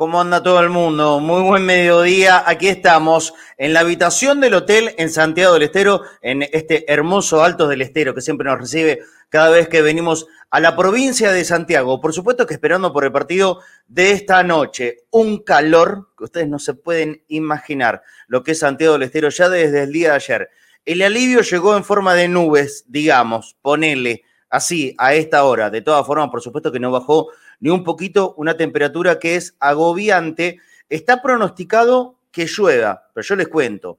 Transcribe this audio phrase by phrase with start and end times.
[0.00, 1.20] ¿Cómo anda todo el mundo?
[1.20, 2.42] Muy buen mediodía.
[2.46, 7.68] Aquí estamos en la habitación del hotel en Santiago del Estero, en este hermoso Altos
[7.68, 12.00] del Estero que siempre nos recibe cada vez que venimos a la provincia de Santiago.
[12.00, 15.00] Por supuesto que esperando por el partido de esta noche.
[15.10, 19.50] Un calor que ustedes no se pueden imaginar lo que es Santiago del Estero ya
[19.50, 20.50] desde el día de ayer.
[20.86, 25.70] El alivio llegó en forma de nubes, digamos, ponele así a esta hora.
[25.70, 27.28] De todas formas, por supuesto que no bajó
[27.60, 30.58] ni un poquito una temperatura que es agobiante.
[30.88, 33.98] Está pronosticado que llueva, pero yo les cuento.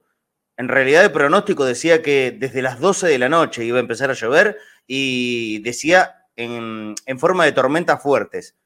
[0.56, 4.10] En realidad el pronóstico decía que desde las 12 de la noche iba a empezar
[4.10, 8.56] a llover y decía en, forma de tormentas fuertes.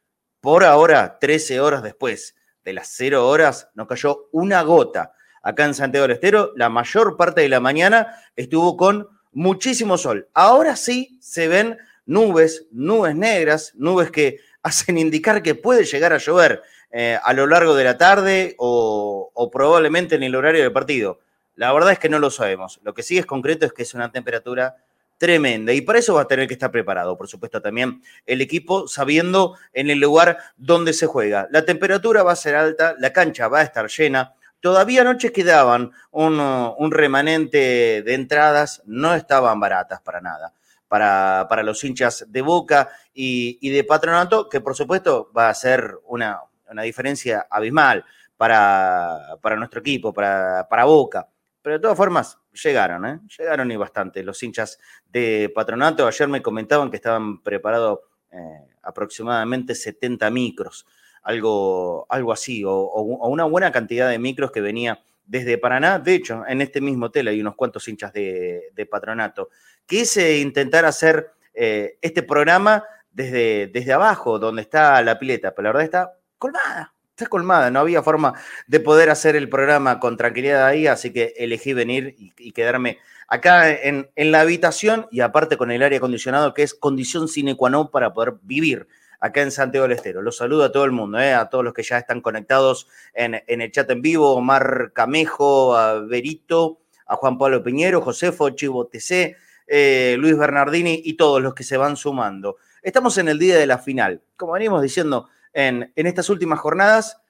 [0.41, 5.13] Por ahora, 13 horas después de las 0 horas, no cayó una gota.
[5.43, 10.29] Acá en Santiago del Estero, la mayor parte de la mañana estuvo con muchísimo sol.
[10.33, 16.19] Ahora sí se ven nubes, nubes negras, nubes que hacen indicar que puede llegar a
[16.19, 20.73] llover eh, a lo largo de la tarde o, o, probablemente en el horario del
[20.73, 21.21] partido.
[21.55, 22.81] La verdad es que no lo sabemos.
[22.83, 24.77] Lo que sí es concreto es que es una temperatura
[25.19, 28.89] tremenda y para eso va a tener que estar preparado, por supuesto, también el equipo
[28.89, 31.47] sabiendo en el lugar donde se juega.
[31.51, 34.35] La temperatura va a ser alta, la cancha va a estar llena.
[34.67, 40.55] Todavía anoche quedaban un, un remanente de entradas, no estaban baratas para nada
[40.89, 45.95] para, para los hinchas de Boca y, de Patronato, que por supuesto va a ser
[46.09, 48.05] una, una diferencia abismal
[48.37, 51.29] para, para nuestro equipo, para, para Boca.
[51.63, 53.21] Pero de todas formas, llegaron, ¿eh?
[53.39, 56.09] llegaron y bastante los hinchas de Patronato.
[56.09, 58.01] Ayer me comentaban que estaban preparados
[58.33, 60.87] eh, aproximadamente 70 micros,
[61.27, 62.71] algo, algo así, o,
[63.03, 65.99] una buena cantidad de micros que venía desde Paraná.
[65.99, 69.49] De hecho, en este mismo hotel hay unos cuantos hinchas de, Patronato.
[69.87, 75.71] Quise intentar hacer eh, este programa desde, desde abajo, donde está la pileta, pero la
[75.71, 78.35] verdad está colmada, está colmada, no había forma
[78.69, 82.99] de poder hacer el programa con tranquilidad ahí, así que elegí venir y, y quedarme
[83.27, 87.57] acá en, en, la habitación y aparte con el aire acondicionado, que es condición sine
[87.57, 88.87] qua non para poder vivir
[89.21, 90.23] acá en Santiago del Estero.
[90.23, 93.43] Los saludo a todo el mundo, eh, a todos los que ya están conectados en,
[93.47, 99.37] el chat en vivo, Omar Camejo, a Berito, a Juan Pablo Piñero, Josefo, Chivo TC,
[99.67, 102.57] eh, Luis Bernardini y todos los que se van sumando.
[102.83, 104.23] Estamos en el día de la final.
[104.37, 107.21] Como venimos diciendo en, en estas últimas jornadas,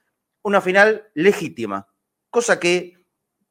[0.42, 1.88] una final legítima,
[2.30, 2.96] cosa que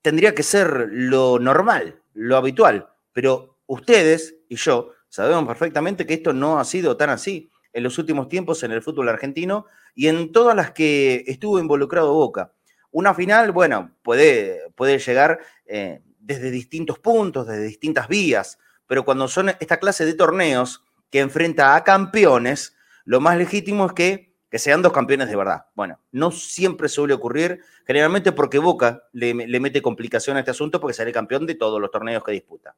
[0.01, 6.33] tendría que ser lo normal, lo habitual, pero ustedes y yo sabemos perfectamente que esto
[6.33, 10.31] no ha sido tan así en los últimos tiempos en el fútbol argentino y en
[10.31, 12.53] todas las que estuvo involucrado Boca.
[12.89, 19.27] Una final, bueno, puede, puede llegar eh, desde distintos puntos, desde distintas vías, pero cuando
[19.27, 24.57] son esta clase de torneos que enfrenta a campeones, lo más legítimo es que, que
[24.57, 25.65] sean dos campeones de verdad.
[25.75, 30.79] Bueno, no siempre suele ocurrir, generalmente porque Boca le, le mete complicación a este asunto
[30.79, 32.77] porque sale campeón de todos los torneos que disputa.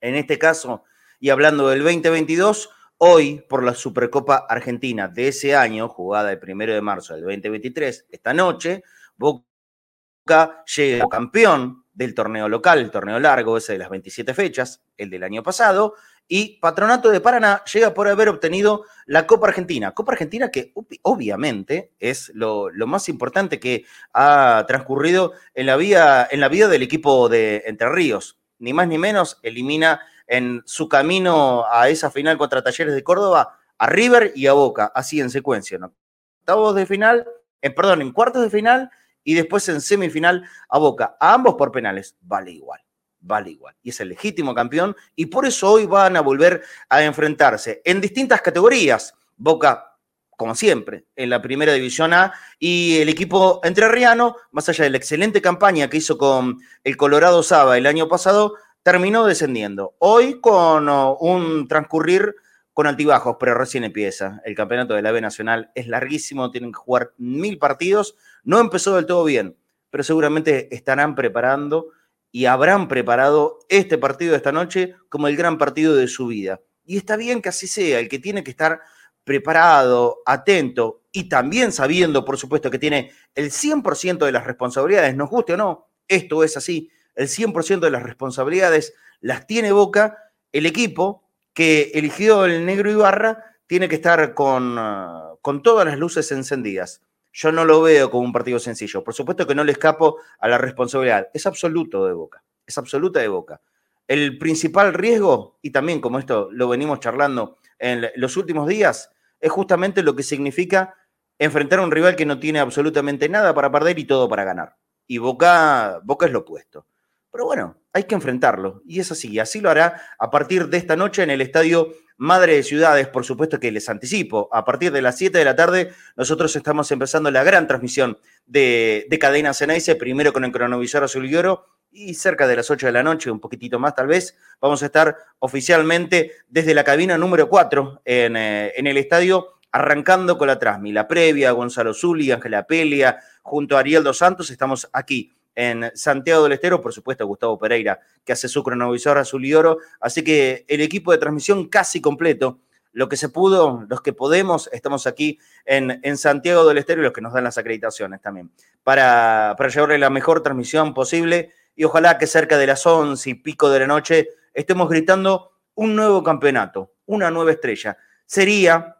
[0.00, 0.82] En este caso,
[1.20, 2.70] y hablando del 2022,
[3.02, 8.06] hoy por la Supercopa Argentina de ese año, jugada el primero de marzo del 2023,
[8.10, 8.82] esta noche,
[9.16, 15.08] Boca llega campeón del torneo local, el torneo largo, ese de las 27 fechas, el
[15.08, 15.94] del año pasado,
[16.28, 19.92] y Patronato de Paraná llega por haber obtenido la Copa Argentina.
[19.92, 20.72] Copa Argentina que
[21.02, 27.88] obviamente es lo, más importante que ha transcurrido en la vida del equipo de Entre
[27.88, 28.38] Ríos.
[28.58, 33.58] Ni más ni menos elimina en su camino a esa final contra Talleres de Córdoba
[33.76, 35.76] a River y a Boca, así en secuencia.
[35.76, 35.92] ¿no?
[36.38, 37.26] Octavos de final,
[37.60, 38.90] eh, perdón, en cuartos de final
[39.24, 41.16] y después en semifinal a Boca.
[41.18, 42.80] A ambos por penales, vale igual,
[43.18, 43.74] vale igual.
[43.82, 48.00] Y es el legítimo campeón y por eso hoy van a volver a enfrentarse en
[48.00, 49.14] distintas categorías.
[49.36, 49.96] Boca,
[50.36, 54.96] como siempre, en la primera división A y el equipo entrerriano, más allá de la
[54.96, 59.94] excelente campaña que hizo con el Colorado Saba el año pasado, terminó descendiendo.
[59.98, 62.34] Hoy con uh, un transcurrir
[62.72, 64.40] con altibajos, pero recién empieza.
[64.44, 68.16] El campeonato de la B Nacional es larguísimo, tienen que jugar mil partidos.
[68.42, 69.56] No empezó del todo bien,
[69.90, 71.88] pero seguramente estarán preparando
[72.32, 76.60] y habrán preparado este partido de esta noche como el gran partido de su vida.
[76.84, 78.80] Y está bien que así sea, el que tiene que estar
[79.24, 85.28] preparado, atento y también sabiendo, por supuesto, que tiene el 100% de las responsabilidades, nos
[85.28, 90.66] guste o no, esto es así, el 100% de las responsabilidades las tiene Boca, el
[90.66, 96.32] equipo que eligió el negro Ibarra tiene que estar con, uh, con todas las luces
[96.32, 97.02] encendidas.
[97.32, 99.04] Yo no lo veo como un partido sencillo.
[99.04, 101.28] Por supuesto que no le escapo a la responsabilidad.
[101.32, 102.42] Es absoluto de Boca.
[102.66, 103.60] Es absoluta de Boca.
[104.08, 109.52] El principal riesgo, y también como esto lo venimos charlando en los últimos días, es
[109.52, 110.96] justamente lo que significa
[111.38, 114.76] enfrentar a un rival que no tiene absolutamente nada para perder y todo para ganar.
[115.06, 116.86] Y Boca, Boca es lo opuesto.
[117.32, 118.82] Pero bueno, hay que enfrentarlo.
[118.86, 119.38] Y es así.
[119.38, 123.08] Así lo hará a partir de esta noche en el estadio Madre de Ciudades.
[123.08, 124.48] Por supuesto que les anticipo.
[124.52, 129.06] A partir de las 7 de la tarde, nosotros estamos empezando la gran transmisión de,
[129.08, 131.66] de Cadena Ceneice, primero con el cronovisor azul y oro.
[131.92, 134.86] Y cerca de las 8 de la noche, un poquitito más tal vez, vamos a
[134.86, 140.58] estar oficialmente desde la cabina número 4 en, eh, en el estadio arrancando con la
[140.58, 145.92] Trasmi, la previa, Gonzalo Zuli, Ángela Pelia, junto a Ariel Dos Santos, estamos aquí en
[145.94, 149.76] Santiago del Estero, por supuesto Gustavo Pereira, que hace su cronovisor azul y oro.
[150.00, 152.60] Así que el equipo de transmisión casi completo.
[152.92, 157.04] Lo que se pudo, los que podemos, estamos aquí en, en Santiago del Estero y
[157.04, 158.50] los que nos dan las acreditaciones también,
[158.82, 163.34] para, para llevarle la mejor transmisión posible y ojalá que cerca de las once y
[163.34, 167.98] pico de la noche estemos gritando un nuevo campeonato, una nueva estrella.
[168.24, 168.96] Sería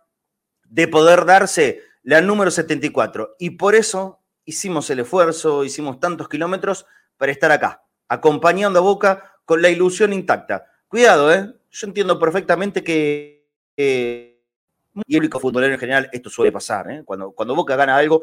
[0.69, 4.20] de poder darse la número 74 y por eso
[4.51, 6.85] hicimos el esfuerzo, hicimos tantos kilómetros
[7.17, 10.67] para estar acá, acompañando a Boca con la ilusión intacta.
[10.89, 11.55] Cuidado, ¿eh?
[11.71, 13.47] Yo entiendo perfectamente que...
[13.77, 17.03] y el único futbolero en general, esto suele pasar, ¿eh?
[17.05, 18.23] Cuando, cuando Boca gana algo,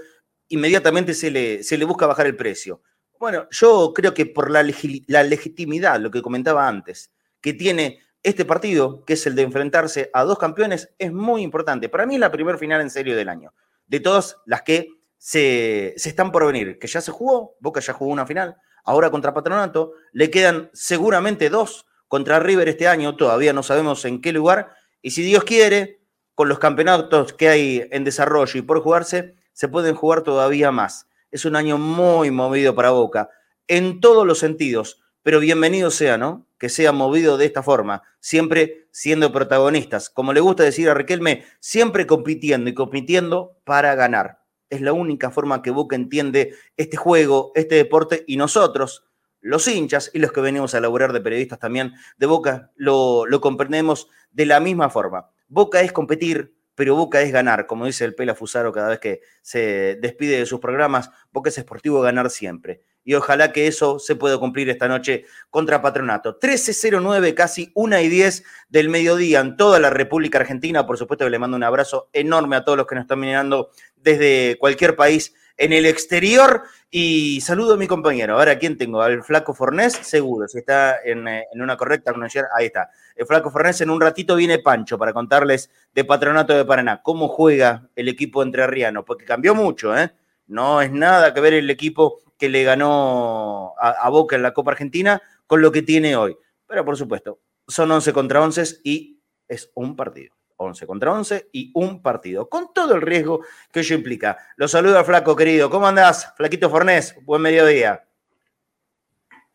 [0.49, 2.81] inmediatamente se le, se le busca bajar el precio.
[3.17, 4.63] Bueno, yo creo que por la,
[5.07, 10.09] la legitimidad, lo que comentaba antes, que tiene este partido, que es el de enfrentarse
[10.13, 11.87] a dos campeones, es muy importante.
[11.87, 13.53] Para mí es la primera final en serio del año.
[13.87, 18.11] De todas las que se, están por venir, que ya se jugó, Boca ya jugó
[18.11, 23.63] una final, ahora contra Patronato, le quedan seguramente dos contra River este año, todavía no
[23.63, 26.01] sabemos en qué lugar, y si Dios quiere,
[26.35, 31.07] con los campeonatos que hay en desarrollo y por jugarse, se pueden jugar todavía más.
[31.31, 33.29] Es un año muy movido para Boca,
[33.67, 36.47] en todos los sentidos, pero bienvenido sea, ¿no?
[36.57, 40.09] Que sea movido de esta forma, siempre siendo protagonistas.
[40.09, 44.39] Como le gusta decir a Riquelme, siempre compitiendo y compitiendo para ganar.
[44.69, 49.05] Es la única forma que Boca entiende este juego, este deporte y nosotros,
[49.41, 53.39] los hinchas y los que venimos a laburar de periodistas también de Boca, lo, lo
[53.41, 55.29] comprendemos de la misma forma.
[55.47, 59.21] Boca es competir, pero Boca es ganar, como dice el Pela Fusaro cada vez que
[59.41, 62.83] se despide de sus programas, Boca es esportivo ganar siempre.
[63.07, 66.37] Y ojalá que eso se pueda cumplir esta noche contra Patronato.
[66.41, 70.85] 13.09, casi 1 y 10 del mediodía en toda la República Argentina.
[70.85, 74.57] Por supuesto le mando un abrazo enorme a todos los que nos están mirando desde
[74.59, 76.63] cualquier país en el exterior.
[76.91, 78.37] Y saludo a mi compañero.
[78.37, 79.01] Ahora, ¿quién tengo?
[79.01, 80.49] Al Flaco Fornés, seguro.
[80.49, 82.89] Si está en, eh, una correcta conexión, ahí está.
[83.15, 87.01] El Flaco Fornés, en un ratito viene Pancho para contarles de Patronato de Paraná.
[87.01, 89.05] ¿Cómo juega el equipo entrerriano?
[89.05, 90.11] Porque cambió mucho, ¿eh?
[90.47, 94.53] No es nada que ver el equipo que le ganó a, a Boca en la
[94.53, 96.37] Copa Argentina con lo que tiene hoy.
[96.67, 100.37] Pero por supuesto, son 11 contra 11 y es un partido.
[100.57, 103.41] 11 contra 11 y un partido, con todo el riesgo
[103.71, 104.37] que ello implica.
[104.55, 105.69] Los saludo al Flaco, querido.
[105.69, 107.15] ¿Cómo andás, Flaquito Fornés?
[107.23, 108.03] Buen mediodía.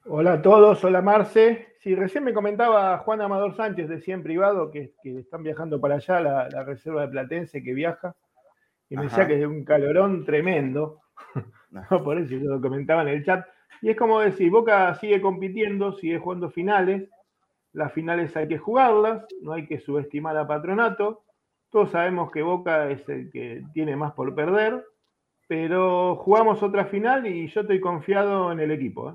[0.04, 1.76] Hola a todos, hola Marce.
[1.80, 6.20] Sí, recién me comentaba Juan Amador Sánchez, decía en privado, que, están viajando para allá,
[6.20, 8.14] la, reserva de Platense que viaja,
[8.88, 11.00] y me decía que es un calorón tremendo.
[12.04, 13.46] Por eso lo comentaba en el chat.
[13.80, 17.08] Y es como decir, Boca sigue compitiendo, sigue jugando finales,
[17.72, 21.24] las finales hay que jugarlas, no hay que subestimar a Patronato.
[21.70, 24.84] Todos sabemos que Boca es el que tiene más por perder,
[25.48, 29.14] pero jugamos otra final y yo estoy confiado en el equipo, ¿eh?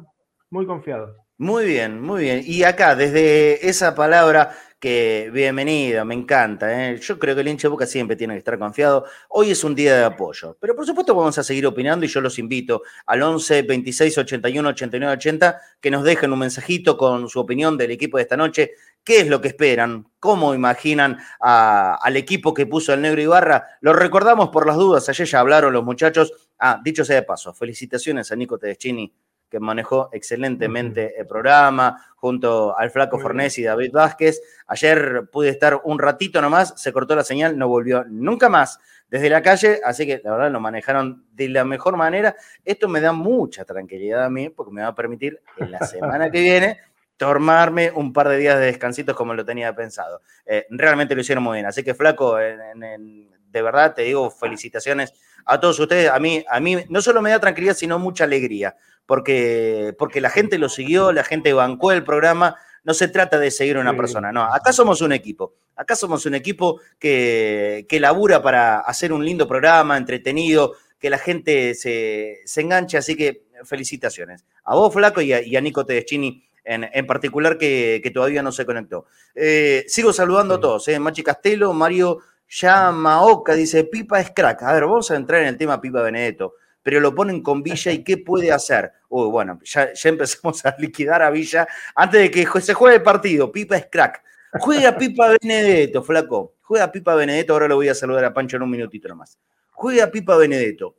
[0.50, 1.16] muy confiado.
[1.38, 2.42] Muy bien, muy bien.
[2.44, 6.92] Y acá, desde esa palabra que bienvenido, me encanta.
[6.92, 7.00] ¿eh?
[7.00, 9.06] Yo creo que el hincha de Boca siempre tiene que estar confiado.
[9.30, 12.22] Hoy es un día de apoyo, pero por supuesto vamos a seguir opinando y yo
[12.22, 17.40] los invito al 11 26 81 89 80 que nos dejen un mensajito con su
[17.40, 18.72] opinión del equipo de esta noche.
[19.04, 20.12] ¿Qué es lo que esperan?
[20.20, 23.80] ¿Cómo imaginan al equipo que puso el negro Ibarra?
[23.82, 25.08] Lo recordamos por las dudas.
[25.10, 26.34] Ayer ya hablaron los muchachos.
[26.60, 29.12] Ah, dicho sea de paso, felicitaciones a Nico Tedeschini
[29.50, 34.42] que manejó excelentemente el programa, junto al Flaco Fornés y David Vázquez.
[34.68, 39.30] Ayer pude estar un ratito nomás, se cortó la señal, no volvió nunca más desde
[39.30, 42.36] la calle, así que la verdad lo manejaron de la mejor manera.
[42.66, 46.30] Esto me da mucha tranquilidad a mí, porque me va a permitir en la semana
[46.30, 46.80] que viene
[47.16, 50.22] tomarme un par de días de descansitos como lo tenía pensado.
[50.46, 55.14] Eh, realmente lo hicieron muy bien, así que Flaco, de verdad te digo felicitaciones
[55.48, 56.12] a todos ustedes.
[56.12, 58.76] A mí, a mí no solo me da tranquilidad, sino mucha alegría
[59.08, 62.58] porque, porque la gente lo siguió, la gente bancó el programa.
[62.84, 64.44] No se trata de seguir a una persona, no.
[64.44, 65.56] Acá somos un equipo.
[65.76, 71.18] Acá somos un equipo que, que labura para hacer un lindo programa, entretenido, que la
[71.18, 74.46] gente se, enganche, así que felicitaciones.
[74.64, 79.06] A vos, Flaco, y a, Nico Tedeschini en, particular, que, todavía no se conectó.
[79.36, 81.00] Eh, sigo saludando a todos, ¿eh?
[81.00, 84.64] Machi Castelo, Mario Yamaoka, dice, Pipa es crack.
[84.64, 86.56] A ver, vamos a entrar en el tema Pipa Benedetto
[86.88, 88.94] pero lo ponen con Villa y ¿qué puede hacer?
[89.10, 93.04] Uy, bueno, ya, ya empezamos a liquidar a Villa antes de que se juegue el
[93.04, 93.52] partido.
[93.52, 94.24] Pipa es crack.
[94.54, 96.56] Juega Pipa Benedetto, flaco.
[96.62, 97.52] Juega Pipa Benedetto.
[97.52, 99.38] Ahora lo voy a saludar a Pancho en un minutito nomás.
[99.72, 100.96] Juega Pipa Benedetto.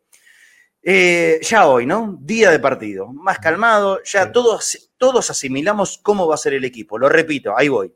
[0.82, 2.18] Eh, ya hoy, ¿no?
[2.20, 3.06] Día de partido.
[3.06, 4.02] Más calmado.
[4.04, 6.98] Ya todos, todos asimilamos cómo va a ser el equipo.
[6.98, 7.90] Lo repito, ahí voy.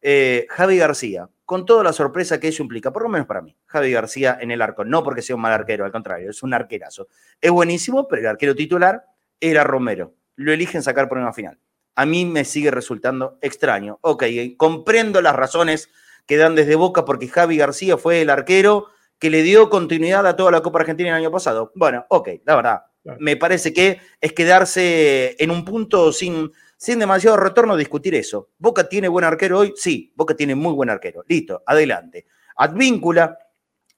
[0.00, 3.56] Eh, Javi García, con toda la sorpresa que eso implica, por lo menos para mí.
[3.66, 6.54] Javi García en el arco, no porque sea un mal arquero, al contrario, es un
[6.54, 7.08] arquerazo.
[7.40, 9.04] Es buenísimo, pero el arquero titular
[9.40, 10.14] era Romero.
[10.36, 11.58] Lo eligen sacar por una final.
[11.94, 13.98] A mí me sigue resultando extraño.
[14.00, 14.24] Ok,
[14.56, 15.90] comprendo las razones
[16.26, 18.86] que dan desde Boca porque Javi García fue el arquero
[19.18, 21.72] que le dio continuidad a toda la Copa Argentina el año pasado.
[21.74, 22.82] Bueno, ok, la verdad.
[23.18, 26.52] Me parece que es quedarse en un punto sin,
[26.82, 28.50] sin demasiado retorno discutir eso.
[28.58, 31.22] Boca tiene buen arquero hoy, sí, Boca tiene muy buen arquero.
[31.28, 32.26] Listo, adelante.
[32.56, 33.38] Advíncula,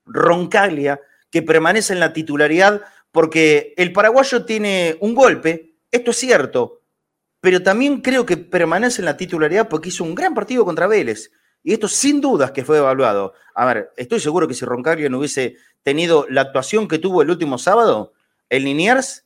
[0.04, 1.00] Roncaglia,
[1.30, 6.82] que permanece en la titularidad porque el paraguayo tiene un golpe, esto es cierto,
[7.40, 11.30] pero también creo que permanece en la titularidad porque hizo un gran partido contra Vélez.
[11.62, 13.32] Y esto sin dudas que fue evaluado.
[13.54, 17.30] A ver, estoy seguro que si Roncaglia no hubiese tenido la actuación que tuvo el
[17.30, 18.12] último sábado,
[18.50, 19.24] el Liniers,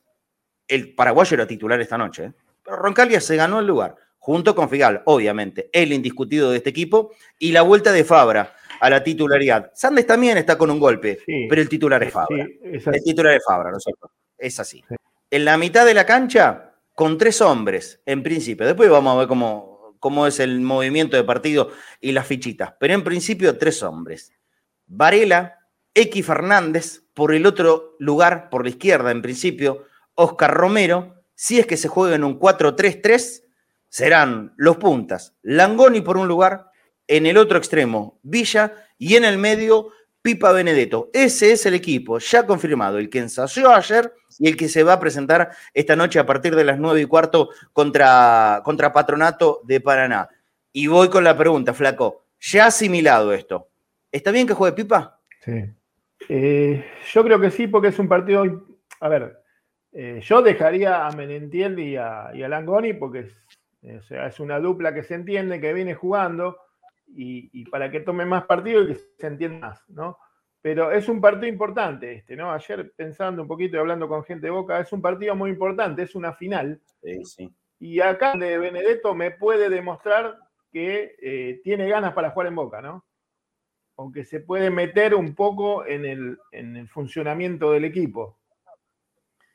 [0.69, 2.23] el paraguayo era titular esta noche.
[2.23, 2.33] ¿eh?
[2.69, 7.51] Roncalia se ganó el lugar, junto con Figal, obviamente, el indiscutido de este equipo, y
[7.51, 9.71] la vuelta de Fabra a la titularidad.
[9.73, 12.45] Sandes también está con un golpe, pero el titular es Fabra.
[12.63, 14.11] el titular es Fabra, ¿no es cierto?
[14.37, 14.83] Es así.
[15.31, 18.65] En la mitad de la cancha, con tres hombres, en principio.
[18.65, 21.71] Después vamos a ver cómo, cómo es el movimiento de partido
[22.01, 22.73] y las fichitas.
[22.79, 24.33] Pero en principio, tres hombres.
[24.85, 25.59] Varela,
[25.93, 29.85] X Fernández, por el otro lugar, por la izquierda, en principio,
[30.15, 33.43] Oscar Romero, si es que se juega en un 4-3-3,
[33.87, 35.37] serán los puntas.
[35.41, 36.69] Langoni por un lugar,
[37.07, 39.87] en el otro extremo Villa y en el medio
[40.21, 41.09] Pipa Benedetto.
[41.13, 44.91] Ese es el equipo ya confirmado, el que ensayó ayer y el que se va
[44.91, 49.79] a presentar esta noche a partir de las 9 y cuarto contra, contra Patronato de
[49.79, 50.27] Paraná.
[50.73, 52.25] Y voy con la pregunta, Flaco.
[52.41, 53.69] ¿Ya asimilado esto?
[54.11, 55.21] ¿Está bien que juegue Pipa?
[55.45, 55.71] Sí.
[56.27, 58.43] Eh, yo creo que sí, porque es un partido.
[58.99, 59.38] A ver,
[59.91, 63.37] eh, yo dejaría a Menentiel y a, Langoni porque es,
[63.81, 66.57] eh, sea, es una dupla que se entiende, que viene jugando
[67.07, 70.17] y, para que tome más partido y que se entienda más, ¿no?
[70.61, 72.51] Pero es un partido importante este, ¿no?
[72.51, 76.03] Ayer pensando un poquito y hablando con gente de Boca, es un partido muy importante,
[76.03, 76.81] es una final.
[77.79, 80.37] Y acá de Benedetto me puede demostrar
[80.71, 83.05] que eh, tiene ganas para jugar en Boca, ¿no?
[83.97, 88.38] Aunque se puede meter un poco en el, en el funcionamiento del equipo.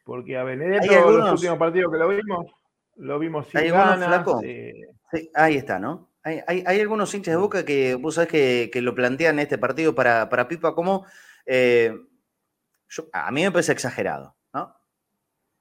[0.05, 2.47] Porque a Benedetto, los últimos partidos que lo vimos,
[2.97, 4.27] lo vimos sin ganas.
[4.43, 4.89] Eh,
[5.35, 6.11] ahí está, ¿no?
[6.23, 8.31] Hay, algunos hinchas de boca que vos sabés
[8.71, 11.05] que, lo plantean este partido para, para Pipa como.
[11.47, 11.99] Eh,
[13.13, 14.77] a mí me parece exagerado, ¿no?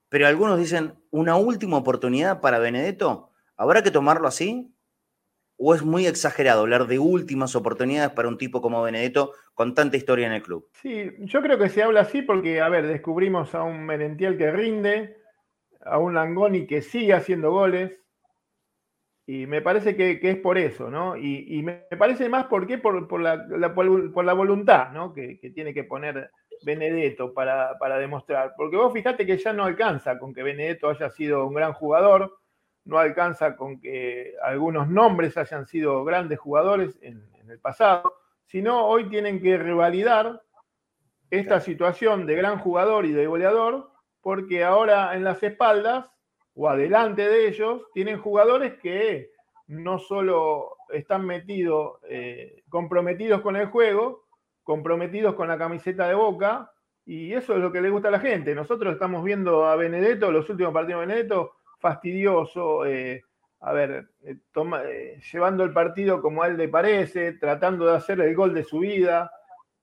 [0.09, 4.72] Pero algunos dicen, una última oportunidad para Benedetto, ¿habrá que tomarlo así?
[5.57, 9.97] ¿O es muy exagerado hablar de últimas oportunidades para un tipo como Benedetto con tanta
[9.97, 10.67] historia en el club?
[10.81, 14.51] Sí, yo creo que se habla así porque, a ver, descubrimos a un Merentiel que
[14.51, 15.17] rinde,
[15.81, 18.03] a un Langoni que sigue haciendo goles,
[19.25, 21.15] y me parece que, es por eso, ¿no?
[21.15, 25.13] Y, me parece más por qué, por, la, por, la, voluntad, ¿no?
[25.13, 26.29] Que, tiene que poner
[26.65, 28.53] Benedetto para, para demostrar.
[28.57, 32.37] Porque vos fijate que ya no alcanza con que Benedetto haya sido un gran jugador,
[32.85, 39.09] no alcanza con que algunos nombres hayan sido grandes jugadores en, el pasado, sino hoy
[39.09, 40.41] tienen que revalidar
[41.29, 46.09] esta situación de gran jugador y de goleador, porque ahora en las espaldas
[46.55, 49.31] o adelante de ellos tienen jugadores que
[49.67, 54.25] no solo están metidos, eh, comprometidos con el juego,
[54.63, 56.71] comprometidos con la camiseta de boca,
[57.05, 58.55] y eso es lo que le gusta a la gente.
[58.55, 63.25] Nosotros estamos viendo a Benedetto, los últimos partidos de Benedetto, fastidioso, eh,
[63.59, 68.21] a ver, eh, eh, llevando el partido como a él le parece, tratando de hacer
[68.21, 69.29] el gol de su vida,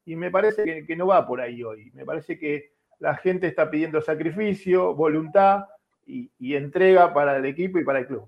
[0.06, 1.90] y me parece que, no va por ahí hoy.
[1.92, 5.66] Me parece que la gente está pidiendo sacrificio, voluntad
[6.06, 8.26] y, entrega para el equipo y para el club.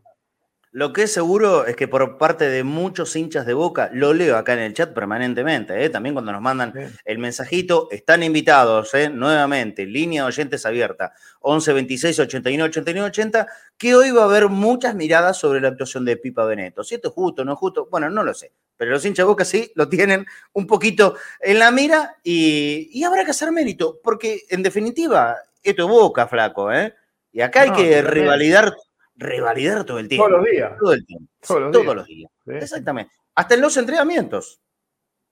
[0.75, 4.38] Lo que es seguro es que por parte de muchos hinchas de Boca, lo leo
[4.38, 5.91] acá en el chat permanentemente, ¿eh?
[5.91, 6.73] también cuando nos mandan
[7.05, 9.11] el mensajito, están invitados ¿eh?
[9.11, 14.49] nuevamente, línea de oyentes abierta, 11 26 89 89 80, que hoy va a haber
[14.49, 16.83] muchas miradas sobre la actuación de Pipa Beneto.
[16.83, 19.25] Si esto es justo o no es justo, bueno, no lo sé, pero los hinchas
[19.25, 20.25] de Boca sí lo tienen
[20.55, 25.83] un poquito en la mira y, y habrá que hacer mérito, porque en definitiva, esto
[25.83, 26.95] es Boca, flaco, ¿eh?
[27.31, 28.75] Y acá hay que revalidar
[29.16, 30.26] revalidar todo el tiempo.
[30.26, 30.73] Todos los días.
[30.78, 31.26] Todo el tiempo.
[31.47, 32.31] Todos los, días.
[32.47, 33.12] Exactamente.
[33.35, 34.61] Hasta en los entrenamientos.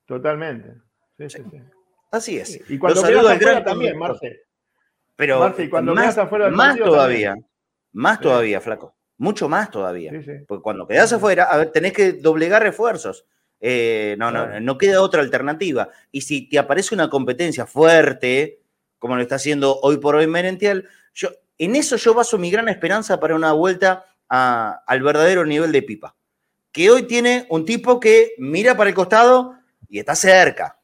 [0.07, 0.75] Totalmente.
[2.11, 2.61] Así es.
[2.69, 4.43] Y cuando quedas afuera también, Marce.
[5.17, 7.37] Pero Marce, cuando más, afuera más todavía.
[7.93, 8.95] Más todavía, flaco.
[9.19, 10.13] Mucho más todavía.
[10.49, 13.27] Porque cuando quedas afuera, a ver, tenés que doblegar refuerzos.
[13.61, 15.91] Eh, no, no, no queda otra alternativa.
[16.11, 18.61] Y si te aparece una competencia fuerte,
[18.99, 21.29] como lo está haciendo hoy por hoy Merentiel, yo,
[21.61, 26.17] en eso yo baso mi gran esperanza para una vuelta al verdadero nivel de pipa.
[26.73, 30.79] Que hoy tiene un tipo que mira para el costado y está cerca.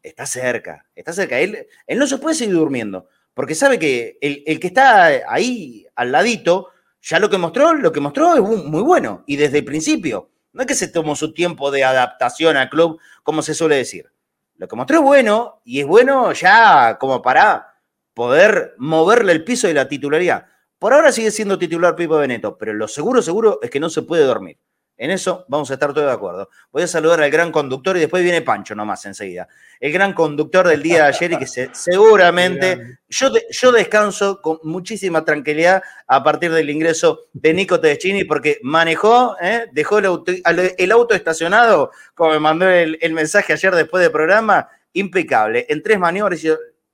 [0.00, 1.40] Está cerca, está cerca.
[1.40, 6.68] Él, no se puede seguir durmiendo, porque sabe que el, que está ahí al ladito,
[7.02, 9.24] ya lo que mostró, lo que mostró es muy bueno.
[9.26, 13.00] Y desde el principio, no es que se tomó su tiempo de adaptación al club,
[13.24, 14.08] como se suele decir.
[14.54, 17.75] Lo que mostró es bueno, y es bueno ya como para
[18.16, 20.46] poder moverle el piso de la titularidad.
[20.78, 24.00] Por ahora sigue siendo titular Pipo Beneto, pero lo seguro, seguro es que no se
[24.00, 24.58] puede dormir.
[24.96, 26.48] En eso vamos a estar todos de acuerdo.
[26.72, 29.46] Voy a saludar al gran conductor y después viene Pancho nomás enseguida.
[29.78, 35.22] El gran conductor del día de ayer y que seguramente yo, yo descanso con muchísima
[35.22, 39.66] tranquilidad a partir del ingreso de Nico Tedeschini porque manejó, ¿eh?
[39.72, 45.66] dejó el auto, estacionado, como me mandó el, el mensaje ayer después del programa, impecable.
[45.68, 46.40] En tres maniobras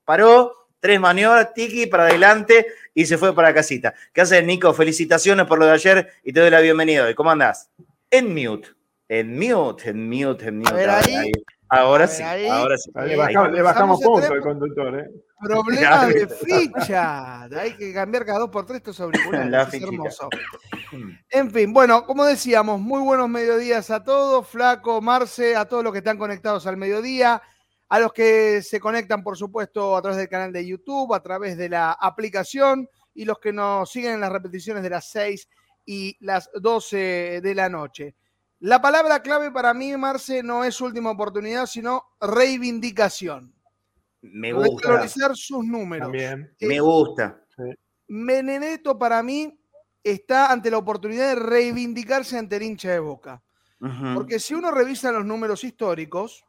[0.04, 3.94] paró, tres maniobras, tiki para adelante y se fue para casita.
[4.12, 4.74] ¿Qué haces, Nico?
[4.74, 7.14] Felicitaciones por lo de ayer y te doy la bienvenida.
[7.14, 7.70] ¿Cómo andás?
[8.10, 8.68] En mute,
[9.08, 10.70] en mute, en mute, en mute.
[11.68, 12.90] Ahora sí, ahora sí.
[12.94, 15.10] Le bajamos, punto al conductor, ¿eh?
[15.40, 17.44] Problema de ficha.
[17.44, 19.74] Hay que cambiar cada dos por tres estos auriculares.
[19.74, 20.28] es hermoso.
[21.30, 24.48] En fin, bueno, como decíamos, muy buenos mediodías a todos.
[24.48, 27.40] Flaco, Marce, a todos los que están conectados al mediodía
[27.92, 31.58] a los que se conectan, por supuesto, a través del canal de YouTube, a través
[31.58, 35.46] de la aplicación y los que nos siguen en las repeticiones de las 6
[35.84, 38.14] y las 12 de la noche.
[38.60, 43.52] La palabra clave para mí, Marce, no es última oportunidad, sino reivindicación.
[44.22, 45.06] Me gusta.
[45.34, 46.10] sus números.
[46.60, 47.44] Me gusta.
[48.08, 49.54] Meneneto para mí
[50.02, 53.42] está ante la oportunidad de reivindicarse ante el hincha de boca.
[54.14, 56.46] Porque si uno revisa los números históricos,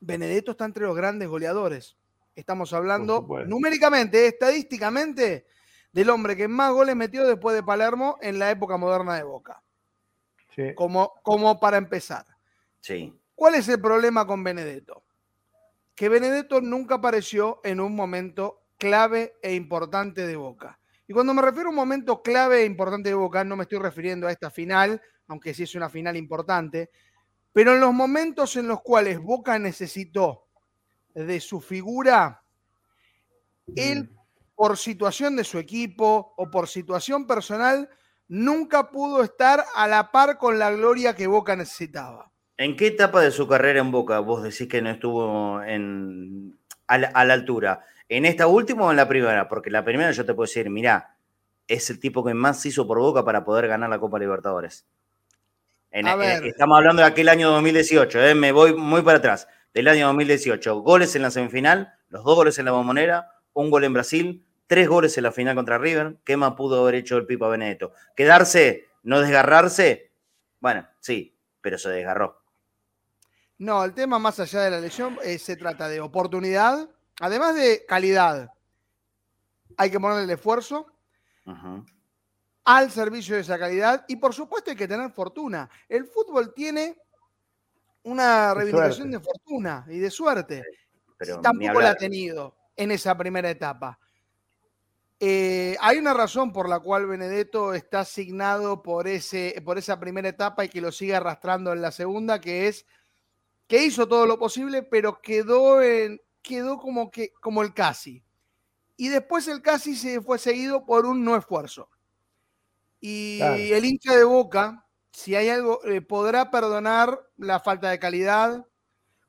[0.00, 1.96] Benedetto está entre los grandes goleadores.
[2.34, 5.46] Estamos hablando numéricamente, estadísticamente,
[5.92, 9.62] del hombre que más goles metió después de Palermo en la época moderna de Boca.
[10.74, 12.26] Como, como para empezar.
[12.80, 13.14] Sí.
[13.34, 15.04] ¿Cuál es el problema con Benedetto?
[15.94, 20.78] Que Benedetto nunca apareció en un momento clave e importante de Boca.
[21.06, 23.78] Y cuando me refiero a un momento clave e importante de Boca, no me estoy
[23.78, 26.90] refiriendo a esta final, aunque sí es una final importante,
[27.52, 30.46] pero en los momentos en los cuales Boca necesitó
[31.14, 32.42] de su figura,
[33.76, 34.10] él,
[34.54, 37.88] por situación de su equipo o por situación personal,
[38.28, 42.30] nunca pudo estar a la par con la gloria que Boca necesitaba.
[42.56, 46.98] ¿En qué etapa de su carrera en Boca vos decís que no estuvo en, a,
[46.98, 47.84] la, a la altura?
[48.08, 49.48] ¿En esta última o en la primera?
[49.48, 51.16] Porque la primera yo te puedo decir, mirá,
[51.66, 54.86] es el tipo que más hizo por Boca para poder ganar la Copa Libertadores.
[55.92, 60.06] Eh, estamos hablando de aquel año 2018, eh, me voy muy para atrás, del año
[60.06, 60.80] 2018.
[60.82, 64.88] Goles en la semifinal, los dos goles en la bombonera, un gol en Brasil, tres
[64.88, 66.18] goles en la final contra River.
[66.24, 67.92] ¿Qué más pudo haber hecho el Pipa Benedetto?
[68.14, 70.12] ¿Quedarse, no desgarrarse?
[70.60, 72.40] Bueno, sí, pero se desgarró.
[73.58, 76.88] No, el tema más allá de la lesión eh, se trata de oportunidad,
[77.20, 78.52] además de calidad.
[79.76, 80.86] Hay que ponerle el esfuerzo.
[81.44, 81.82] Ajá
[82.64, 85.68] al servicio de esa calidad y por supuesto hay que tener fortuna.
[85.88, 86.96] El fútbol tiene
[88.02, 90.62] una reivindicación de fortuna y de suerte.
[91.16, 93.98] Pero tampoco la ha tenido en esa primera etapa.
[95.22, 100.30] Eh, hay una razón por la cual Benedetto está asignado por, ese, por esa primera
[100.30, 102.86] etapa y que lo sigue arrastrando en la segunda, que es
[103.66, 108.24] que hizo todo lo posible, pero quedó, en, quedó como, que, como el casi.
[108.96, 111.90] Y después el casi se fue seguido por un no esfuerzo.
[113.00, 118.66] Y el hincha de Boca, si hay algo, eh, podrá perdonar la falta de calidad,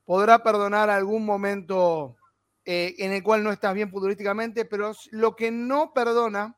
[0.04, 2.18] podrá perdonar algún momento
[2.66, 6.58] eh, en el cual no estás bien futbolísticamente, pero lo que no perdona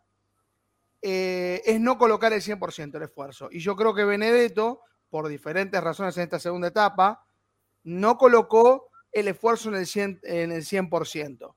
[1.02, 3.50] eh, es no colocar el 100% el esfuerzo.
[3.52, 7.26] Y yo creo que Benedetto, por diferentes razones en esta segunda etapa,
[7.84, 10.20] no colocó el esfuerzo en el 100%.
[10.24, 11.56] En el 100%.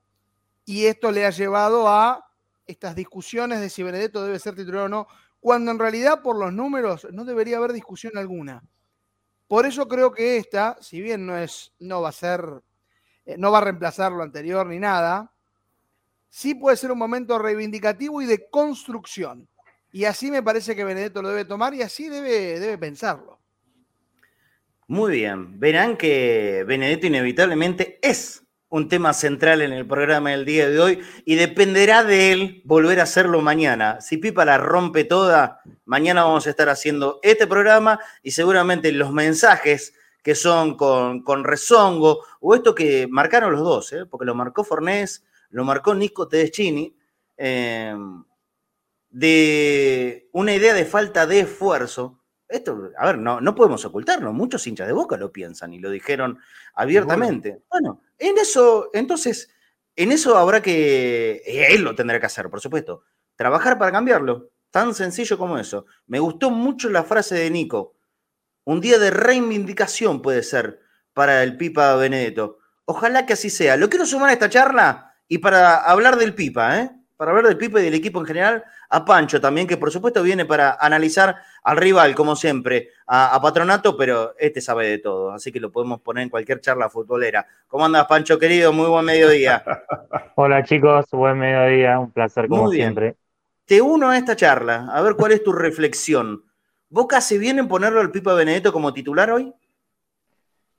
[0.66, 2.26] Y esto le ha llevado a
[2.66, 5.06] estas discusiones de si Benedetto debe ser titular o no,
[5.40, 8.62] cuando en realidad por los números no debería haber discusión alguna.
[9.48, 12.42] Por eso creo que esta, si bien no es, no va a ser,
[13.24, 15.32] eh, no va a reemplazar lo anterior ni nada,
[16.28, 19.48] sí puede ser un momento reivindicativo y de construcción.
[19.92, 23.40] Y así me parece que Benedetto lo debe tomar y así debe, debe pensarlo.
[24.88, 25.58] Muy bien.
[25.58, 31.00] Verán que Benedetto inevitablemente es un tema central en el programa del día de hoy
[31.24, 34.00] y dependerá de él volver a hacerlo mañana.
[34.00, 39.12] Si Pipa la rompe toda, mañana vamos a estar haciendo este programa y seguramente los
[39.12, 44.06] mensajes que son con, con rezongo o esto que marcaron los dos, ¿eh?
[44.06, 46.96] porque lo marcó Fornés, lo marcó Nico Tedeschini,
[47.36, 48.24] em,
[49.08, 52.20] de una idea de falta de esfuerzo.
[52.48, 55.90] Esto, a ver, no, no podemos ocultarlo, muchos hinchas de boca lo piensan y lo
[55.90, 56.38] dijeron
[56.74, 57.62] abiertamente.
[57.70, 59.50] Bueno, en eso, entonces,
[59.96, 63.02] en eso habrá que, él lo tendrá que hacer, por supuesto,
[63.34, 65.86] trabajar para cambiarlo, tan sencillo como eso.
[66.06, 67.96] Me gustó mucho la frase de Nico,
[68.64, 70.80] un día de reivindicación puede ser
[71.12, 72.58] para el Pipa Benedetto.
[72.84, 73.76] Ojalá que así sea.
[73.76, 76.90] Lo quiero sumar a esta charla y para hablar del Pipa, ¿eh?
[77.16, 80.22] Para hablar del Pipa y del equipo en general, a Pancho también, que por supuesto
[80.22, 85.50] viene para analizar al rival, como siempre, a, Patronato, pero este sabe de todo, así
[85.50, 87.46] que lo podemos poner en cualquier charla futbolera.
[87.66, 88.72] ¿Cómo andas, Pancho, querido?
[88.72, 89.64] Muy buen mediodía.
[90.36, 93.16] Hola, chicos, buen mediodía, un placer, como siempre.
[93.64, 96.44] Te uno a esta charla, a ver cuál es tu reflexión.
[96.88, 99.52] ¿Boca se viene en ponerlo al Pipa Benedetto como titular hoy?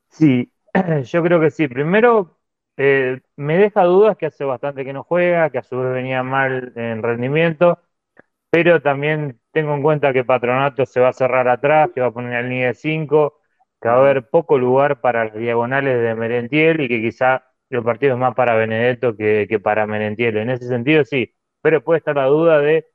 [0.09, 0.51] Sí,
[1.03, 1.67] yo creo que sí.
[1.67, 2.36] Primero,
[2.77, 6.23] eh, me deja dudas que hace bastante que no juega, que a su vez venía
[6.23, 7.79] mal en rendimiento,
[8.49, 12.11] pero también tengo en cuenta que Patronato se va a cerrar atrás, que va a
[12.11, 13.39] poner el línea de 5,
[13.81, 17.83] que va a haber poco lugar para las diagonales de Merentiel y que quizá el
[17.83, 20.37] partido es más para Benedetto que, que para Merentiel.
[20.37, 22.87] En ese sentido, sí, pero puede estar la duda de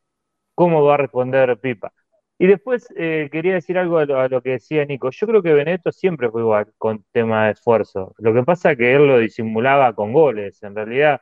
[0.54, 1.92] cómo va a responder Pipa.
[2.38, 5.10] Y después eh, quería decir algo a lo, que decía Nico.
[5.10, 8.14] Yo creo que Benedetto siempre fue igual con tema de esfuerzo.
[8.18, 10.62] Lo que pasa es que él lo disimulaba con goles.
[10.62, 11.20] En realidad,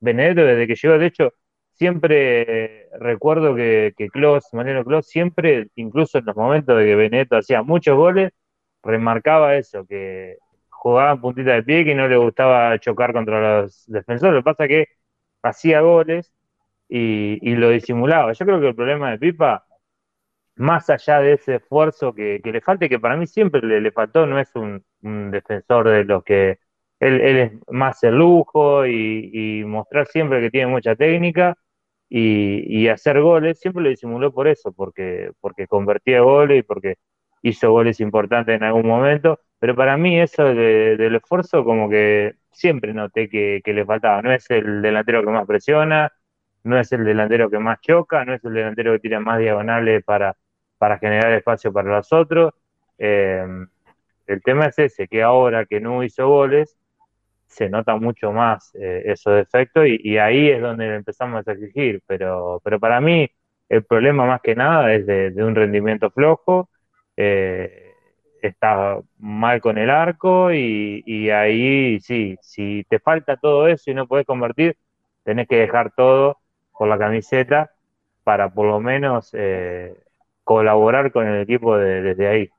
[0.00, 1.32] Benedetto desde que llegó, de hecho,
[1.72, 7.62] siempre recuerdo que, que Klaus, Mariano siempre, incluso en los momentos de que Benedetto hacía
[7.62, 8.32] muchos goles,
[8.82, 10.36] remarcaba eso, que
[10.70, 14.34] jugaba en puntita de pie, que no le gustaba chocar contra los defensores.
[14.34, 14.86] Lo que pasa es que
[15.42, 16.32] hacía goles
[16.88, 18.32] y, y lo disimulaba.
[18.32, 19.66] Yo creo que el problema de Pipa
[20.60, 24.38] más allá de ese esfuerzo que, le falte, que para mí siempre le, faltó, no
[24.38, 24.84] es un,
[25.30, 26.58] defensor de los que
[27.00, 31.56] él, es más el lujo y, mostrar siempre que tiene mucha técnica
[32.10, 36.96] y, hacer goles, siempre lo disimuló por eso, porque, porque convertía goles y porque
[37.42, 42.92] hizo goles importantes en algún momento, pero para mí eso del esfuerzo como que siempre
[42.92, 46.12] noté que, que le faltaba, no es el delantero que más presiona,
[46.64, 50.04] no es el delantero que más choca, no es el delantero que tira más diagonales
[50.04, 50.36] para,
[50.80, 52.54] para generar espacio para los otros.
[52.96, 53.46] Eh,
[54.26, 56.74] el tema es ese, que ahora que no hizo goles,
[57.46, 62.02] se nota mucho más eh, esos defectos y, ahí es donde empezamos a exigir.
[62.06, 63.30] Pero, pero para mí
[63.68, 66.70] el problema más que nada es de, un rendimiento flojo,
[67.14, 67.92] eh,
[68.40, 74.06] está mal con el arco y, ahí sí, si te falta todo eso y no
[74.06, 74.78] puedes convertir,
[75.24, 76.38] tenés que dejar todo
[76.72, 77.70] por la camiseta
[78.24, 79.34] para por lo menos
[80.50, 82.50] colaborar con el equipo desde ahí.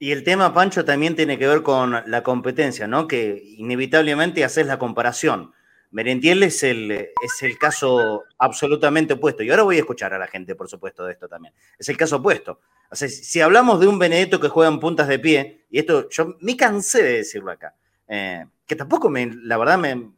[0.00, 3.06] Y el tema, Pancho, también tiene que ver con la competencia, ¿no?
[3.06, 5.52] Que inevitablemente haces la comparación.
[5.92, 9.44] Merentiel es el, es el caso absolutamente opuesto.
[9.44, 11.54] Y ahora voy a escuchar a la gente, por supuesto, de esto también.
[11.78, 12.62] Es el caso opuesto.
[12.90, 16.34] O si hablamos de un Benedetto que juega en puntas de pie, y esto yo
[16.40, 17.76] me cansé de decirlo acá,
[18.08, 20.10] eh, que tampoco me, la verdad me,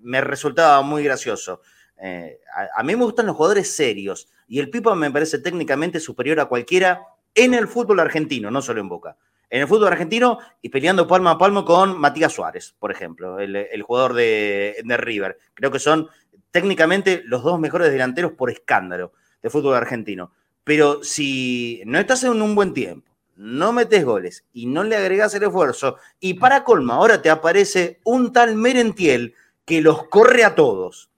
[0.00, 1.60] me, resultaba muy gracioso.
[2.00, 2.40] Eh,
[2.76, 6.46] a, mí me gustan los jugadores serios, y el Pipa me parece técnicamente superior a
[6.46, 9.16] cualquiera en el fútbol argentino, no solo en Boca.
[9.50, 13.82] En el fútbol argentino y peleando palmo a palmo con Matías Suárez, por ejemplo, el,
[13.82, 15.38] jugador de, River.
[15.54, 16.08] Creo que son
[16.50, 20.32] técnicamente los dos mejores delanteros por escándalo de fútbol argentino.
[20.64, 25.34] Pero si no estás en un buen tiempo, no metes goles y no le agregas
[25.34, 30.54] el esfuerzo, y para colma, ahora te aparece un tal Merentiel que los corre a
[30.54, 31.10] todos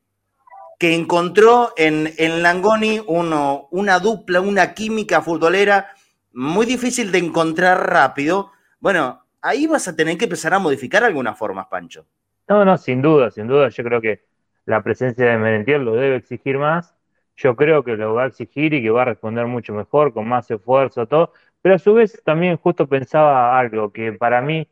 [0.78, 5.88] que encontró en, en Langoni uno, una dupla, una química futbolera
[6.32, 8.52] muy difícil de encontrar rápido.
[8.78, 12.06] Bueno, ahí vas a tener que empezar a modificar algunas formas, Pancho.
[12.48, 13.68] No, no, sin duda, sin duda.
[13.70, 14.24] Yo creo que
[14.66, 16.94] la presencia de Merentiel lo debe exigir más.
[17.36, 20.26] yo creo que lo va a exigir y que va a responder mucho mejor, con
[20.28, 21.32] más esfuerzo, todo.
[21.62, 24.68] Pero a su vez también justo pensaba algo, que para mí,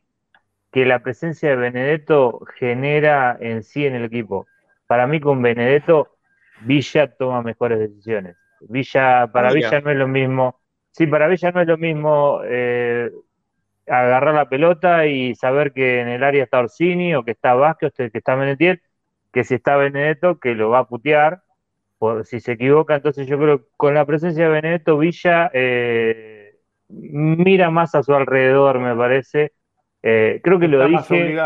[0.73, 4.47] que la presencia de Benedetto genera en sí en el equipo.
[4.87, 6.17] Para mí con Benedetto,
[6.61, 8.37] Villa toma mejores decisiones.
[8.61, 10.61] Villa, para Villa no es lo mismo.
[10.91, 13.11] Sí, para Villa no es lo mismo eh,
[13.87, 17.93] agarrar la pelota y saber que en el área está Orsini o que está Vázquez
[17.93, 18.81] o que está Benetiel,
[19.33, 21.45] que si está Benedetto, que lo va a putear
[22.25, 26.57] si se equivoca, entonces yo creo que con la presencia de Benedetto Villa eh,
[26.89, 29.53] mira más a su alrededor, me parece.
[30.03, 31.37] Eh, creo que lo dije.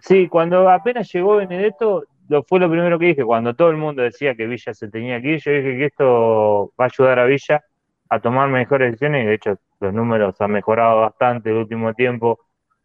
[0.00, 3.24] Sí, cuando apenas llegó Benedetto, lo, fue lo primero que dije.
[3.24, 6.72] Cuando todo el mundo decía que Villa se tenía que ir, yo dije que esto
[6.80, 7.64] va a ayudar a Villa
[8.08, 9.24] a tomar mejores decisiones.
[9.24, 12.40] Y de hecho, los números han mejorado bastante el último tiempo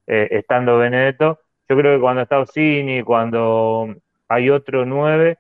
[0.07, 1.39] eh, estando Benedetto.
[1.67, 3.95] Yo creo que cuando está Ossini, cuando
[4.27, 5.37] hay otro nueve,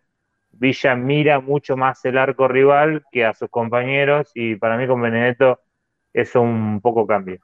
[0.51, 5.01] Villa mira mucho más el arco rival que a sus compañeros y para mí con
[5.01, 5.59] Benedetto
[6.13, 7.39] eso un poco cambia.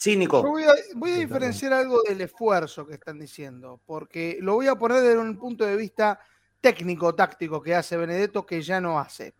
[0.00, 0.42] Sí, Nico.
[0.42, 5.18] Voy a, diferenciar algo del esfuerzo que están diciendo, porque lo voy a poner desde
[5.18, 6.18] un punto de vista
[6.58, 9.34] técnico, táctico que hace Benedetto que ya no hace.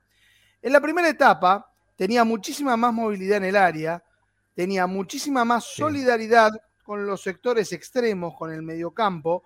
[0.60, 4.04] En la primera etapa tenía muchísima más movilidad en el área,
[4.52, 6.50] tenía muchísima más solidaridad
[6.82, 9.44] con los sectores extremos, con el mediocampo,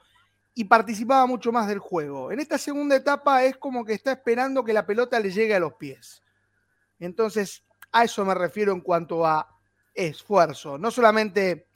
[0.52, 2.32] y participaba mucho más del juego.
[2.32, 5.60] En esta segunda etapa es como que está esperando que la pelota le llegue a
[5.60, 6.24] los pies.
[6.98, 9.53] Entonces, a eso me refiero en cuanto a
[9.94, 10.78] esfuerzo.
[10.78, 11.66] No solamente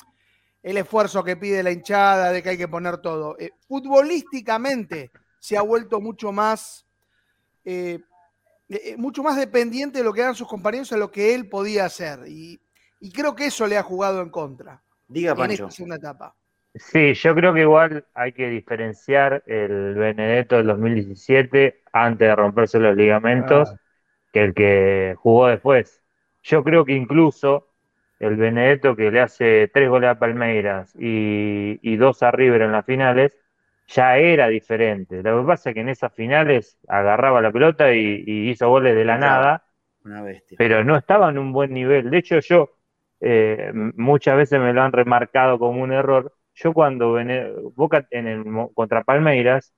[0.62, 3.37] el esfuerzo que pide la hinchada, de que hay que poner todo.
[3.38, 6.87] Eh, futbolísticamente se ha vuelto mucho más,
[7.64, 8.00] eh,
[8.68, 11.85] eh, mucho más dependiente de lo que eran sus compañeros a lo que él podía
[11.85, 12.20] hacer.
[12.26, 12.61] Y,
[13.14, 14.83] creo que eso le ha jugado en contra.
[15.07, 16.35] Diga, En esta segunda etapa.
[16.74, 22.78] Sí, yo creo que igual hay que diferenciar el Benedetto del 2017 antes de romperse
[22.78, 23.74] los ligamentos
[24.33, 26.02] que el que jugó después.
[26.42, 27.67] Yo creo que incluso
[28.18, 32.85] el Benedetto que le hace tres goles a Palmeiras y, dos a River en las
[32.85, 33.37] finales
[33.87, 35.22] ya era diferente.
[35.22, 39.04] Lo que pasa es que en esas finales agarraba la pelota y, hizo goles de
[39.04, 39.64] la nada,
[40.57, 42.11] pero no estaba en un buen nivel.
[42.11, 42.76] De hecho, yo
[43.20, 47.16] eh, muchas veces me lo han remarcado como un error yo cuando
[47.76, 49.72] Boca en el, contra Palmeiras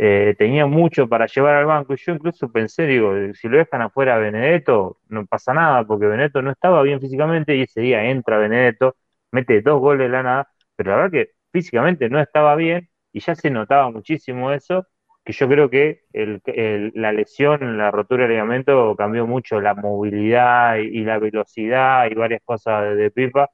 [0.00, 3.82] eh, tenía mucho para llevar al banco y yo incluso pensé, digo, si lo dejan
[3.82, 8.04] afuera a Benedetto, no pasa nada porque Benedetto no estaba bien físicamente y ese día
[8.04, 8.94] entra Benedetto,
[9.32, 13.18] mete dos goles de la nada, pero la verdad que físicamente no estaba bien y
[13.18, 14.86] ya se notaba muchísimo eso,
[15.24, 21.02] que yo creo que la lesión, la rotura del ligamento cambió mucho la movilidad y,
[21.02, 23.50] la velocidad y varias cosas de Pipa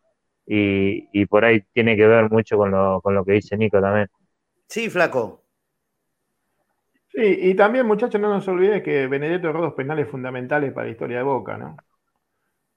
[0.46, 4.09] y, por ahí tiene que ver mucho con lo, con lo que dice Nico también.
[4.68, 5.43] Sí, flaco.
[7.14, 10.92] Sí, y también, muchachos, no nos olvidemos que Benedetto erró dos penales fundamentales para la
[10.92, 11.77] historia de Boca, ¿no?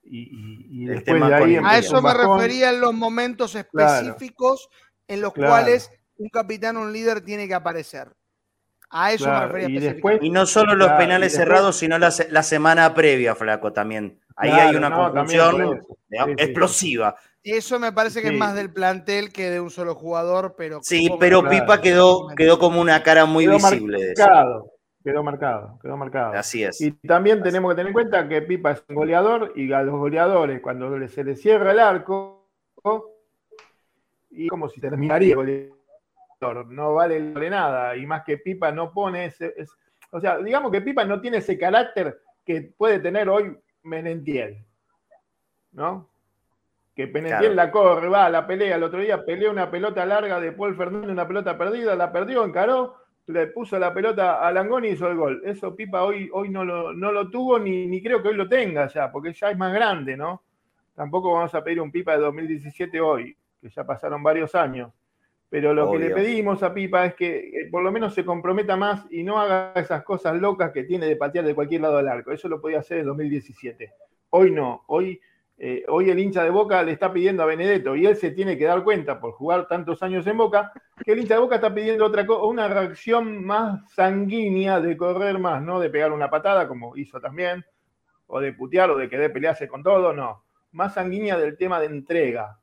[0.04, 4.70] Y, después de ahí A eso me refería en los momentos específicos
[5.06, 8.08] en los cuales un capitán o un líder tiene que aparecer.
[8.90, 12.42] A eso me refería y, después, y no solo los penales cerrados, sino la, la,
[12.42, 14.20] semana previa, Flaco, también.
[14.36, 15.82] Ahí hay una conclusión
[16.36, 17.16] explosiva.
[17.52, 20.80] Eso me parece que es más del plantel que de un solo jugador, pero...
[20.82, 24.14] Sí, pero Pipa quedó, quedó como una cara muy visible.
[24.16, 26.34] Marcado, Quedó marcado, quedó marcado.
[26.34, 26.80] Así es.
[26.80, 29.94] Y también tenemos que tener en cuenta que Pipa es un goleador y a los
[29.94, 32.50] goleadores, cuando se le cierra el arco,
[34.30, 35.36] y como si terminaría el
[36.40, 37.96] goleador, no vale nada.
[37.96, 39.54] Y más que Pipa no pone ese...
[40.10, 44.64] o sea, digamos que Pipa no tiene ese carácter que puede tener hoy Menentiel.
[45.72, 46.08] ¿No?
[46.98, 48.74] Que Penetiel la corre, va a la pelea.
[48.74, 52.44] El otro día peleó una pelota larga de Paul Fernández, una pelota perdida, la perdió,
[52.44, 52.96] encaró,
[53.28, 55.40] le puso la pelota a Langón y hizo el gol.
[55.44, 58.48] Eso Pipa hoy, hoy no, lo, no lo tuvo ni, ni creo que hoy lo
[58.48, 60.42] tenga ya, porque ya es más grande, ¿no?
[60.96, 64.90] Tampoco vamos a pedir un Pipa de 2017 hoy, que ya pasaron varios años.
[65.48, 68.76] Pero lo que le pedimos a Pipa es que eh, por lo menos se comprometa
[68.76, 72.08] más y no haga esas cosas locas que tiene de patear de cualquier lado del
[72.08, 72.32] arco.
[72.32, 73.88] Eso lo podía hacer en 2017.
[74.30, 74.82] Hoy no.
[74.88, 75.20] Hoy
[75.60, 78.56] eh, hoy el hincha de Boca le está pidiendo a Benedetto y él se tiene
[78.56, 80.72] que dar cuenta por jugar tantos años en Boca
[81.04, 85.60] que el hincha de Boca está pidiendo otra una reacción más sanguínea de correr más,
[85.60, 87.64] no de pegar una patada como hizo también,
[88.28, 90.44] o de putear o de querer pelearse con todo, no.
[90.72, 92.56] Más sanguínea del tema de entrega,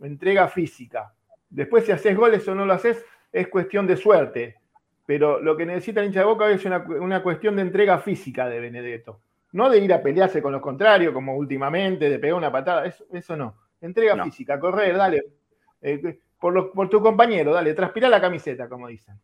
[0.00, 1.12] entrega física.
[1.50, 4.56] Después si haces goles o no lo haces es cuestión de suerte,
[5.04, 8.58] pero lo que necesita el hincha de Boca es una cuestión de entrega física de
[8.58, 9.20] Benedetto
[9.52, 13.04] no de ir a pelearse con los contrarios, como últimamente, de pegar una patada, eso,
[13.12, 13.54] eso no.
[13.80, 15.24] Entrega física, correr, dale.
[15.80, 19.18] Eh, por, por, tu compañero, dale, transpira la camiseta, como dicen.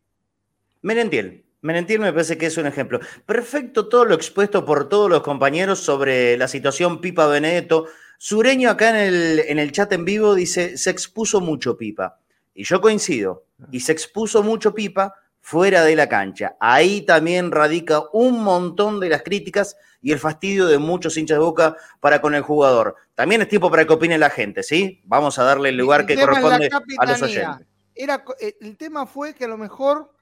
[0.81, 1.43] Merentiel.
[1.61, 2.99] Merentiel me parece que es un ejemplo.
[3.25, 7.87] Perfecto todo lo expuesto por todos los compañeros sobre la situación Pipa Benedetto.
[8.17, 12.19] Sureño acá en el, en el chat en vivo dice, se expuso mucho Pipa.
[12.53, 13.45] Y yo coincido.
[13.71, 15.13] Y se expuso mucho Pipa
[15.49, 16.55] fuera de la cancha.
[16.59, 21.43] Ahí también radica un montón de las críticas y el fastidio de muchos hinchas de
[21.43, 22.95] boca para con el jugador.
[23.15, 25.01] También es tiempo para que opine la gente, ¿sí?
[25.05, 27.65] Vamos a darle el lugar que corresponde a los oyentes.
[27.95, 30.13] Era, eh, el tema fue que a lo mejor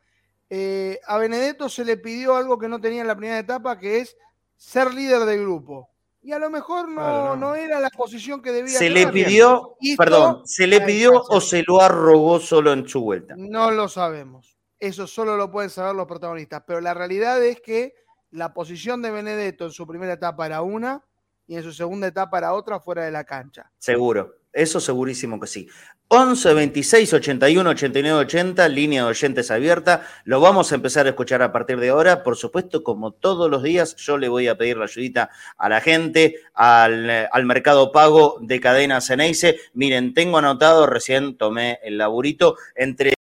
[0.49, 3.99] eh, a Benedetto se le pidió algo que no tenía en la primera etapa, que
[3.99, 4.15] es
[4.55, 5.89] ser líder del grupo.
[6.21, 7.53] Y a lo mejor no, no.
[7.53, 11.81] era la posición que debía Se le pidió, perdón, ¿se le pidió o se lo
[11.81, 13.35] arrogó solo en su vuelta?
[13.37, 14.56] No lo sabemos.
[14.79, 16.63] Eso solo lo pueden saber los protagonistas.
[16.65, 17.95] Pero la realidad es que
[18.31, 21.03] la posición de Benedetto en su primera etapa era una
[21.47, 23.71] y en su segunda etapa era otra fuera de la cancha.
[23.77, 24.36] Seguro.
[24.57, 25.67] Eso segurísimo que sí.
[26.07, 30.07] 11 26 81 89 80, línea de oyentes abierta.
[30.23, 32.23] Lo vamos a empezar a escuchar a partir de ahora.
[32.23, 35.79] Por supuesto, como todos los días, yo le voy a pedir la ayudita a la
[35.79, 39.59] gente, al, mercado pago de cadena Ceneice.
[39.75, 43.13] Miren, tengo anotado, recién tomé el laburito, entre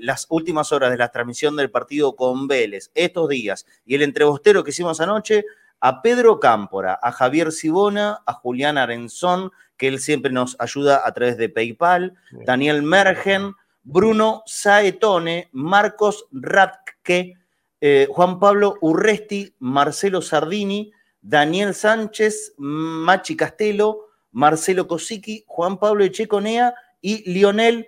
[0.00, 4.64] las últimas horas de la transmisión del partido con Vélez, estos días, y el entrebostero
[4.64, 5.44] que hicimos anoche,
[5.80, 11.12] a Pedro Cámpora, a Javier Sibona, a Julián Arenzón, que él siempre nos ayuda a
[11.14, 12.14] través de PayPal,
[12.44, 17.38] Daniel Mergen, Bruno Saetone, Marcos Ratke,
[17.80, 26.74] eh, Juan Pablo Urresti, Marcelo Sardini, Daniel Sánchez, Machi Castelo, Marcelo Kosicki, Juan Pablo Echeconea
[27.00, 27.86] y Lionel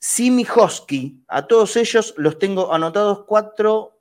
[0.00, 1.22] Simijoski.
[1.28, 4.00] A todos ellos los tengo anotados 4,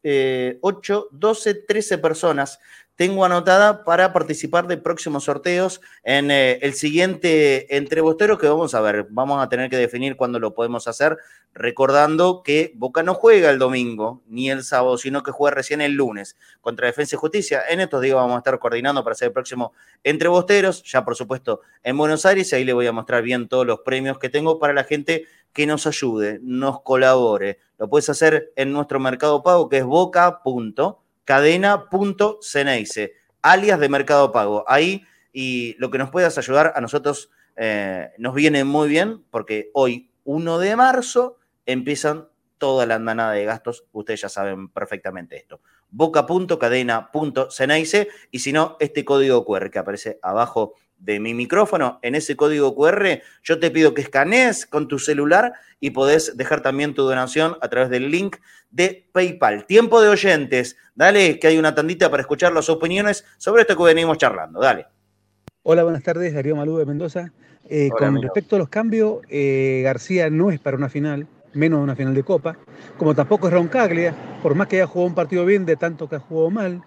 [0.59, 2.57] 8, 12, 13 personas
[2.95, 8.81] tengo anotada para participar de próximos sorteos en eh, el siguiente entrebostero que vamos a
[8.81, 9.07] ver.
[9.09, 11.17] Vamos a tener que definir cuándo lo podemos hacer,
[11.53, 15.93] recordando que Boca no juega el domingo ni el sábado, sino que juega recién el
[15.93, 17.63] lunes contra Defensa y Justicia.
[17.69, 19.73] En estos días vamos a estar coordinando para hacer el próximo
[20.03, 23.79] entrebosteros, ya por supuesto en Buenos Aires, ahí le voy a mostrar bien todos los
[23.79, 27.59] premios que tengo para la gente que nos ayude, nos colabore.
[27.77, 30.41] Lo puedes hacer en nuestro mercado pago que es boca
[31.25, 34.63] cadena.ceneice, alias de Mercado Pago.
[34.67, 35.03] Ahí
[35.33, 40.11] y lo que nos puedas ayudar a nosotros eh, nos viene muy bien porque hoy,
[40.23, 43.85] 1 de marzo, empiezan toda la andanada de gastos.
[43.91, 45.61] Ustedes ya saben perfectamente esto.
[45.89, 52.35] boca.cadena.ceneice y si no, este código QR que aparece abajo de mi micrófono, en ese
[52.35, 57.03] código QR, yo te pido que escanees con tu celular y podés dejar también tu
[57.03, 58.37] donación a través del link
[58.69, 59.65] de PayPal.
[59.65, 63.83] Tiempo de oyentes, dale que hay una tandita para escuchar las opiniones sobre esto que
[63.83, 64.85] venimos charlando, dale.
[65.63, 67.31] Hola, buenas tardes, Darío Malú de Mendoza.
[67.69, 71.95] Eh, con respecto a los cambios, eh, García no es para una final, menos una
[71.95, 72.57] final de Copa,
[72.97, 76.15] como tampoco es Roncaglia, por más que haya jugado un partido bien de tanto que
[76.15, 76.83] ha jugado mal.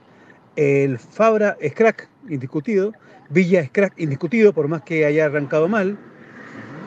[0.57, 2.92] El Fabra es crack, indiscutido,
[3.28, 5.96] Villa es crack indiscutido, por más que haya arrancado mal.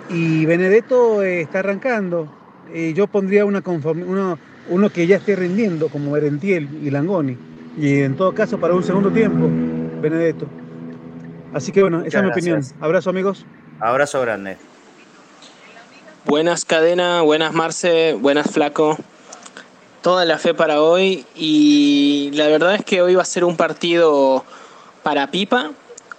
[0.10, 2.32] Y Benedetto eh, está arrancando.
[2.74, 4.38] Eh, yo pondría una uno,
[4.70, 7.38] uno, que ya esté rindiendo, como Merentiel y Langoni.
[7.78, 9.50] Y en todo caso, para un segundo tiempo,
[10.02, 10.48] Benedetto.
[11.54, 12.62] Así que bueno, esa es mi opinión.
[12.80, 13.46] Abrazo, amigos.
[13.80, 14.58] Abrazo grande.
[16.26, 18.98] Buenas cadena, buenas Marce, buenas Flaco.
[20.02, 23.56] Toda la fe para hoy y la verdad es que hoy va a ser un
[23.56, 24.44] partido
[25.08, 25.72] para Pipa,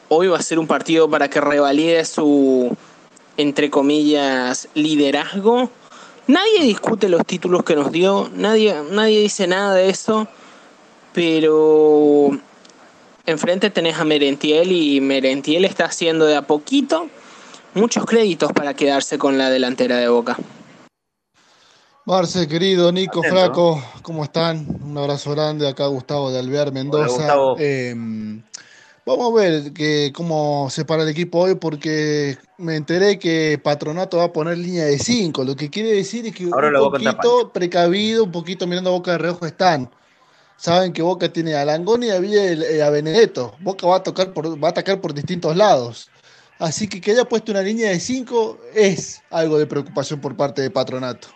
[0.08, 2.74] hoy va a ser un partido para que revalide su,
[3.36, 5.68] entre comillas, liderazgo.
[6.26, 10.26] Nadie discute los títulos que nos dio, nadie, nadie dice nada de eso,
[11.12, 12.30] pero
[13.26, 17.08] enfrente tenés a Merentiel y Merentiel está haciendo de a poquito
[17.74, 20.38] muchos créditos para quedarse con la delantera de Boca.
[22.06, 24.66] Marce, querido, Nico, Flaco, ¿cómo están?
[24.82, 27.34] Un abrazo grande, acá Gustavo de Alvear Mendoza.
[27.58, 28.42] Em,
[29.08, 34.18] Vamos a ver que, cómo se para el equipo hoy porque me enteré que Patronato
[34.18, 35.44] va a poner línea de 5.
[35.44, 39.18] Lo que quiere decir es que un poquito precavido, un poquito mirando a Boca de
[39.18, 39.88] reojo están.
[40.58, 43.54] Saben que Boca tiene a Langoni y a, eh, a Benedetto.
[43.60, 46.10] Boca va a, tocar por, va a atacar por distintos lados.
[46.58, 50.60] Así que que haya puesto una línea de 5 es algo de preocupación por parte
[50.60, 51.28] de Patronato.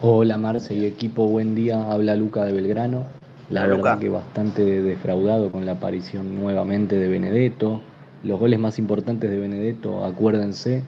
[0.00, 1.90] Hola Marce y equipo, buen día.
[1.90, 3.08] Habla Luca de Belgrano.
[3.50, 7.80] La verdad que bastante defraudado con la aparición nuevamente de Benedetto.
[8.22, 10.84] Los goles más importantes de Benedetto, acuérdense,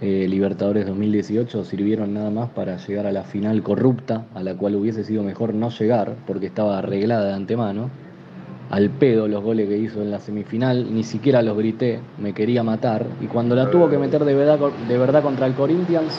[0.00, 4.76] eh, Libertadores 2018 sirvieron nada más para llegar a la final corrupta, a la cual
[4.76, 7.90] hubiese sido mejor no llegar porque estaba arreglada de antemano.
[8.70, 12.62] Al pedo los goles que hizo en la semifinal, ni siquiera los grité, me quería
[12.62, 13.04] matar.
[13.20, 14.58] Y cuando la tuvo que meter de verdad,
[14.88, 16.18] de verdad contra el Corinthians,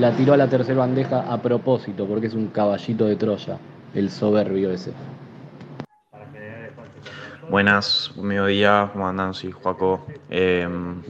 [0.00, 3.58] la tiró a la tercera bandeja a propósito, porque es un caballito de Troya,
[3.94, 4.92] el soberbio ese.
[7.48, 9.34] Buenas, mediodía, ¿cómo andan?
[9.34, 10.06] Sí, Juaco.
[10.30, 11.02] Em,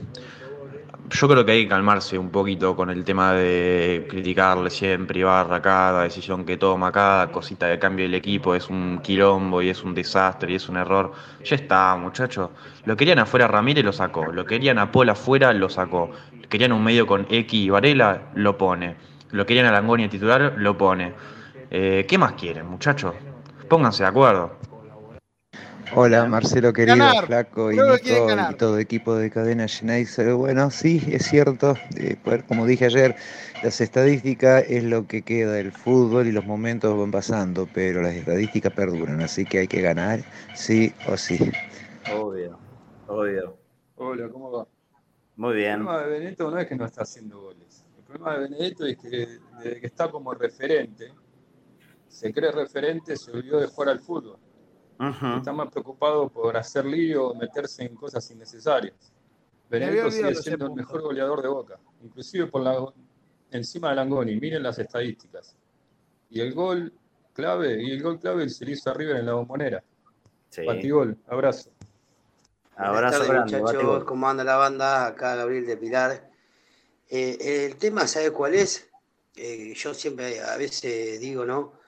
[1.09, 5.61] yo creo que hay que calmarse un poquito con el tema de criticarle siempre, Ibarra,
[5.61, 9.83] cada decisión que toma, cada cosita de cambio del equipo es un quilombo y es
[9.83, 11.13] un desastre y es un error.
[11.43, 12.49] Ya está, muchachos.
[12.85, 14.31] Lo querían afuera Ramírez, lo sacó.
[14.31, 16.11] Lo querían a Paul afuera, lo sacó.
[16.49, 18.95] Querían un medio con X y Varela, lo pone.
[19.31, 21.13] Lo querían a Langoni titular, lo pone.
[21.71, 23.13] Eh, ¿Qué más quieren, muchachos?
[23.69, 24.57] Pónganse de acuerdo.
[25.93, 30.33] Hola Marcelo querido, Flaco y Nico y todo equipo de Cadena Schneider.
[30.33, 33.15] Bueno, sí, es cierto, eh, como dije ayer,
[33.63, 38.13] las estadísticas es lo que queda del fútbol y los momentos van pasando, pero las
[38.13, 40.19] estadísticas perduran, así que hay que ganar
[40.53, 41.51] sí o sí.
[42.13, 42.57] Obvio,
[43.07, 43.57] obvio.
[43.95, 44.67] Hola, ¿cómo va?
[45.37, 45.79] Muy bien.
[45.79, 47.85] El problema de Benedetto no es que no está haciendo goles.
[47.97, 49.09] El problema de Benedetto es que
[49.63, 51.13] desde que está como referente,
[52.15, 54.39] se cree referente, se olvidó de jugar al fútbol.
[55.37, 59.11] Está más preocupado por hacer lío o meterse en cosas innecesarias.
[59.69, 62.93] Benedetto sigue siendo el mejor goleador de Boca, inclusive por la,
[63.51, 64.39] encima de Langoni.
[64.39, 65.57] Miren las estadísticas.
[66.29, 66.93] Y el gol
[67.33, 69.83] clave, y el gol clave se le hizo arriba en la bombonera.
[70.47, 70.65] Sí.
[70.65, 71.69] Batigol, abrazo.
[72.77, 74.05] Abrazo grande, muchachos.
[74.05, 75.07] ¿Cómo anda la banda?
[75.07, 76.31] Acá Gabriel de Pilar.
[77.09, 78.89] Eh, el tema, ¿sabe cuál es?
[79.35, 81.83] Eh, yo siempre a veces digo, ¿no?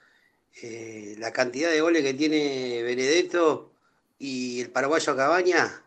[0.62, 3.72] Eh, la cantidad de goles que tiene Benedetto
[4.18, 5.84] y el paraguayo Cabaña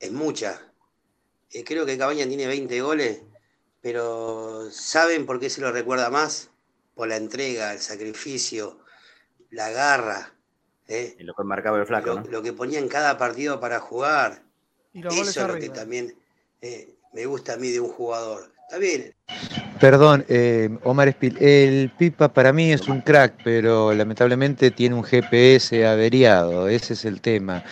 [0.00, 0.60] es mucha.
[1.50, 3.22] Eh, creo que Cabaña tiene 20 goles,
[3.80, 6.50] pero ¿saben por qué se lo recuerda más?
[6.94, 8.80] Por la entrega, el sacrificio,
[9.50, 10.34] la garra.
[10.88, 11.16] ¿eh?
[11.20, 12.22] lo que marcaba el flaco.
[12.28, 14.42] Lo, que ponía en cada partido para jugar.
[14.92, 16.16] Eso es lo que también
[17.12, 18.52] me gusta a mí de un jugador.
[18.68, 19.14] Está bien.
[19.84, 25.04] Perdón, eh, Omar Espil, el Pipa para mí es un crack, pero lamentablemente tiene un
[25.04, 27.62] GPS averiado, ese es el tema.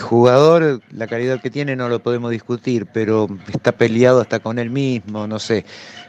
[0.00, 4.70] Jugador, la calidad que tiene no lo podemos discutir, pero está peleado hasta con él
[4.70, 5.64] mismo, no sé.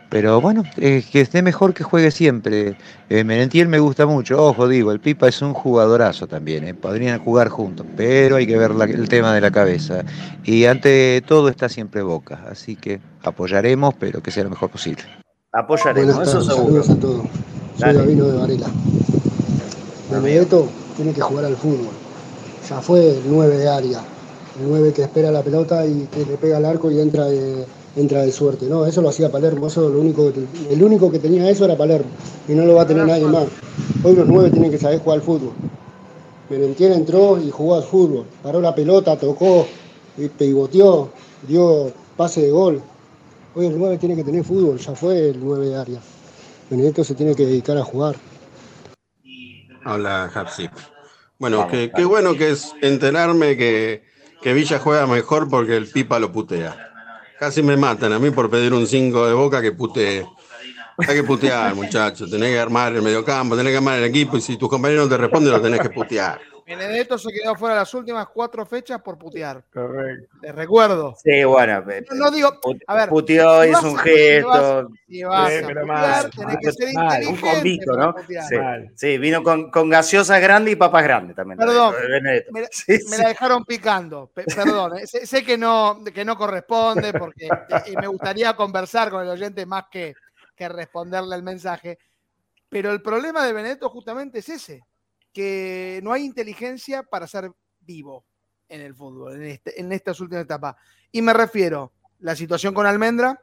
[0.10, 2.78] Pero bueno, que esté mejor que juegue siempre.
[3.10, 7.18] Eh, Merentiel me gusta mucho, ojo, digo, el Pipa es un jugadorazo también, eh, podrían
[7.18, 10.04] jugar juntos, pero hay que ver el tema de la cabeza.
[10.44, 15.06] Y ante todo está siempre Boca, así que apoyaremos, pero que sea lo mejor posible.
[15.52, 16.84] Apoyaremos, eso seguro.
[16.84, 17.26] Saludos a todos.
[17.80, 18.68] Soy Davino de Varela.
[20.12, 21.90] Benedetto tiene que jugar al fútbol.
[22.70, 24.00] Ya fue el 9 de área,
[24.62, 27.66] el 9 que espera la pelota y que le pega al arco y entra de
[27.96, 28.68] entra de suerte.
[28.68, 30.32] No, eso lo hacía Palermo, eso lo único
[30.70, 32.12] el único que tenía eso era Palermo
[32.48, 33.46] y no lo va a tener nadie más.
[34.04, 35.54] Hoy los nueve tienen que saber jugar al fútbol.
[36.52, 39.66] Merentiel entró y jugó al fútbol, paró la pelota, tocó,
[40.38, 41.10] pivoteó,
[41.48, 42.84] dio pase de gol.
[43.56, 46.00] Hoy el 9 tiene que tener fútbol, ya fue el 9 de área.
[46.70, 48.16] Benedetto se tiene que dedicar a jugar.
[49.86, 50.70] Hola, Hapsi.
[51.40, 54.04] Bueno, qué, bueno que es enterarme que,
[54.42, 56.76] que Villa juega mejor porque el Pipa lo putea.
[57.40, 60.28] Casi me matan a mí por pedir un 5 de boca que putee.
[60.98, 62.30] Hay que putear, muchachos.
[62.30, 65.16] Tenés que armar el mediocampo, tenés que armar el equipo y si tus compañeros no
[65.16, 66.40] te responden, lo tenés que putear.
[66.70, 69.64] Benedetto se quedó fuera las últimas cuatro fechas por putear.
[69.74, 70.38] Correcto.
[70.40, 71.16] Les recuerdo.
[71.24, 71.84] Sí, bueno.
[72.12, 73.10] No, digo, a ver.
[73.10, 74.90] Puteó, hizo un gesto.
[75.08, 77.28] Si vas, a putear, tenés que ser inteligente.
[77.28, 78.16] Un convito, ¿no?
[78.28, 78.56] Sí,
[78.96, 81.58] sí, vino con, con gaseosas grandes y papas grandes también.
[81.58, 82.46] Perdón, me,
[82.88, 84.32] me la dejaron picando.
[84.32, 87.50] perdón, eh, sé, que, no, que no corresponde porque
[87.88, 90.14] y me gustaría conversar con el oyente más que,
[90.56, 91.98] que responderle el mensaje.
[92.70, 94.84] Pero el problema de Benedetto justamente es ese
[95.40, 98.26] que no hay inteligencia para ser vivo
[98.68, 100.76] en el fútbol, en, este, en estas últimas etapas.
[101.14, 103.42] Y me refiero a la situación con Almendra,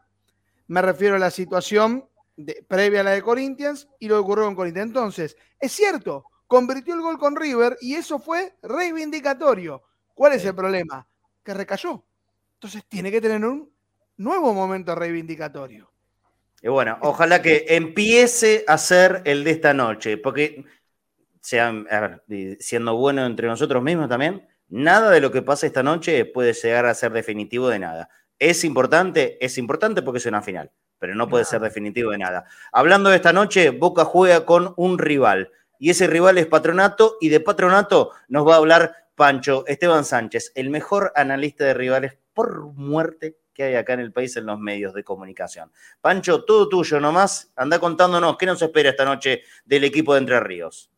[0.66, 4.44] me refiero a la situación de, previa a la de Corinthians y lo que ocurrió
[4.44, 4.88] con Corinthians.
[4.88, 9.82] Entonces, es cierto, convirtió el gol con River y eso fue reivindicatorio.
[10.12, 11.09] ¿Cuál es el problema?
[11.42, 12.05] Que recayó.
[12.57, 13.72] Entonces tiene que tener un
[14.18, 15.90] nuevo momento reivindicatorio.
[16.61, 20.64] Y bueno, ojalá que empiece a ser el de esta noche, porque
[21.47, 21.86] sean,
[22.59, 26.86] siendo bueno entre nosotros mismos también, nada de lo que pasa esta noche puede llegar
[26.86, 28.09] a ser definitivo de nada.
[28.40, 29.38] ¿Es importante?
[29.40, 32.47] Es importante porque es una final, pero no puede ser definitivo de nada.
[32.72, 37.28] Hablando de esta noche, Boca juega con un rival y ese rival es Patronato y
[37.28, 42.72] de Patronato nos va a hablar Pancho Esteban Sánchez, el mejor analista de rivales por
[42.72, 45.70] muerte que hay acá en el país en los medios de comunicación.
[46.01, 50.40] Pancho, todo tuyo nomás, anda contándonos qué nos espera esta noche del equipo de Entre
[50.40, 50.90] Ríos.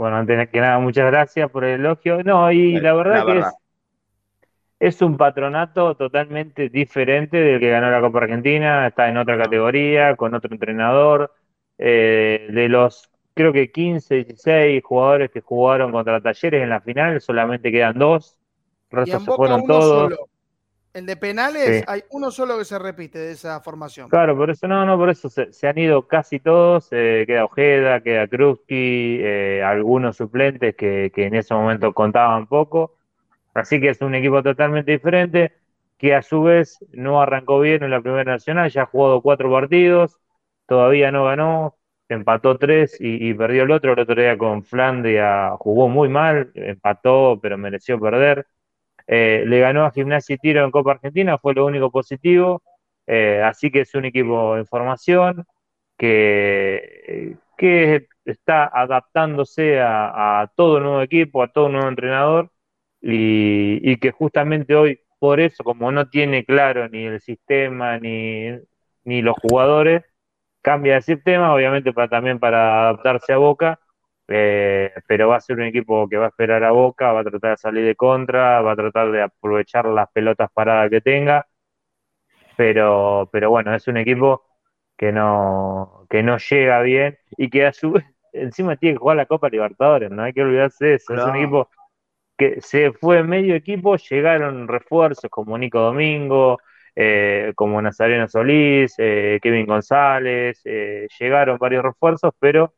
[0.00, 2.24] Bueno, antes que nada, muchas gracias por el elogio.
[2.24, 3.42] No, y la verdad que
[4.78, 10.16] es un patronato totalmente diferente del que ganó la Copa Argentina, está en otra categoría,
[10.16, 11.34] con otro entrenador.
[11.76, 17.20] Eh, de los, creo que 15, 16 jugadores que jugaron contra Talleres en la final,
[17.20, 18.38] solamente quedan dos.
[18.92, 20.18] El se fueron todos.
[20.92, 24.08] El de penales, hay uno solo que se repite de esa formación.
[24.08, 26.88] Claro, por eso no, no, por eso se, han ido casi todos.
[26.90, 32.96] Eh, queda Ojeda, queda Krusky, eh, algunos suplentes que, que, en ese momento contaban poco.
[33.54, 35.52] Así que es un equipo totalmente diferente
[36.00, 39.50] que a su vez no arrancó bien en la primera nacional, ya ha jugado cuatro
[39.52, 40.18] partidos,
[40.66, 41.76] todavía no ganó,
[42.08, 43.92] empató tres y, perdió el otro.
[43.92, 48.46] El otro día con Flandia jugó muy mal, empató, pero mereció perder.
[49.12, 52.62] Eh, le ganó a Gimnasia y Tiro en Copa Argentina, fue lo único positivo.
[53.08, 55.44] Eh, así que es un equipo en formación
[55.98, 62.52] que, que está adaptándose a, todo nuevo equipo, a todo nuevo entrenador
[63.00, 68.50] y, que justamente hoy, por eso, como no tiene claro ni el sistema ni,
[69.04, 70.04] ni los jugadores,
[70.62, 73.80] cambia de sistema, obviamente para, también para adaptarse a Boca
[74.32, 77.24] eh, pero va a ser un equipo que va a esperar a Boca, va a
[77.24, 81.46] tratar de salir de contra, va a tratar de aprovechar las pelotas paradas que tenga,
[82.56, 84.44] pero, pero bueno, es un equipo
[84.96, 89.16] que no, que no llega bien y que a su vez encima tiene que jugar
[89.16, 91.68] la Copa Libertadores, no hay que olvidarse de eso, es un equipo
[92.38, 96.58] que se fue medio equipo, llegaron refuerzos como Nico Domingo,
[96.94, 100.62] eh, como Nazareno Solís, eh, Kevin González,
[101.18, 102.74] llegaron varios refuerzos, pero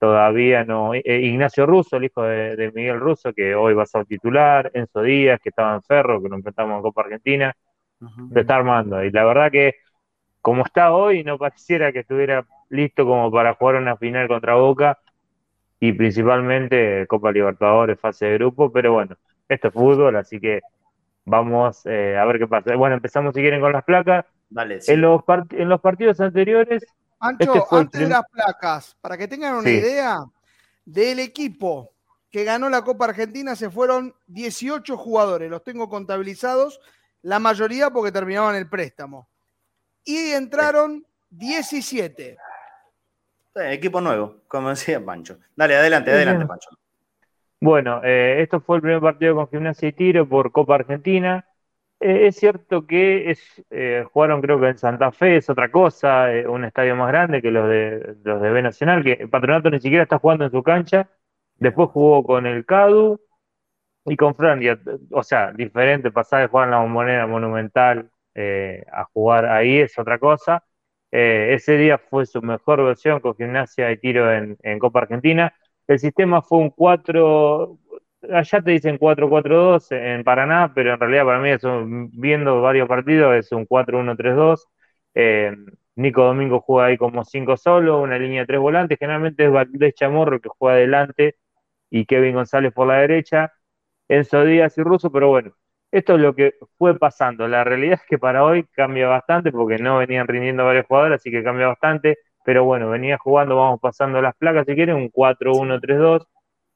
[0.00, 0.94] todavía no.
[0.94, 5.02] Eh, Ignacio Russo, el hijo de, Miguel Russo, que hoy va a ser titular, Enzo
[5.02, 7.54] Díaz, que estaba en Ferro, que lo enfrentamos en Copa Argentina,
[8.32, 9.04] se está armando.
[9.04, 9.74] Y la verdad que,
[10.40, 14.98] como está hoy, no pareciera que estuviera listo como para jugar una final contra Boca
[15.78, 19.16] y principalmente Copa Libertadores, fase de grupo, pero bueno,
[19.48, 20.62] esto es fútbol, así que
[21.26, 22.74] vamos eh, a ver qué pasa.
[22.74, 24.24] Bueno, empezamos si quieren con las placas.
[24.56, 26.86] en, los en los partidos anteriores
[27.20, 30.24] Ancho, este antes de las placas, para que tengan una idea,
[30.84, 31.92] del equipo
[32.30, 36.80] que ganó la Copa Argentina se fueron 18 jugadores, los tengo contabilizados,
[37.22, 39.28] la mayoría porque terminaban el préstamo.
[40.04, 42.38] Y entraron 17.
[43.54, 45.38] equipo nuevo, como decía Pancho.
[45.54, 46.70] Dale, adelante, adelante, Pancho.
[47.60, 51.46] Bueno, eh, esto fue el primer partido con Gimnasia y Tiro por Copa Argentina.
[52.02, 53.34] Eh, es cierto que
[53.70, 57.42] eh, jugaron creo que en Santa Fe, es otra cosa, eh, un estadio más grande
[57.42, 60.62] que los de, los de B Nacional, que Patronato ni siquiera está jugando en su
[60.62, 61.10] cancha.
[61.56, 63.20] Después jugó con el CADU
[64.06, 64.80] y con Frandia,
[65.12, 68.10] o sea, diferente, pasar de jugar en la moneda monumental
[68.92, 70.64] a jugar ahí es otra cosa.
[71.10, 75.54] ese día fue su mejor versión con gimnasia y tiro en, en Copa Argentina.
[75.86, 77.78] El sistema fue un 4,
[78.30, 81.62] allá te dicen 4-4-2 en Paraná, pero en realidad para mí, es
[82.12, 84.66] viendo varios partidos, es un 4-1-3-2.
[85.14, 85.56] Eh,
[85.96, 88.98] Nico Domingo juega ahí como 5 solo, una línea de 3 volantes.
[88.98, 91.36] Generalmente es Valdés Chamorro que juega adelante
[91.90, 93.52] y Kevin González por la derecha.
[94.08, 95.52] Enzo Díaz y Russo, pero bueno,
[95.90, 97.48] esto es lo que fue pasando.
[97.48, 101.30] La realidad es que para hoy cambia bastante porque no venían rindiendo varios jugadores, así
[101.30, 102.18] que cambia bastante.
[102.44, 106.26] Pero bueno, venía jugando, vamos pasando las placas si quieren, un 4-1-3-2.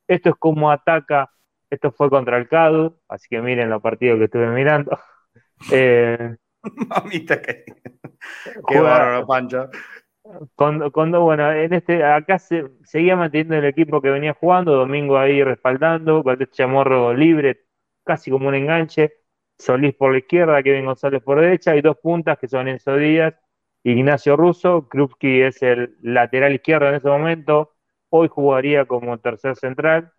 [0.06, 1.30] Esto es como ataca
[1.74, 4.98] esto fue contra el CADU, así que miren los partidos que estuve mirando.
[5.72, 6.36] Eh,
[6.88, 7.64] Mamita que.
[8.68, 9.70] Qué bárbaro, Pancho.
[10.56, 15.42] Cuando, bueno, en este, acá se, seguía manteniendo el equipo que venía jugando, Domingo ahí
[15.44, 17.66] respaldando, Valdés Chamorro libre,
[18.02, 19.12] casi como un enganche,
[19.56, 23.34] Solís por la izquierda, Kevin González por derecha, y dos puntas que son Enzo Díaz,
[23.84, 27.73] Ignacio Russo, Krupski es el lateral izquierdo en ese momento,
[28.16, 30.12] hoy jugaría como tercer central,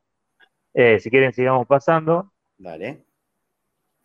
[0.73, 2.33] eh, si quieren, sigamos pasando.
[2.57, 3.05] Dale.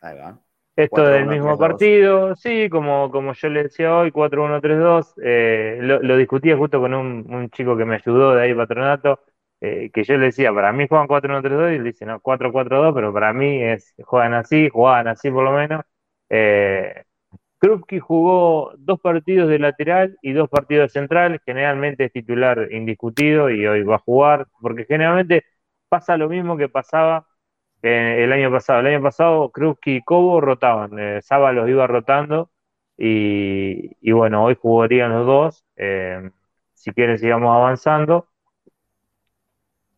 [0.00, 0.38] Ahí va.
[0.76, 5.14] Esto del mismo partido, sí, como, como yo le decía hoy, 4-1-3-2.
[5.22, 9.20] Eh, lo, discutía justo con un, chico que me ayudó de ahí, patronato,
[9.60, 13.12] eh, que yo le decía, para mí juegan 4-1-3-2 y él dice, no, 4-4-2, pero
[13.12, 15.82] para mí es, juegan así, juegan así por lo menos.
[16.30, 17.04] Eh,
[17.60, 23.50] Krupski jugó dos partidos de lateral y dos partidos de central, generalmente es titular indiscutido
[23.50, 25.44] y hoy va a jugar, porque generalmente
[25.88, 27.26] pasa lo mismo que pasaba
[27.82, 28.80] el año pasado.
[28.80, 32.50] El año pasado Krupski y Cobo rotaban, eh, Saba los iba rotando
[32.96, 35.64] y, bueno, hoy jugarían los dos.
[35.76, 36.30] Eh,
[36.74, 38.28] si quieren, sigamos avanzando.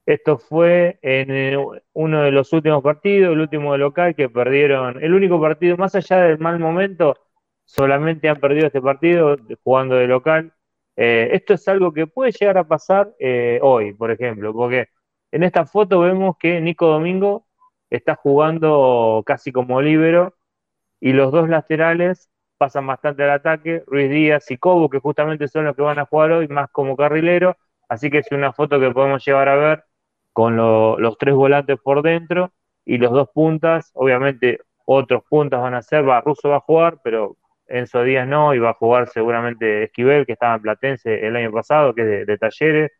[0.07, 1.57] Esto fue en eh,
[1.93, 5.95] uno de los últimos partidos, el último de local, que perdieron, el único partido, más
[5.95, 7.17] allá del mal momento,
[7.65, 10.53] solamente han perdido este partido jugando de local.
[10.97, 13.15] esto es algo que puede llegar a pasar
[13.61, 14.89] hoy, por ejemplo, porque
[15.33, 17.47] en esta foto vemos que Nico Domingo
[17.91, 20.35] está jugando casi como líbero
[21.01, 25.65] y los dos laterales pasan bastante al ataque, Ruiz Díaz y Cobo, que justamente son
[25.65, 27.57] los que van a jugar hoy, más como carrilero,
[27.89, 29.85] así que es una foto que podemos llevar a ver
[30.33, 32.53] con los tres volantes por dentro
[32.85, 36.99] y los dos puntas, obviamente otros puntas van a ser, va, Russo va a jugar,
[37.03, 37.37] pero
[37.73, 41.53] Enzo Díaz no, y va a jugar seguramente Esquivel, que estaba en Platense el año
[41.53, 42.93] pasado, que es de, talleres.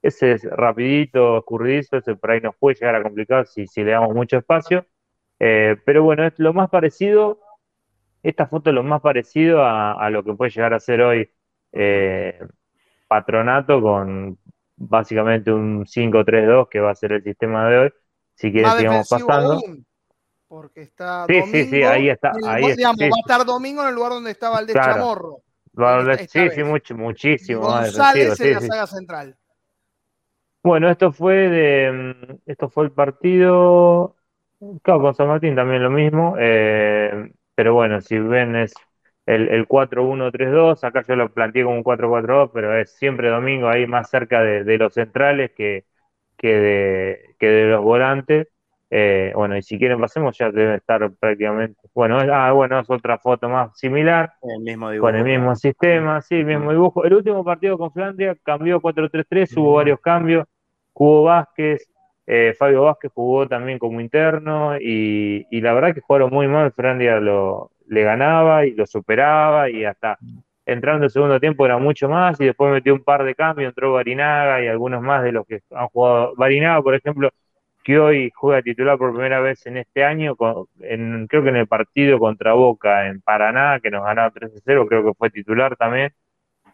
[0.00, 3.92] Ese es rapidito, escurridizo, ese por ahí nos puede llegar a complicar si, si le
[3.92, 4.86] damos mucho espacio.
[5.40, 7.40] Eh, pero bueno, es lo más parecido
[8.22, 11.30] esta foto es lo más parecido a, lo que puede llegar a ser hoy
[11.72, 12.38] eh,
[13.06, 14.38] Patronato con
[14.76, 17.92] básicamente un 5-3-2 que va a ser el sistema de hoy.
[18.34, 19.60] Si quieren, sigamos pasando.
[20.48, 22.32] Porque está sí, sí, sí, ahí está.
[22.46, 25.42] Ahí Va a estar domingo en el lugar donde estaba el de Chamorro.
[26.28, 27.60] sí, sí, mucho, muchísimo.
[27.60, 29.36] González en la saga central.
[30.62, 34.16] Bueno, esto fue de esto fue el partido.
[34.82, 36.34] Claro, con San Martín también lo mismo.
[36.38, 38.74] Eh, pero bueno, si ven es
[39.26, 43.86] el, el 4-1-3-2, acá yo lo planteé como un 4-4-2, pero es siempre domingo ahí
[43.86, 45.84] más cerca de, los centrales que,
[46.36, 48.48] que, de, que de los volantes.
[48.90, 51.78] Eh, bueno, y si quieren pasemos, ya debe estar prácticamente.
[51.94, 54.32] Bueno, ah, bueno, es otra foto más similar.
[54.42, 57.04] El mismo con el mismo sistema, sí, el mismo dibujo.
[57.04, 60.46] El último partido con Flandria cambió 4-3-3, hubo varios cambios.
[60.92, 61.86] Jugó Vázquez,
[62.26, 66.72] eh, Fabio Vázquez jugó también como interno y, la verdad que jugaron muy mal.
[66.72, 70.18] Frandia lo, le ganaba y lo superaba y hasta
[70.66, 73.92] entrando el segundo tiempo era mucho más y después metió un par de cambios, entró
[73.92, 76.34] Barinaga y algunos más de los que han jugado.
[76.36, 77.30] Barinaga, por ejemplo,
[77.88, 80.36] que hoy juega titular por primera vez en este año,
[80.82, 85.02] en, creo que en el partido contra Boca en Paraná, que nos ganaba 3-0, creo
[85.02, 86.12] que fue titular también,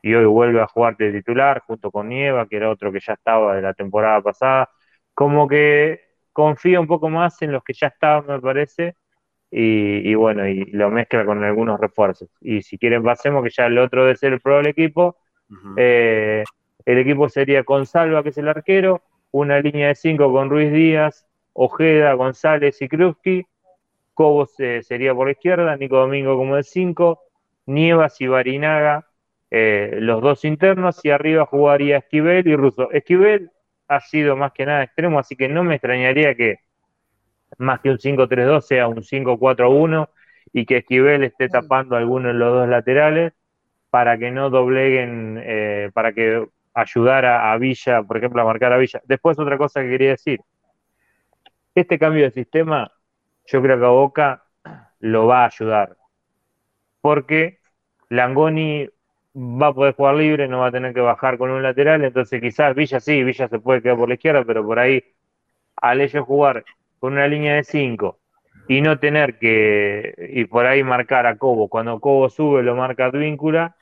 [0.02, 3.12] y hoy vuelve a jugar de titular junto con Nieva, que era otro que ya
[3.12, 4.68] estaba de la temporada pasada.
[5.14, 6.00] Como que
[6.32, 8.96] confía un poco más en los que ya estaban, me parece,
[9.52, 12.28] y, bueno, y lo mezcla con algunos refuerzos.
[12.40, 15.16] Y si quieren pasemos, que ya el otro debe ser el probable equipo,
[15.76, 16.42] eh,
[16.84, 19.00] el equipo sería con Salva, que es el arquero,
[19.34, 23.44] una línea de cinco con Ruiz Díaz, Ojeda, González y Krusky,
[24.14, 27.20] Cobos eh, sería por la izquierda, Nico Domingo como de cinco,
[27.66, 29.08] Nievas y Barinaga,
[29.50, 32.92] eh, los dos internos, y arriba jugaría Esquivel y Russo.
[32.92, 33.50] Esquivel
[33.88, 36.60] ha sido más que nada extremo, así que no me extrañaría que
[37.58, 40.10] más que un 5-3-2 sea un 5-4-1
[40.52, 43.32] y que Esquivel esté tapando alguno de los dos laterales
[43.90, 48.78] para que no dobleguen, eh, para que ayudara a Villa, por ejemplo, a marcar a
[48.78, 49.00] Villa.
[49.04, 50.40] Después otra cosa que quería decir,
[51.74, 52.92] este cambio de sistema
[53.46, 54.44] yo creo que a Boca
[55.00, 55.96] lo va a ayudar,
[57.00, 57.60] porque
[58.08, 58.88] Langoni
[59.36, 62.40] va a poder jugar libre, no va a tener que bajar con un lateral, entonces
[62.40, 65.02] quizás Villa sí, Villa se puede quedar por la izquierda, pero por ahí
[65.76, 66.64] al ellos jugar
[67.00, 68.18] con una línea de 5
[68.68, 73.06] y no tener que, y por ahí marcar a Cobo, cuando Cobo sube lo marca
[73.06, 73.76] Advíncula,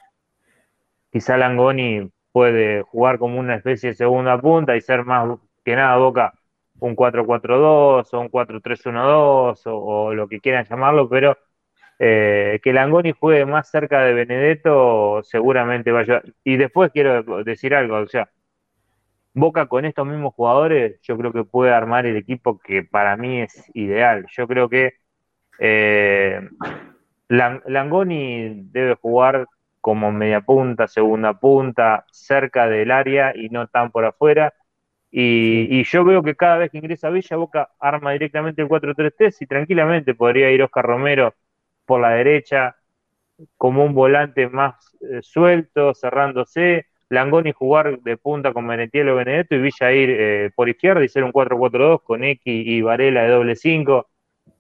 [1.12, 5.96] quizá Langoni puede jugar como una especie de segunda punta y ser más que nada
[5.96, 6.34] Boca
[6.80, 11.38] un 4-4-2 o un 4-3-1-2 o, lo que quieran llamarlo, pero
[11.98, 16.24] eh, que Langoni juegue más cerca de Benedetto seguramente va a ayudar.
[16.44, 18.30] Y después quiero decir algo, o sea,
[19.34, 23.40] Boca con estos mismos jugadores, yo creo que puede armar el equipo que para mí
[23.40, 24.26] es ideal.
[24.30, 24.92] Yo creo que
[25.58, 26.48] eh,
[27.28, 29.46] Langoni debe jugar
[29.82, 34.54] como media punta, segunda punta, cerca del área y no tan por afuera.
[35.10, 39.42] Y, y, yo veo que cada vez que ingresa Villa, Boca arma directamente el 4-3-3
[39.42, 41.34] y tranquilamente podría ir Oscar Romero
[41.84, 42.76] por la derecha
[43.56, 49.60] como un volante más eh, suelto, cerrándose, Langoni jugar de punta con Merentiel Benedetto y
[49.60, 53.56] Villa ir eh, por izquierda y ser un 4-4-2 con X y Varela de doble
[53.56, 54.08] 5.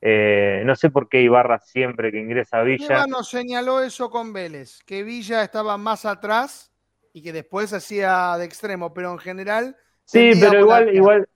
[0.04, 3.06] Eh, no sé por qué Ibarra siempre que ingresa a Villa.
[3.06, 6.72] nos señaló eso con Vélez, que Villa estaba más atrás
[7.12, 9.76] y que después hacía de extremo, pero en general.
[10.04, 11.28] Sí, pero igual, igual,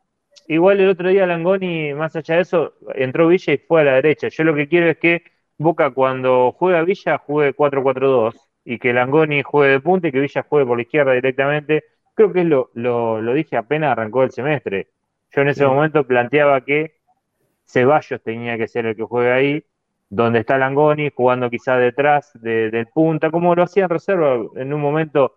[0.49, 3.95] igual el otro día Langoni, más allá de eso, entró Villa y fue a la
[3.95, 4.29] derecha.
[4.29, 5.23] Yo lo que quiero es que
[5.59, 10.45] Boca cuando juega Villa juegue 4-4-2 y que Langoni juegue de punta y que Villa
[10.49, 11.85] juegue por la izquierda directamente.
[12.15, 14.89] Creo que es lo, lo, dije apenas arrancó el semestre.
[15.31, 16.96] Yo en ese momento planteaba que
[17.67, 19.65] Ceballos tenía que ser el que juegue ahí,
[20.09, 24.37] donde está Langoni, jugando quizás detrás del punta, como lo hacía en reserva.
[24.55, 25.37] En un momento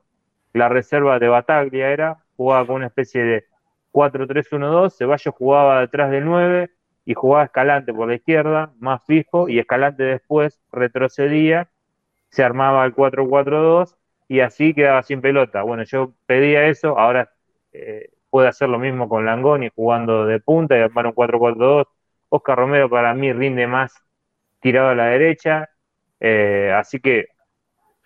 [0.53, 3.45] la reserva de Bataglia era, jugaba con una especie de
[3.91, 6.69] 4-3-1-2, Ceballos jugaba detrás del 9
[7.05, 11.69] y jugaba Escalante por la izquierda, más fijo, y Escalante después retrocedía,
[12.29, 13.95] se armaba el 4-4-2
[14.27, 15.63] y así quedaba sin pelota.
[15.63, 17.31] Bueno, yo pedía eso, ahora
[17.73, 21.87] eh, puede hacer lo mismo con Langoni jugando de punta y armar un 4-4-2.
[22.29, 23.93] Oscar Romero para mí rinde más
[24.61, 25.69] tirado a la derecha,
[26.19, 27.27] eh, así que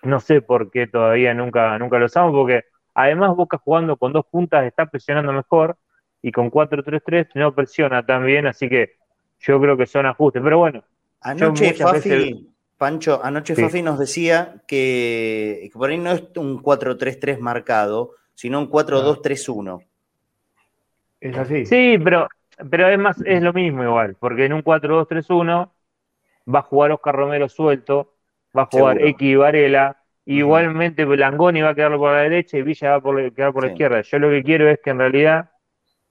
[0.04, 2.64] no sé por qué todavía nunca, nunca lo usamos, porque
[2.94, 5.78] además Boca jugando con dos puntas está presionando mejor
[6.22, 8.96] y con 4-3-3 no presiona tan bien, así que
[9.40, 10.42] yo creo que son ajustes.
[10.42, 10.84] Pero bueno,
[11.22, 18.12] anoche Fafi, Pancho, anoche Fafi nos decía que, por ahí no es un 4-3-3 marcado,
[18.34, 19.86] sino un 4-2-3-1.
[21.20, 21.66] Es así.
[21.66, 22.28] Sí, pero,
[22.70, 25.72] pero es más, es lo mismo igual, porque en un 4-2-3-1
[26.54, 28.14] va a jugar Oscar Romero suelto,
[28.56, 32.98] va a jugar X Varela, igualmente Langoni va a quedar por la derecha y Villa
[32.98, 34.02] va a quedar por la izquierda.
[34.02, 35.52] Yo lo que quiero es que en realidad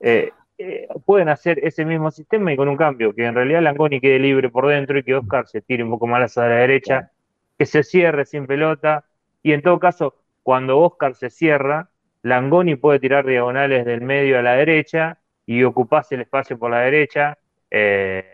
[0.00, 4.00] eh, eh, pueden hacer ese mismo sistema y con un cambio, que en realidad Langoni
[4.00, 7.10] quede libre por dentro y que Oscar se tire un poco más a la derecha,
[7.58, 9.04] que se cierre sin pelota,
[9.42, 11.90] y en todo caso, cuando Oscar se cierra,
[12.22, 16.80] Langoni puede tirar diagonales del medio a la derecha y ocuparse el espacio por la
[16.80, 17.38] derecha.
[17.70, 18.24] Eh,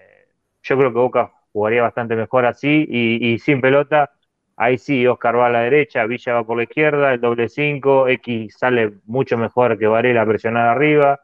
[0.62, 4.10] yo creo que Boca jugaría bastante mejor así y, sin pelota.
[4.56, 8.08] Ahí sí, Oscar va a la derecha, Villa va por la izquierda, el doble 5,
[8.08, 11.20] X sale mucho mejor que Varela presionar arriba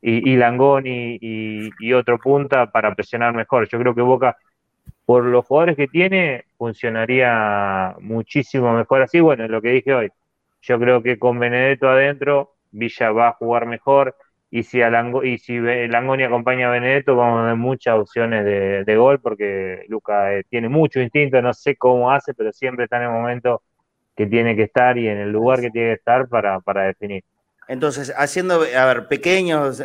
[0.00, 3.68] y, Langoni y, otro punta para presionar mejor.
[3.68, 4.36] Yo creo que Boca,
[5.04, 9.20] por los jugadores que tiene, funcionaría muchísimo mejor así.
[9.20, 10.10] Bueno, lo que dije hoy,
[10.62, 14.16] yo creo que con Benedetto adentro, Villa va a jugar mejor.
[14.54, 14.90] Y si, a
[15.24, 20.34] y si Langoni acompaña a Benedetto, vamos a ver muchas opciones de, gol, porque Luca
[20.34, 23.62] eh, tiene mucho instinto, no sé cómo hace, pero siempre está en el momento
[24.14, 27.24] que tiene que estar y en el lugar que tiene que estar para, para definir.
[27.66, 29.82] Entonces, haciendo, a ver, pequeños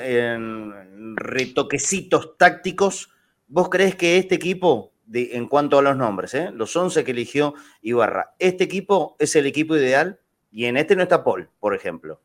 [1.15, 3.13] retoquecitos tácticos,
[3.47, 7.11] ¿vos crees que este equipo, de, en cuanto a los nombres, eh, los 11 que
[7.11, 10.19] eligió Ibarra, este equipo es el equipo ideal?
[10.51, 12.19] Y en este no está Paul, por ejemplo.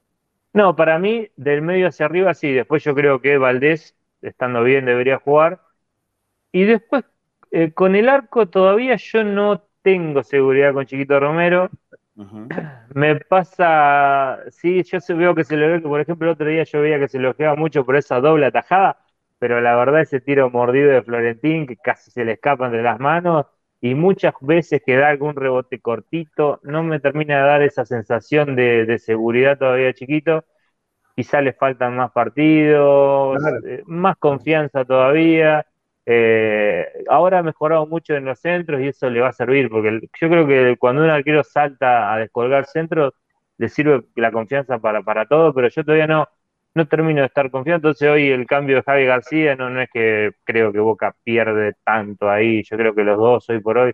[0.53, 2.53] No, para mí, del medio hacia arriba sí.
[2.53, 5.61] Después yo creo que Valdés, estando bien, debería jugar.
[6.53, 7.05] Y después,
[7.51, 11.71] eh, con el arco todavía yo no tengo seguridad con Chiquito Romero.
[12.95, 16.81] Me pasa, sí, yo veo que se lo ve, por ejemplo, el otro día yo
[16.83, 18.99] veía que se lo queda mucho por esa doble atajada,
[19.39, 23.01] pero la verdad ese tiro mordido de Florentín que casi se le escapa entre las
[23.01, 23.47] manos
[23.83, 28.55] y muchas veces que da algún rebote cortito, no me termina de dar esa sensación
[28.57, 30.45] de, seguridad todavía chiquito.
[31.17, 35.67] Quizá le faltan más partidos, eh, más confianza todavía.
[36.07, 40.01] Eh, ahora ha mejorado mucho en los centros y eso le va a servir, porque
[40.21, 43.15] yo creo que cuando un arquero salta a descolgar centros,
[43.59, 46.29] le sirve la confianza para, para todo, pero yo todavía no,
[46.75, 47.77] no termino de estar confiado.
[47.77, 51.75] Entonces hoy el cambio de Javi García no, no es que creo que Boca pierde
[51.85, 53.93] tanto ahí, yo creo que los dos hoy por hoy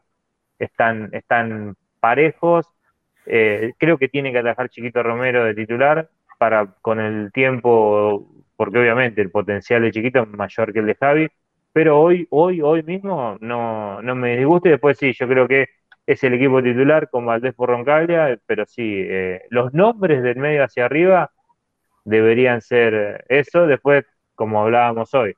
[0.59, 2.67] están, están parejos.
[3.27, 6.09] Eh, creo que tiene que atajar Chiquito Romero de titular
[6.39, 8.27] para con el tiempo,
[8.57, 11.29] porque obviamente el potencial de Chiquito es mayor que el de Javi,
[11.73, 15.67] pero hoy, hoy, hoy mismo no, no me disgusta y después sí, yo creo que
[16.07, 20.65] es el equipo titular con Valdés por Roncaglia, pero sí, eh, los nombres del medio
[20.65, 21.31] hacia arriba
[22.09, 24.05] deberían ser eso, después,
[24.35, 25.35] como hablábamos hoy,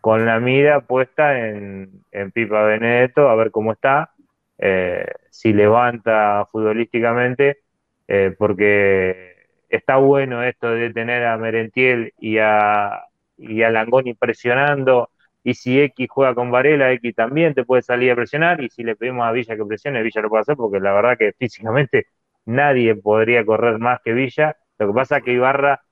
[0.00, 2.02] con la mira puesta en,
[2.34, 4.12] Pipa Benedetto, a ver cómo está,
[4.58, 7.60] eh, si levanta futbolísticamente,
[8.08, 13.04] eh, porque está bueno esto de tener a Merentiel y a,
[13.38, 15.10] y a Langoni presionando
[15.44, 18.62] y si X juega con Varela, X también te puede salir a presionar.
[18.62, 21.18] Y si le pedimos a Villa que presione, Villa lo puede hacer porque la verdad
[21.18, 22.06] que físicamente
[22.44, 24.56] nadie podría correr más que Villa.
[24.78, 25.82] Lo que pasa es que Ibarra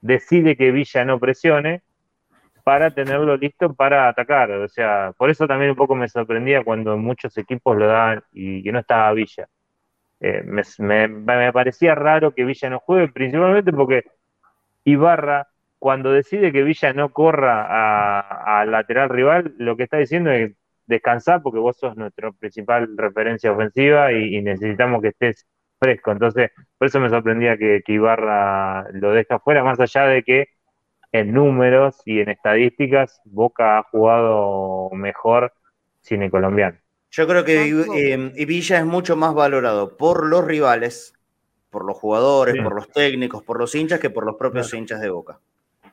[0.00, 1.82] decide que Villa no presione
[2.64, 4.50] para tenerlo listo para atacar.
[4.50, 8.62] O sea, por eso también un poco me sorprendía cuando muchos equipos lo daban y
[8.62, 9.48] que no estaba Villa.
[10.20, 14.04] Eh, me, parecía raro que Villa no juegue, principalmente porque
[14.84, 20.52] Ibarra cuando decide que Villa no corra al lateral rival, lo que está diciendo es
[20.86, 25.46] descansar porque vos sos nuestra principal referencia ofensiva y, necesitamos que estés
[25.78, 26.12] fresco.
[26.12, 30.48] Entonces, por eso me sorprendía que, Ibarra lo deja fuera, más allá de que
[31.12, 35.52] en números y en estadísticas Boca ha jugado mejor
[36.00, 36.78] sin el colombiano.
[37.10, 41.14] Yo creo que eh, Villa es mucho más valorado por los rivales,
[41.70, 45.08] por los jugadores, por los técnicos, por los hinchas que por los propios hinchas de
[45.08, 45.40] Boca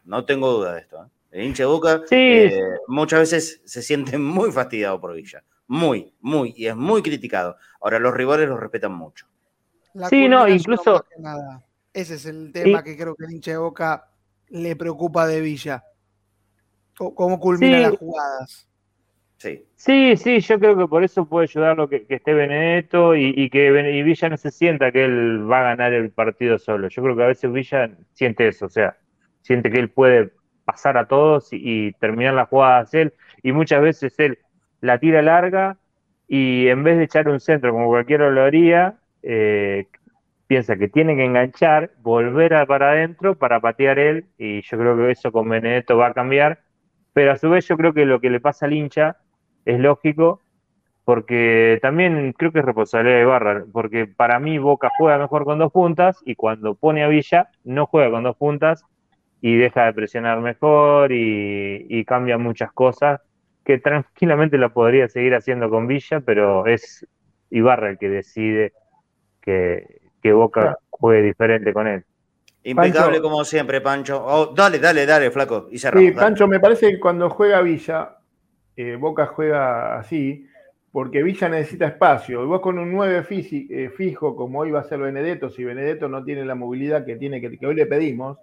[0.05, 1.03] no tengo duda de esto.
[1.03, 1.09] ¿eh?
[1.31, 5.43] El hincha de Boca eh, muchas veces se siente muy fastidiado por Villa.
[5.67, 7.57] Muy, muy, y es muy criticado.
[7.81, 9.25] Ahora, los rivales lo respetan mucho.
[10.09, 11.05] Sí, no, incluso.
[11.93, 14.09] Ese es el tema que creo que el hincha de Boca
[14.49, 15.83] le preocupa de Villa.
[16.97, 18.69] ¿Cómo culmina las jugadas?
[19.37, 19.65] Sí.
[19.75, 23.69] sí, sí, yo creo que por eso puede ayudarlo que, que esté Benedetto y, que
[23.71, 26.87] Villa no se sienta que él va a ganar el partido solo.
[26.87, 28.97] Yo creo que a veces Villa siente eso, o sea,
[29.41, 30.31] siente que él puede
[30.63, 34.39] pasar a todos y, terminar la jugada él, y muchas veces él
[34.81, 35.77] la tira larga
[36.27, 39.87] y en vez de echar un centro como cualquiera lo haría, eh,
[40.47, 45.11] piensa que tiene que enganchar, volver para adentro para patear él y yo creo que
[45.11, 46.59] eso con Benedetto va a cambiar,
[47.13, 49.17] pero a su vez yo creo que lo que le pasa al hincha
[49.65, 50.41] es lógico
[51.05, 55.59] porque también creo que es responsabilidad de Barra, porque para mí Boca juega mejor con
[55.59, 58.83] dos puntas y cuando pone a Villa no juega con dos puntas
[59.39, 63.21] y deja de presionar mejor y, cambia muchas cosas
[63.63, 67.07] que tranquilamente lo podría seguir haciendo con Villa, pero es
[67.51, 68.73] Ibarra el que decide
[69.45, 72.03] que, Boca juegue diferente con él.
[72.63, 74.23] Impecable como siempre, Pancho.
[74.25, 75.67] Oh, dale, dale, dale, flaco.
[75.69, 78.17] Y cerramos, sí, Pancho, me parece que cuando juega Villa,
[78.75, 80.47] eh, Boca juega así,
[80.91, 82.41] porque Villa necesita espacio.
[82.41, 86.07] Y vos con un 9 eh, fijo, como hoy va a ser Benedetto, si Benedetto
[86.07, 88.37] no tiene la movilidad que tiene, que, hoy le pedimos,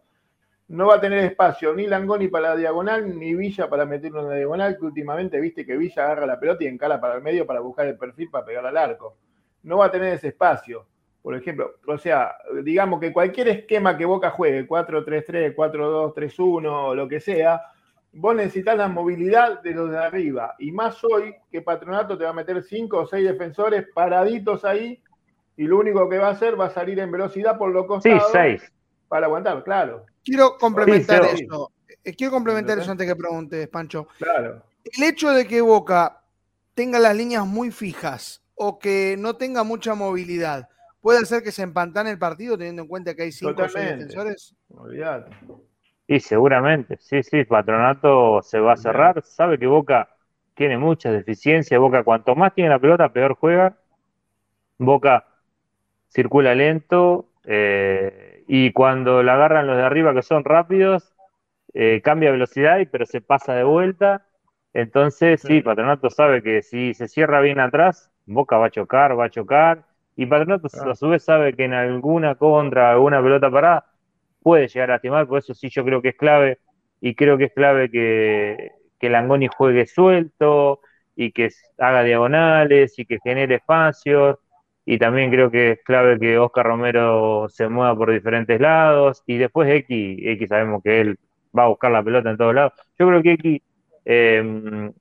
[0.68, 4.28] no va a tener espacio ni Langoni para la diagonal, ni Villa para meterlo en
[4.28, 7.46] la diagonal, que últimamente viste que Villa agarra la pelota y encala para el medio
[7.46, 9.16] para buscar el perfil para pegar al arco.
[9.62, 10.86] No va a tener ese espacio,
[11.22, 11.76] por ejemplo.
[11.86, 17.62] O sea, digamos que cualquier esquema que Boca juegue, 4-3-3, 4-2-3-1, lo que sea,
[18.12, 20.54] vos necesitas la movilidad de los de arriba.
[20.58, 25.00] Y más hoy que Patronato te va a meter 5 o 6 defensores paraditos ahí
[25.56, 28.24] y lo único que va a hacer va a salir en velocidad por lo costados.
[28.26, 28.72] Sí, 6.
[29.08, 30.06] Para aguantar, claro.
[30.24, 31.70] Quiero complementar eso.
[32.04, 34.08] Eh, quiero complementar eso antes que preguntes, Pancho.
[34.18, 34.62] Claro.
[34.84, 36.22] El hecho de que Boca
[36.74, 40.68] tenga las líneas muy fijas o que no tenga mucha movilidad,
[41.02, 43.90] ¿puede hacer que se empantane el partido teniendo en cuenta que hay cinco o seis
[43.90, 44.56] defensores?
[44.70, 45.30] Olvídate.
[46.06, 50.08] Y seguramente, sí, sí, Patronato se va a cerrar, sabe que Boca
[50.54, 53.76] tiene muchas deficiencias, Boca cuanto más tiene la pelota, peor juega,
[54.78, 55.26] Boca
[56.08, 61.14] circula lento, eh, y cuando la agarran los de arriba que son rápidos,
[61.74, 64.26] eh, cambia velocidad, pero se pasa de vuelta.
[64.74, 69.26] Entonces, sí, Patronato sabe que si se cierra bien atrás, Boca va a chocar, va
[69.26, 69.84] a chocar.
[70.22, 73.86] Y Patronato a su vez sabe que en alguna contra, alguna pelota parada,
[74.40, 75.26] puede llegar a lastimar.
[75.26, 76.58] Por eso sí, yo creo que es clave.
[77.00, 78.70] Y creo que es clave que,
[79.00, 80.80] que Langoni juegue suelto
[81.16, 84.38] y que haga diagonales y que genere espacios
[84.84, 89.38] y también creo que es clave que Oscar Romero se mueva por diferentes lados y
[89.38, 91.18] después X, X sabemos que él
[91.56, 92.72] va a buscar la pelota en todos lados.
[92.98, 93.60] Yo creo que X
[94.04, 94.92] em,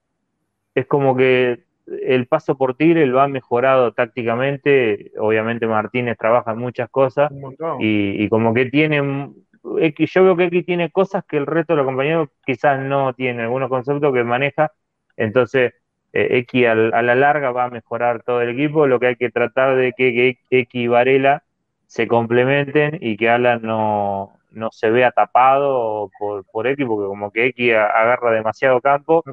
[0.75, 1.63] es como que
[2.03, 7.31] el paso por Tigre lo ha mejorado tácticamente, obviamente Martínez trabaja en muchas cosas
[7.79, 9.31] y, y, como que tiene
[9.79, 13.13] X, yo veo que X tiene cosas que el resto de los compañeros quizás no
[13.13, 14.71] tienen, algunos conceptos que maneja,
[15.17, 15.73] entonces
[16.13, 19.29] eh, X a la larga va a mejorar todo el equipo, lo que hay que
[19.29, 21.43] tratar de que, X y Varela
[21.85, 27.31] se complementen y que Alan no, no se vea tapado por, por X, porque como
[27.31, 29.23] que X agarra demasiado campo,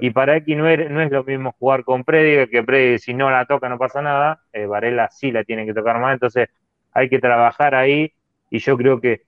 [0.00, 3.14] y para X no es, no es lo mismo jugar con Predi, que Predi si
[3.14, 6.48] no la toca no pasa nada, eh, Varela sí la tiene que tocar más, entonces
[6.92, 8.12] hay que trabajar ahí,
[8.50, 9.22] y yo creo que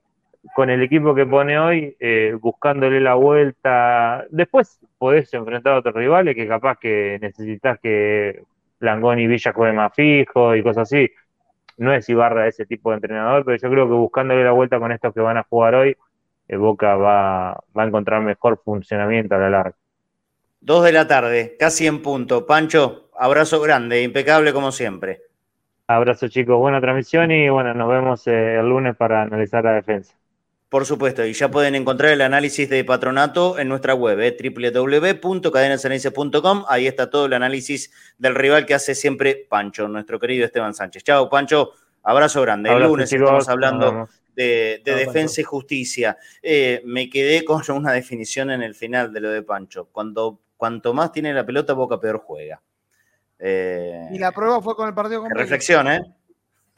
[0.55, 4.25] con el equipo que pone hoy, eh, buscándole la vuelta.
[4.29, 8.43] Después podés enfrentar a otros rivales que capaz que necesitas que
[8.79, 11.09] Langoni y Villa jueguen más fijo y cosas así.
[11.79, 14.91] No es Ibarra ese tipo de entrenador, pero yo creo que buscándole la vuelta con
[14.91, 15.97] estos que van a jugar hoy,
[16.47, 19.75] eh, Boca va, va a encontrar mejor funcionamiento a la larga.
[20.61, 22.45] Dos de la tarde, casi en punto.
[22.45, 25.21] Pancho, abrazo grande, impecable como siempre.
[25.87, 30.18] Abrazo chicos, buena transmisión y bueno, nos vemos eh, el lunes para analizar la defensa.
[30.69, 34.37] Por supuesto, y ya pueden encontrar el análisis de patronato en nuestra web, eh,
[36.67, 41.03] Ahí está todo el análisis del rival que hace siempre Pancho, nuestro querido Esteban Sánchez.
[41.03, 41.71] Chao, Pancho.
[42.03, 42.69] Abrazo grande.
[42.71, 46.17] el lunes estamos hablando de, defensa y justicia.
[46.41, 49.89] Eh, me quedé con una definición en el final de lo de Pancho.
[49.91, 52.61] Cuando, cuanto más tiene la pelota, Boca peor juega.
[53.39, 56.01] Eh, y la prueba fue con el partido con Reflexión, ¿eh?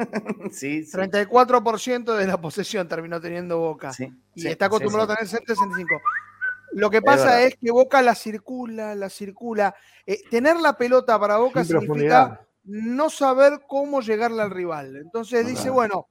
[0.52, 3.92] sí, 34% de la posesión terminó teniendo Boca.
[4.36, 6.02] y está acostumbrado a tener 65.
[6.74, 9.76] Lo que pasa es, que Boca la circula, la circula.
[10.06, 14.96] Eh, tener la pelota para Boca significa no saber cómo llegarle al rival.
[14.96, 16.08] Entonces dice, bueno,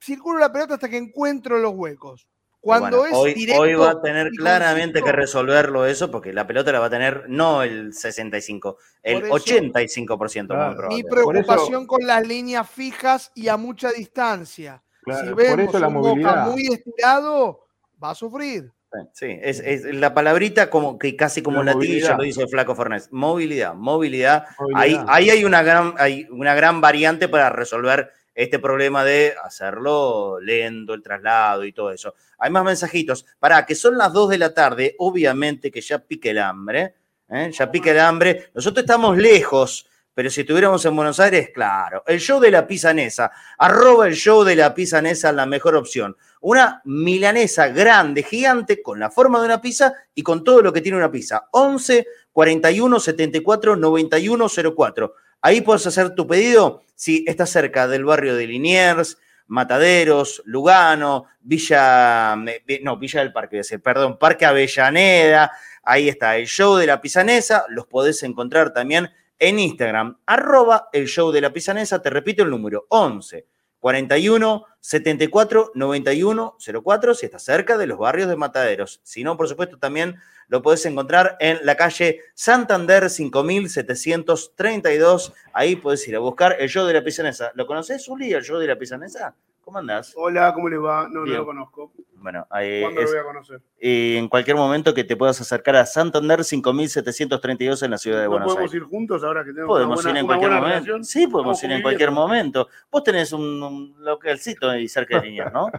[0.00, 2.28] circulo la pelota hasta que encuentro los huecos.
[2.64, 6.86] Cuando hoy, hoy va a tener claramente que resolverlo eso, porque la pelota la va
[6.86, 13.58] a tener no el 65, el 85% Mi preocupación con las líneas fijas y a
[13.58, 14.82] mucha distancia.
[15.04, 17.66] si vemos la un Boca muy estirado,
[18.02, 18.72] va a sufrir.
[19.12, 23.12] Sí, es, la palabrita como que casi como la latillo lo dice Flaco Fornés.
[23.12, 24.46] Movilidad, movilidad.
[24.74, 30.38] Ahí, ahí hay, una gran, hay una gran variante para resolver este problema de hacerlo
[30.40, 32.14] lento, el traslado y todo eso.
[32.38, 33.26] Hay más mensajitos.
[33.38, 36.94] Para que son las 2 de la tarde, obviamente que ya pique el hambre.
[37.28, 37.50] ¿eh?
[37.52, 38.50] ya pica el hambre.
[38.54, 42.02] Nosotros estamos lejos, pero si estuviéramos en Buenos Aires, claro.
[42.06, 46.16] El show de la pisanesa, arroba el show de la pisanesa, la mejor opción.
[46.40, 50.80] Una milanesa grande, gigante, con la forma de una pizza y con todo lo que
[50.80, 51.48] tiene una pizza.
[51.50, 55.14] 11 41 74 91 04.
[55.46, 62.34] Ahí puedes hacer tu pedido si estás cerca del barrio de Liniers, Mataderos, Lugano, Villa,
[62.80, 67.86] no, Villa del Parque, perdón, Parque Avellaneda, ahí está el show de la pisanesa, los
[67.86, 72.86] podés encontrar también en Instagram, arroba el show de la pisanesa, te repito el número,
[72.88, 73.46] 11
[73.84, 79.02] 41 74 91 04, si estás cerca de los barrios de Mataderos.
[79.02, 80.16] Si no, por supuesto, también
[80.48, 85.34] lo puedes encontrar en la calle Santander 5732.
[85.52, 87.52] Ahí puedes ir a buscar el show de la pisanesa.
[87.56, 89.34] ¿Lo conoces, Uli, el show de la pisanesa?
[89.64, 90.12] ¿Cómo andás?
[90.14, 91.08] Hola, ¿cómo le va?
[91.10, 91.90] No, no lo conozco.
[92.16, 93.60] Bueno, ahí ¿Cuándo lo voy a conocer?
[93.80, 98.26] Y en cualquier momento que te puedas acercar a Santander 5732 en la ciudad de
[98.26, 98.70] Buenos Aires.
[98.70, 100.68] ¿Podemos ir juntos ahora que tenemos Podemos una buena, ir en cualquier momento.
[100.68, 101.04] relación?
[101.04, 102.68] Sí, podemos ir en cualquier momento.
[102.90, 105.70] Vos tenés un, un localcito ahí cerca de Liniers, ¿no?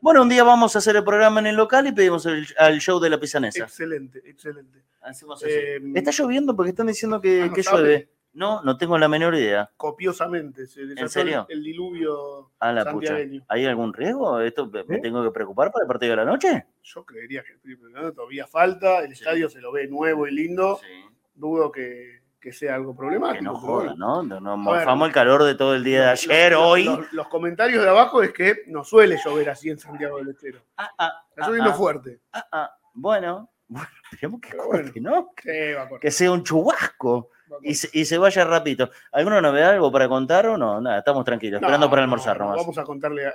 [0.00, 2.78] bueno, un día vamos a hacer el programa en el local y pedimos el, al
[2.80, 3.64] show de la pisanesa.
[3.64, 4.82] Excelente, excelente.
[5.02, 5.52] Hacemos así.
[5.52, 8.08] Eh, Está lloviendo porque están diciendo que, ah, ¿no que llueve.
[8.36, 9.70] No, no tengo la menor idea.
[9.78, 10.66] Copiosamente.
[10.66, 11.46] Se serio?
[11.48, 13.16] El, el diluvio la pucha.
[13.48, 14.40] ¿Hay algún riesgo?
[14.40, 15.00] ¿Esto me- ¿Eh?
[15.00, 16.66] tengo que preocupar para el partido de la noche?
[16.82, 19.00] Yo creería que el primero todavía falta.
[19.00, 20.78] El estadio se lo ve nuevo y lindo.
[21.34, 23.38] Dudo que, que sea algo problemático.
[23.38, 23.94] Que no joda.
[23.96, 24.22] ¿no?
[24.22, 24.58] No- Nos A ver.
[24.58, 26.84] morfamos el calor de todo el día de ayer, los- hoy.
[26.84, 30.58] Los, los comentarios de abajo es que no suele llover así en Santiago del Estero.
[30.78, 31.74] Está lloviendo ah.
[31.74, 32.20] fuerte.
[32.34, 34.70] Ah, ah, bueno, bueno, esperemos que, bueno.
[34.84, 35.30] corte, ¿no?
[35.42, 36.00] Sí, va a cortar.
[36.00, 37.30] que sea un chubasco
[37.62, 38.90] y se, y se vaya rapidito.
[39.12, 40.80] ¿Alguna novedad, algo para contar o no?
[40.80, 42.60] Nada, estamos tranquilos, No, esperando para almorzar no, nomás.
[42.60, 43.32] Vamos a contarle a,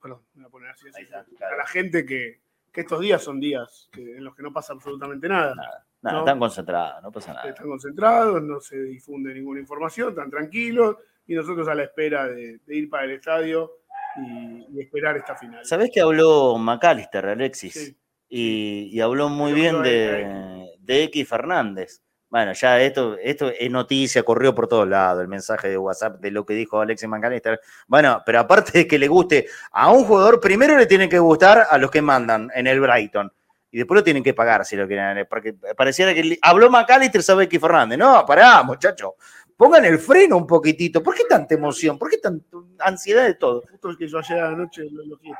[0.00, 2.40] perdón, me voy a poner así, así, a la gente que,
[2.72, 5.54] que estos días son días que- en los que no pasa absolutamente nada.
[5.54, 6.18] Nada, ¿no?
[6.20, 7.48] están concentrados, no pasa nada.
[7.48, 10.96] Están concentrados, no se difunde ninguna información, están tranquilos
[11.26, 13.78] y nosotros a la espera de, de ir para el estadio
[14.16, 15.64] y, y esperar esta final.
[15.64, 17.72] ¿Sabés que habló McAllister, Alexis?
[17.74, 17.96] Sí.
[18.32, 22.00] Y, y habló muy bien de X Fernández.
[22.30, 26.30] Bueno, ya esto, esto es noticia, corrió por todos lados el mensaje de WhatsApp de
[26.30, 27.60] lo que dijo Alexis McAllister.
[27.88, 31.66] Bueno, pero aparte de que le guste a un jugador, primero le tiene que gustar
[31.68, 33.32] a los que mandan en el Brighton.
[33.72, 35.26] Y después lo tienen que pagar si lo quieren.
[35.28, 37.98] Porque pareciera que habló McAllister, sabe X Fernández.
[37.98, 39.16] No, pará, muchacho.
[39.56, 41.02] Pongan el freno un poquitito.
[41.02, 41.98] ¿Por qué tanta emoción?
[41.98, 43.62] ¿Por qué tanta ansiedad de todo?
[43.68, 45.34] Justo el que yo ayer anoche lo elogié.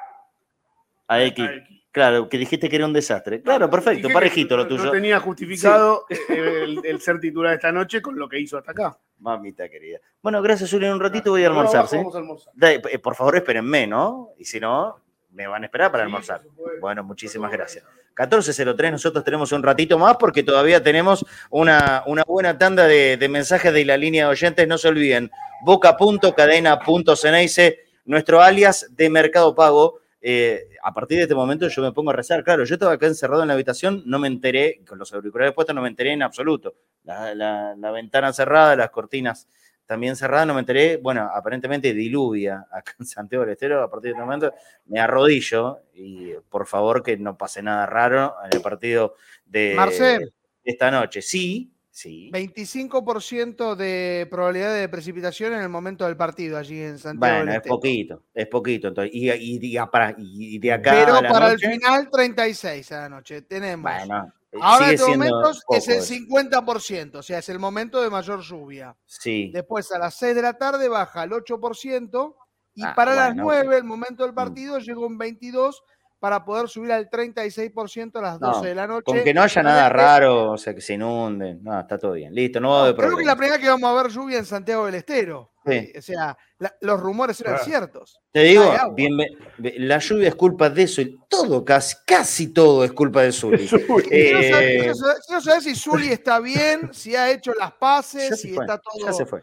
[1.06, 1.48] A X.
[1.92, 3.42] Claro, que dijiste que era un desastre.
[3.42, 4.84] Claro, perfecto, Dije parejito lo tuyo.
[4.84, 8.96] No tenía justificado el, el ser titular esta noche con lo que hizo hasta acá.
[9.18, 9.98] Mamita querida.
[10.22, 10.86] Bueno, gracias, Uli.
[10.86, 11.96] En un ratito voy a almorzar, ¿sí?
[11.96, 12.52] Vamos a almorzar.
[12.62, 14.30] Eh, por favor, espérenme, ¿no?
[14.38, 15.00] Y si no,
[15.32, 16.42] me van a esperar para almorzar.
[16.80, 17.84] Bueno, muchísimas gracias.
[18.16, 23.28] 14.03, nosotros tenemos un ratito más porque todavía tenemos una, una buena tanda de, de
[23.28, 24.66] mensajes de la línea de oyentes.
[24.68, 25.30] No se olviden,
[25.64, 30.00] boca.cadena.ceneice, nuestro alias de Mercado Pago.
[30.22, 32.44] Eh, a partir de este momento yo me pongo a rezar.
[32.44, 35.74] Claro, yo estaba acá encerrado en la habitación, no me enteré, con los auriculares puestos,
[35.74, 36.74] no me enteré en absoluto.
[37.04, 39.48] La, la- la ventana cerrada, las cortinas
[39.86, 40.98] también cerradas, no me enteré.
[40.98, 43.82] Bueno, aparentemente diluvia acá en Santiago del Estero.
[43.82, 44.52] A partir de este momento
[44.86, 49.14] me arrodillo y por favor que no pase nada raro en el partido
[49.46, 50.32] de Marcel.
[50.62, 51.22] esta noche.
[51.22, 52.30] Sí, sí.
[52.32, 57.60] 25% de probabilidad de precipitación en el momento del partido allí en Santiago Bueno, del
[57.62, 58.88] es poquito, es poquito.
[58.88, 61.72] Entonces, y, y- y a- para- y de acá Pero a la para noche, el
[61.74, 63.42] final, 36 a la noche.
[63.42, 63.90] Tenemos.
[63.92, 66.06] Bueno, eh, Ahora en estos momentos poco es el eso.
[66.06, 68.96] 50%, o sea, es el momento de mayor lluvia.
[69.06, 69.50] Sí.
[69.52, 72.36] Después a las 6 de la tarde baja al 8%
[72.74, 75.82] y Ah, para las bueno, 9, el momento del partido, llegó un 22
[76.20, 79.04] para poder subir al 36% a las 12 No, de la noche.
[79.06, 81.56] Con que no haya nada raro, o sea, que se inunde.
[81.62, 82.34] No, está todo bien.
[82.34, 83.32] Listo, no va a haber Creo que es problema.
[83.32, 85.52] la primera que vamos a ver lluvia en Santiago del Estero.
[85.64, 85.72] Sí.
[85.72, 88.20] Eh, O sea, la- los rumores eran ciertos.
[88.32, 89.12] Te digo, bien,
[89.58, 91.00] la lluvia es culpa de eso.
[91.00, 95.74] y Todo, casi, casi todo es culpa de saber, Eh, quiero saber- quiero saber si
[95.74, 97.72] Zuli está bien, si ha hecho las
[98.04, 98.64] se si fue.
[98.64, 99.06] está todo.
[99.06, 99.42] Ya se fue.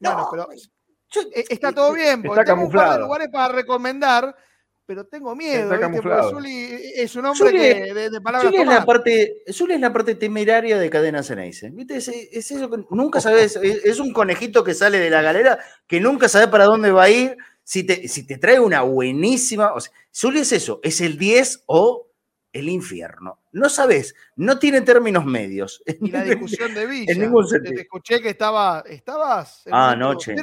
[0.00, 3.06] Bueno, pero eh, está todo bien, porque Está tengo un par de camuflado.
[3.06, 4.36] lugares para recomendar,
[4.86, 5.68] pero tengo miedo.
[6.30, 9.80] Zuli es un hombre Zuli- que, de, de palabras Zuli es, la parte, Zuli es
[9.80, 11.70] la parte temeraria de Cadena Ceneice.
[11.70, 11.96] ¿Viste?
[11.96, 13.56] Es, es eso que nunca sabes.
[13.62, 17.04] Es, es un conejito que sale de la galera que nunca sabe para dónde va
[17.04, 17.36] a ir.
[17.64, 19.72] Si te, si te trae una buenísima.
[19.74, 22.08] O sea, Zuli es eso, es el 10 o
[22.52, 23.40] el infierno.
[23.56, 25.82] No sabes, no tiene términos medios.
[26.06, 27.12] Y la discusión de Villa.
[27.12, 27.74] En ningún sentido.
[27.74, 30.36] Te escuché que estaba, estabas ah, anoche.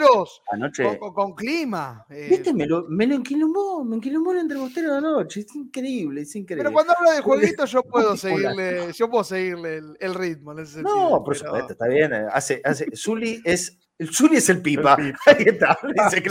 [0.51, 0.97] anoche.
[0.97, 2.05] Con, con, clima.
[2.09, 2.27] Eh.
[2.31, 5.41] Viste, me lo, me lo enquilombó, me enquilombó el entrebostero de anoche.
[5.41, 6.63] Es increíble, es increíble.
[6.63, 10.73] Pero cuando habla de jueguito, yo puedo seguirle, yo puedo seguirle el, ritmo en ese
[10.73, 11.11] sentido.
[11.11, 12.13] No, por supuesto, está bien.
[12.13, 14.97] Hace, hace, Zuli es el Zuli es el pipa.
[15.27, 16.23] Ahí está, dice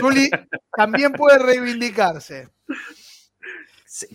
[0.00, 0.30] Zuli
[0.74, 2.48] también puede reivindicarse.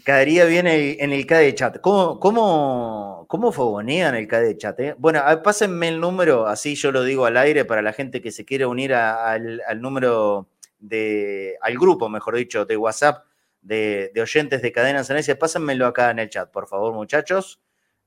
[0.05, 1.81] Caería bien en el KD chat.
[1.81, 4.79] ¿Cómo, cómo, cómo fogonean el KD chat?
[4.79, 4.95] Eh?
[4.97, 8.45] Bueno, pásenme el número, así yo lo digo al aire para la gente que se
[8.45, 10.47] quiere unir al, número
[10.79, 13.25] de, al grupo, mejor dicho, de WhatsApp
[13.61, 15.37] de, oyentes de Cadenas Anesias.
[15.37, 17.59] Pásenmelo acá en el chat, por favor, muchachos.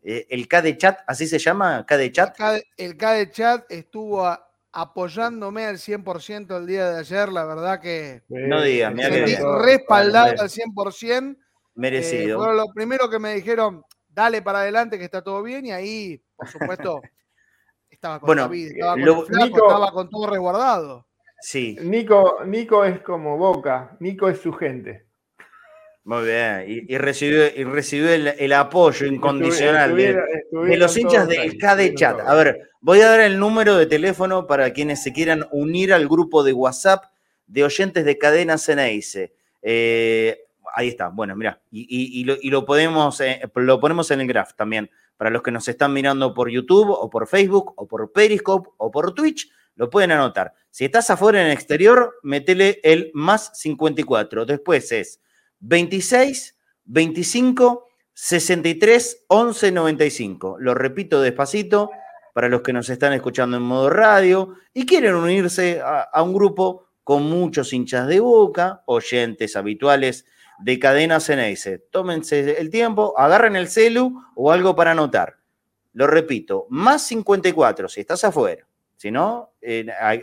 [0.03, 1.85] Eh, el KD chat, ¿así se llama?
[1.85, 2.35] ¿KD chat?
[2.79, 4.27] El KD chat estuvo
[4.73, 8.23] apoyándome al 100% el día de ayer, la verdad que...
[8.29, 11.37] No digas, me respaldado al 100%.
[11.79, 12.45] Merecido.
[12.45, 16.21] Eh, lo primero que me dijeron, dale para adelante que está todo bien y ahí,
[16.37, 17.01] por supuesto,
[17.91, 21.07] estaba con bueno, David, estaba con, estaba con todo resguardado.
[21.41, 21.77] Sí.
[21.81, 25.07] Nico, Nico es como Boca, Nico es su gente.
[26.03, 32.21] Muy bien, y, recibió, y recibió el, apoyo incondicional de, los hinchas del KD Chat.
[32.21, 36.09] A ver, voy a dar el número de teléfono para quienes se quieran unir al
[36.09, 37.05] grupo de WhatsApp
[37.47, 39.35] de oyentes de Cadena Ceneice.
[39.63, 44.91] Eh, ahí está, bueno, mira, y, lo, podemos, eh, lo ponemos en el graph también.
[45.17, 48.91] Para los que nos están mirando por YouTube o por Facebook o por Periscope o
[48.91, 50.55] por Twitch, lo pueden anotar.
[50.71, 54.47] Si estás afuera en el exterior, metele el más 54.
[54.47, 55.21] Después es
[55.61, 60.57] 26, 25, 63, 11, 95.
[60.59, 61.91] Lo repito despacito
[62.35, 66.87] para los que nos están escuchando en modo radio y quieren unirse a, un grupo
[67.03, 70.25] con muchos hinchas de boca, oyentes habituales
[70.59, 71.79] de Cadena Ceneice.
[71.91, 75.39] Tómense el tiempo, agarren el celu o algo para anotar.
[75.93, 78.67] Lo repito, más 54 si estás afuera.
[78.97, 79.53] Si no,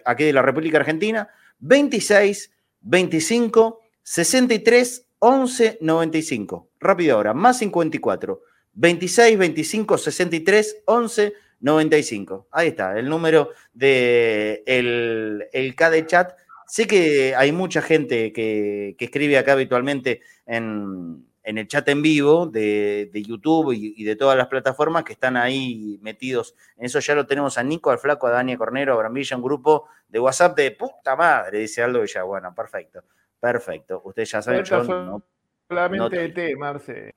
[0.06, 1.30] aquí de la República Argentina,
[1.60, 6.70] 26, 25, 63, 11 95.
[6.80, 8.42] Rápido ahora, más 54.
[8.74, 12.48] 26 25 63 11 95.
[12.52, 16.34] Ahí está, el número de el, el KD chat.
[16.68, 23.09] Sé que hay mucha gente que, escribe acá habitualmente en, el chat en vivo de,
[23.13, 26.55] YouTube y, de todas las plataformas que están ahí metidos.
[26.78, 29.43] En eso ya lo tenemos a Nico, al Flaco, a Dani Cornero, a Brambilla, un
[29.43, 33.03] grupo de WhatsApp de puta madre, dice Aldo ya Bueno, perfecto.
[33.39, 34.01] Perfecto.
[34.03, 35.22] Ustedes ya saben, yo
[35.70, 37.13] solamente ET, Marce.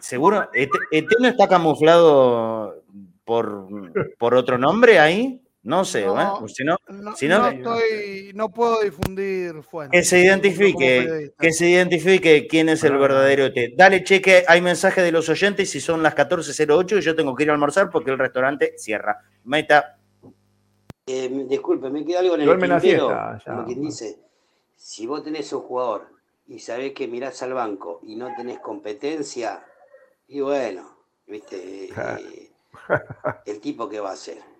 [0.00, 0.50] ¿Seguro?
[0.52, 2.84] ¿ET, no está camuflado
[3.24, 3.68] por,
[4.18, 5.45] por otro nombre ahí?
[5.66, 6.08] No sé, ¿eh?
[6.48, 6.78] Si no,
[8.34, 10.00] no, puedo difundir fuentes.
[10.00, 13.74] Que se identifique, que se identifique quién es el verdadero ET.
[13.76, 17.42] Dale cheque, hay mensaje de los oyentes si son las 14.08 y yo tengo que
[17.42, 19.18] ir a almorzar porque el restaurante cierra.
[19.42, 19.98] Meta.
[21.04, 24.20] Eh, disculpe, me queda algo en el tintero, como quien dice
[24.76, 26.12] si vos tenés un jugador
[26.46, 29.64] y sabés que mirás al banco y no tenés competencia,
[30.28, 32.52] y bueno, viste, eh,
[33.46, 34.55] el tipo que va a hacer.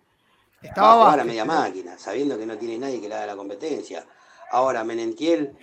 [0.62, 3.26] Estaba va a jugar a media máquina, sabiendo que no tiene nadie que le haga
[3.26, 4.04] la competencia.
[4.50, 5.56] Ahora, Menentiel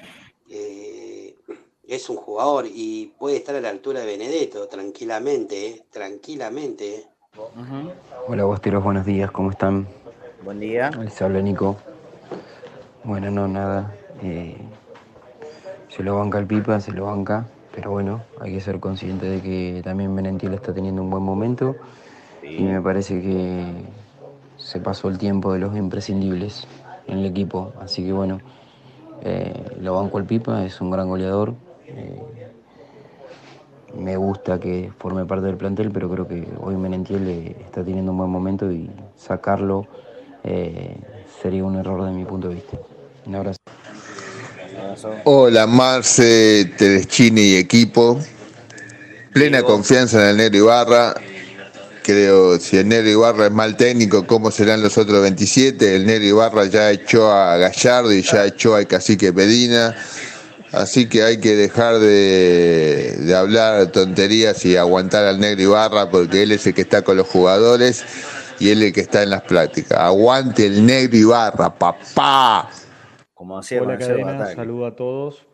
[0.50, 1.36] eh,
[1.88, 7.08] es un jugador y puede estar a la altura de Benedetto, tranquilamente, eh, tranquilamente.
[8.28, 9.88] Hola, vos buenos días, ¿cómo están?
[10.44, 10.92] Buen día.
[11.10, 11.78] Se habla Nico.
[13.04, 13.96] Bueno, no, nada.
[14.22, 14.58] Eh,
[15.90, 19.42] se lo banca el Pipa, se lo banca, pero bueno, hay que ser consciente de
[19.42, 21.76] que también Menentiel está teniendo un buen momento
[22.42, 23.66] y me parece que
[24.64, 26.68] se pasó el tiempo de los imprescindibles
[27.08, 28.40] en el equipo, así que bueno,
[29.22, 31.54] eh, lo banco el Pipa, es un gran goleador.
[31.88, 32.22] Eh,
[33.98, 38.18] me gusta que forme parte del plantel, pero creo que hoy Menentiel está teniendo un
[38.18, 39.86] buen momento y sacarlo
[41.42, 42.78] sería un error de mi punto de vista.
[43.26, 43.58] Un abrazo.
[45.26, 48.20] Hola Marce, Tedeschini y equipo.
[49.34, 51.16] Plena confianza en el Negro Ibarra.
[52.04, 55.96] Creo, si el Negro Ibarra es mal técnico, ¿cómo serán los otros 27?
[55.96, 59.96] El Negro Ibarra ya echó a Gallardo y ya echó al cacique Pedina.
[60.74, 66.44] Así que hay que dejar de, de hablar tonterías y aguantar al Negro Ibarra porque
[66.44, 68.04] él es el que está con los jugadores
[68.60, 69.98] y él es el que está en las pláticas.
[70.00, 72.70] Aguante el Negro Ibarra, papá.
[73.36, 75.46] Hola cadena, saludo a todos.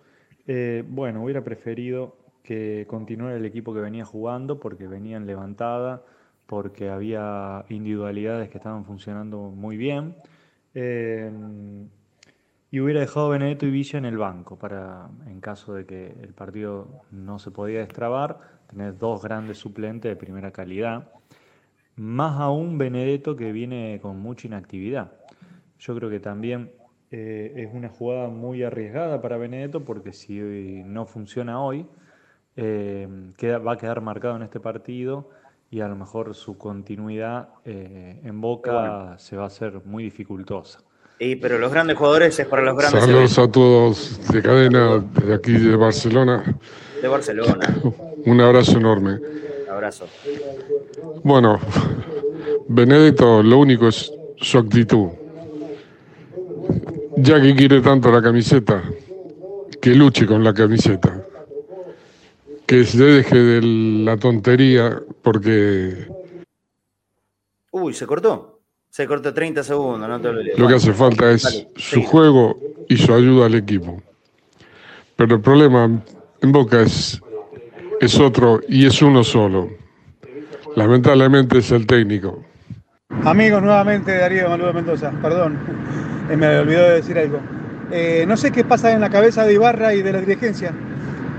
[0.48, 6.04] Eh, bueno, hubiera preferido que continuara el equipo que venía jugando porque venían levantada,
[6.50, 10.16] porque había individualidades que estaban funcionando muy bien.
[10.74, 11.32] Eh,
[12.72, 16.34] y hubiera dejado Benedetto y Villa en el banco para, en caso de que el
[16.34, 21.12] partido no se podía destrabar, tener dos grandes suplentes de primera calidad.
[21.96, 25.12] Más aún Benedetto que viene con mucha inactividad.
[25.78, 26.72] Yo creo que también
[27.12, 31.86] eh, es una jugada muy arriesgada para Benedetto porque si no funciona hoy,
[32.56, 33.08] eh,
[33.46, 35.30] va a quedar marcado en este partido
[35.72, 40.80] y a lo mejor su continuidad eh, en Boca se va a hacer muy dificultosa.
[41.20, 43.04] Y, pero los grandes jugadores es para los grandes.
[43.04, 46.58] Saludos a todos de cadena de aquí de Barcelona.
[47.02, 47.76] De Barcelona.
[48.26, 49.20] Un abrazo enorme.
[49.68, 50.08] Un abrazo.
[51.24, 51.60] Bueno,
[52.68, 55.10] Benedetto, lo único es su actitud
[57.22, 58.82] ya que quiere tanto la camiseta,
[59.82, 61.26] que luche con la camiseta,
[62.70, 63.62] que se deje de
[64.06, 66.08] la tontería porque...
[67.72, 68.60] Uy, se cortó.
[68.92, 70.60] Se cortó 30 segundos, no te olvides.
[70.60, 74.00] Lo que hace falta es su juego y su ayuda al equipo.
[75.16, 75.90] Pero el problema
[76.42, 77.20] en Boca es,
[78.02, 79.68] es otro y es uno solo.
[80.76, 82.46] Lamentablemente es el técnico.
[83.24, 85.58] Amigos, nuevamente Darío Maluda Mendoza, perdón.
[86.30, 87.40] Eh, me olvidó de decir algo.
[87.92, 90.72] Eh, no sé qué pasa en la cabeza de Ibarra y de la dirigencia,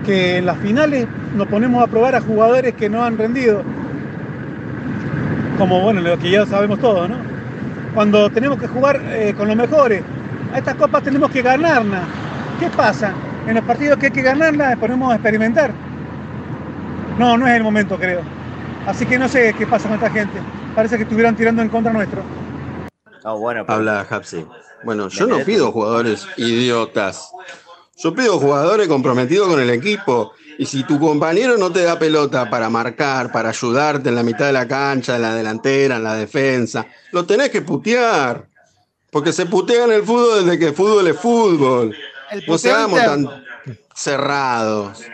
[0.05, 3.63] que en las finales nos ponemos a probar a jugadores que no han rendido,
[5.59, 7.17] como bueno, lo que ya sabemos todos, ¿no?
[7.95, 10.03] Cuando tenemos que jugar eh, con los mejores,
[10.53, 12.03] a estas copas tenemos que ganarlas.
[12.59, 13.13] ¿Qué pasa?
[13.47, 15.73] En los partidos que hay que ganarlas ponemos a experimentar.
[17.19, 18.21] No, no es el momento, creo.
[18.87, 20.39] Así que no sé qué pasa con esta gente.
[20.75, 22.23] Parece que estuvieran tirando en contra nuestro.
[23.39, 24.47] bueno, Habla Hapsi.
[24.85, 27.33] Bueno, yo no pido jugadores idiotas.
[28.03, 30.33] Yo pido jugadores comprometidos con el equipo.
[30.57, 34.47] Y si tu compañero no te da pelota para marcar, para ayudarte en la mitad
[34.47, 38.47] de la cancha, en la delantera, en la defensa, lo tenés que putear.
[39.11, 41.97] Porque se putea en el fútbol desde que el fútbol es fútbol.
[42.47, 43.27] no seamos tan
[43.95, 45.05] cerrados.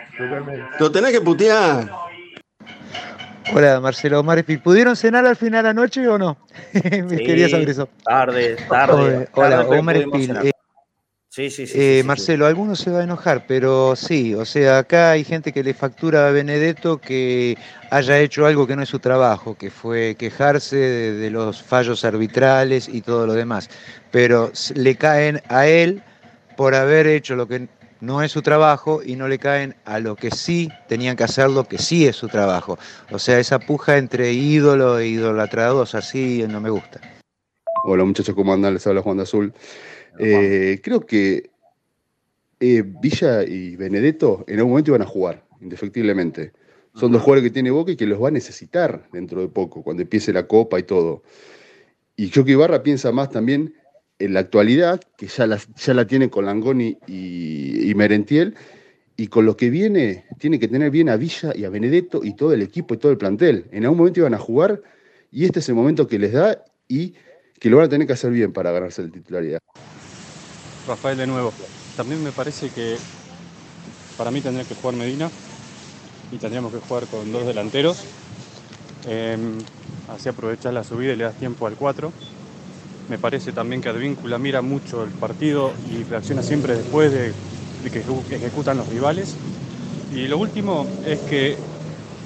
[0.79, 1.91] Lo tenés que putear.
[3.53, 4.57] Hola, Marcelo Marfi.
[4.57, 6.37] ¿Pudieron cenar al final anoche o no?
[6.73, 7.89] Me quería saber eso.
[8.03, 9.27] Tarde, tarde.
[9.33, 10.51] Hola, Omar Espil.
[11.37, 14.79] Eh, sí, sí, sí, eh, Marcelo, alguno se va a enojar, pero sí, o sea,
[14.79, 17.55] acá hay gente que le factura a Benedetto que
[17.91, 22.89] haya hecho algo que no es su trabajo, que fue quejarse de los fallos arbitrales
[22.89, 23.69] y todo lo demás,
[24.09, 26.01] pero le caen a él
[26.55, 27.67] por haber hecho lo que
[28.01, 31.51] no es su trabajo y no le caen a lo que sí tenían que hacer
[31.51, 32.79] lo que sí es su trabajo.
[33.11, 36.99] O sea, esa puja entre ídolo e idolatrados así no me gusta.
[37.83, 38.73] Hola muchachos, ¿cómo andan?
[38.73, 39.53] Les habla Juan de Azul.
[40.19, 41.49] Eh, creo que
[42.59, 46.53] eh, Villa y Benedetto en algún momento iban a jugar, indefectiblemente.
[46.95, 49.83] Son dos jugadores que tiene Boca y que los va a necesitar dentro de poco,
[49.83, 51.21] cuando empiece la Copa y todo.
[52.15, 53.75] Y yo que Ibarra piensa más también
[54.17, 58.55] en la actualidad, que ya la, ya la tiene con Langoni y, Merentiel,
[59.15, 62.33] y con lo que viene, tiene que tener bien a Villa y a Benedetto y
[62.33, 63.65] todo el equipo y todo el plantel.
[63.71, 64.81] En algún momento iban a jugar
[65.31, 67.13] y este es el momento que les da y
[67.59, 69.59] que lo van a tener que hacer bien para ganarse la titularidad.
[70.87, 71.53] Rafael de nuevo.
[71.95, 72.97] También me parece que
[74.17, 75.29] para mí tendría que jugar Medina
[76.31, 78.07] y tendríamos que jugar con dos delanteros.
[79.05, 79.57] Em,
[80.09, 82.11] así aprovechas la subida y le das tiempo al 4
[83.09, 87.33] me parece también que Advíncula mira mucho el partido y reacciona siempre después de,
[87.89, 87.99] que
[88.35, 89.37] ejecutan los rivales.
[90.13, 91.55] Y lo último es que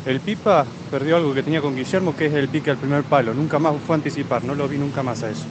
[0.05, 3.33] el Pipa perdió algo que tenía con Guillermo, que es el pique al primer palo.
[3.33, 5.45] Nunca más fue a anticipar, no lo vi nunca más a eso.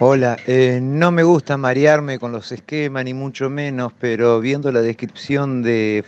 [0.00, 4.82] Hola, eh, no me gusta marearme con los esquemas ni mucho menos, pero viendo la
[4.82, 6.04] descripción de,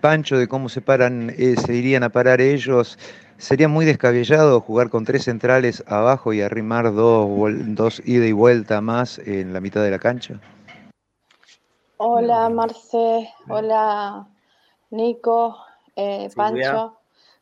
[0.00, 2.98] Pancho de cómo se paran, eh, se irían a parar ellos,
[3.38, 7.28] Sería muy descabellado jugar con tres centrales abajo y arrimar dos,
[7.66, 10.40] dos ida y vuelta más en la mitad de la cancha.
[11.98, 14.26] Hola Marce, hola
[14.90, 15.58] Nico,
[15.96, 16.96] eh, Pancho,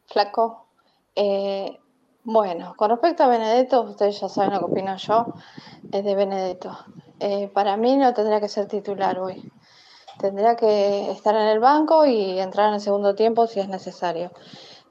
[0.07, 0.67] Flaco.
[1.15, 1.79] Eh,
[2.25, 5.35] bueno, con respecto a Benedetto, ustedes ya saben lo que opino yo,
[5.93, 6.77] es de Benedetto.
[7.21, 9.53] Eh, para mí no tendría que ser titular hoy.
[10.19, 14.31] Tendría que estar en el banco y entrar en el segundo tiempo si es necesario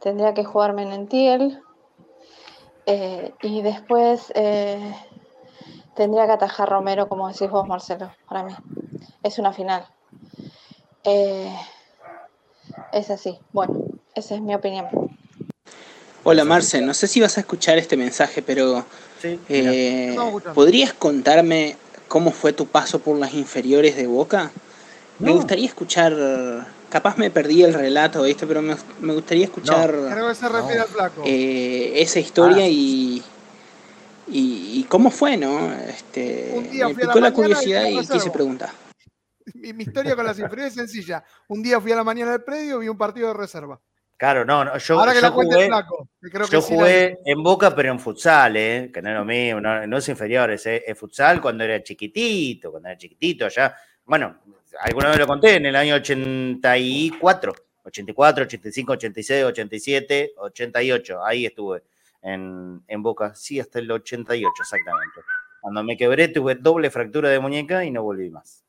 [0.04, 1.64] tendría que jugar Menentiel
[2.86, 4.94] eh, y después eh,
[5.96, 8.54] tendría que atajar Romero, como decís vos, Marcelo, para mí.
[9.24, 9.88] Es una final.
[11.06, 11.56] Eh,
[12.92, 13.40] es así.
[13.54, 13.80] Bueno,
[14.14, 15.13] esa es mi opinión.
[16.26, 18.86] Hola Marce, no sé si vas a escuchar este mensaje, pero
[20.54, 21.76] ¿podrías contarme
[22.08, 24.52] cómo fue tu paso por las inferiores de Boca?
[25.20, 26.16] Me gustaría escuchar
[26.94, 28.46] capaz me perdí el relato, ¿viste?
[28.46, 31.24] Pero me, me gustaría escuchar Creo que se refiere al flaco.
[31.26, 32.70] Eh, esa historia ah.
[32.70, 33.24] y,
[34.28, 35.74] y, cómo fue, ¿no?
[35.74, 38.70] Este, me picó la, curiosidad y quise preguntar.
[39.56, 41.24] Mi, historia con las inferiores es sencilla.
[41.48, 43.82] Un día fui a la mañana al predio y vi un partido de reserva.
[44.24, 47.76] Claro, no, no yo, Ahora que yo la jugué, flaco, creo yo jugué en Boca,
[47.76, 48.90] pero en futsal, ¿eh?
[48.94, 50.82] que no es lo mismo, no, no es inferiores, ¿eh?
[50.88, 53.76] es futsal cuando era chiquitito, cuando era chiquitito, allá,
[54.06, 54.38] bueno,
[54.80, 61.84] alguna vez lo conté, en el año 84, 84, 85, 86, 87, 88, ahí estuve
[62.22, 65.20] en, en Boca, sí, hasta el 88 exactamente.
[65.60, 68.63] Cuando me quebré tuve doble fractura de muñeca y no volví más.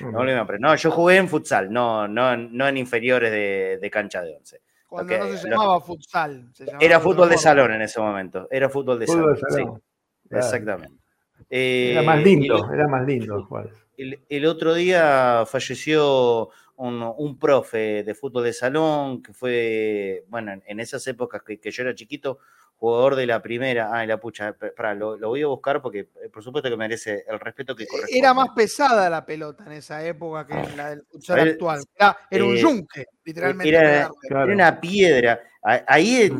[0.00, 0.46] No más.
[0.46, 4.36] Pero no, yo jugué en futsal, no, no, no en inferiores de, de cancha de
[4.36, 4.60] once.
[4.88, 6.50] Cuando no se llamaba futsal.
[6.52, 8.48] Se llamaba era fútbol de salón en ese momento.
[8.50, 9.50] Era fútbol de fútbol salón.
[9.50, 9.82] De salón.
[10.22, 10.44] Sí, claro.
[10.44, 11.04] exactamente.
[11.50, 13.48] Eh, era más lindo, el, era más lindo.
[13.96, 20.52] El, el, otro día falleció un, un, profe de fútbol de salón que fue, bueno,
[20.66, 22.38] en esas épocas que, que yo era chiquito,
[22.76, 23.90] jugador de la primera.
[23.92, 27.24] Ay, la pucha, para, lo, lo, voy a buscar porque eh, por supuesto que merece
[27.28, 28.18] el respeto que corresponde.
[28.18, 31.82] Era más pesada la pelota en esa época que en la del futsal actual.
[31.94, 33.68] Era, era un eh, yunque, literalmente.
[33.68, 35.40] Era, era, una piedra.
[35.62, 36.30] Ahí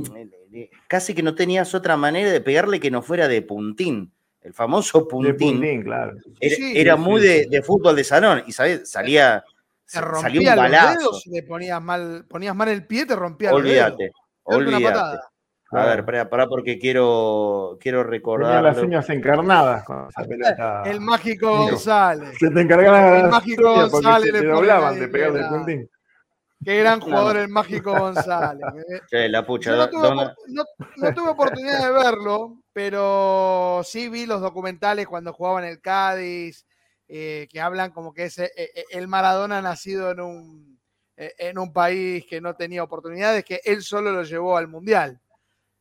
[0.52, 4.12] eh, casi que no tenías otra manera de pegarle que no fuera de puntín.
[4.42, 5.54] El famoso puntín.
[5.54, 6.12] puntín claro.
[6.38, 7.26] Era, sí, era sí, muy sí.
[7.28, 8.44] De, de, fútbol de salón.
[8.46, 8.90] Y ¿sabes?
[8.90, 9.42] salía.
[9.90, 10.94] Te rompía un balazo.
[10.94, 14.04] los dedos, le ponías mal, ponías mal el pie, te rompía olvídate,
[14.46, 14.76] el dedo.
[14.76, 15.18] Olvídate.
[15.70, 18.56] A ver, pará, pará, porque quiero, quiero recordar.
[18.56, 20.82] Tenía las uñas encarnadas con esa pelota.
[20.84, 22.36] El mágico González.
[22.38, 24.32] Se te encargaban El mágico González.
[24.32, 25.90] Se te doblaban de pegar del puntín.
[26.64, 28.64] Qué gran jugador el mágico González.
[29.10, 29.72] Sí, la pucha.
[29.72, 30.64] Yo no, tuve, no,
[30.96, 36.64] no, tuve, oportunidad de verlo, pero sí vi los documentales cuando jugaba en el Cádiz,
[37.08, 40.80] eh, que hablan como que ese, eh, el Maradona nacido en un,
[41.16, 45.20] eh, en un país que no tenía oportunidades, que él solo lo llevó al Mundial.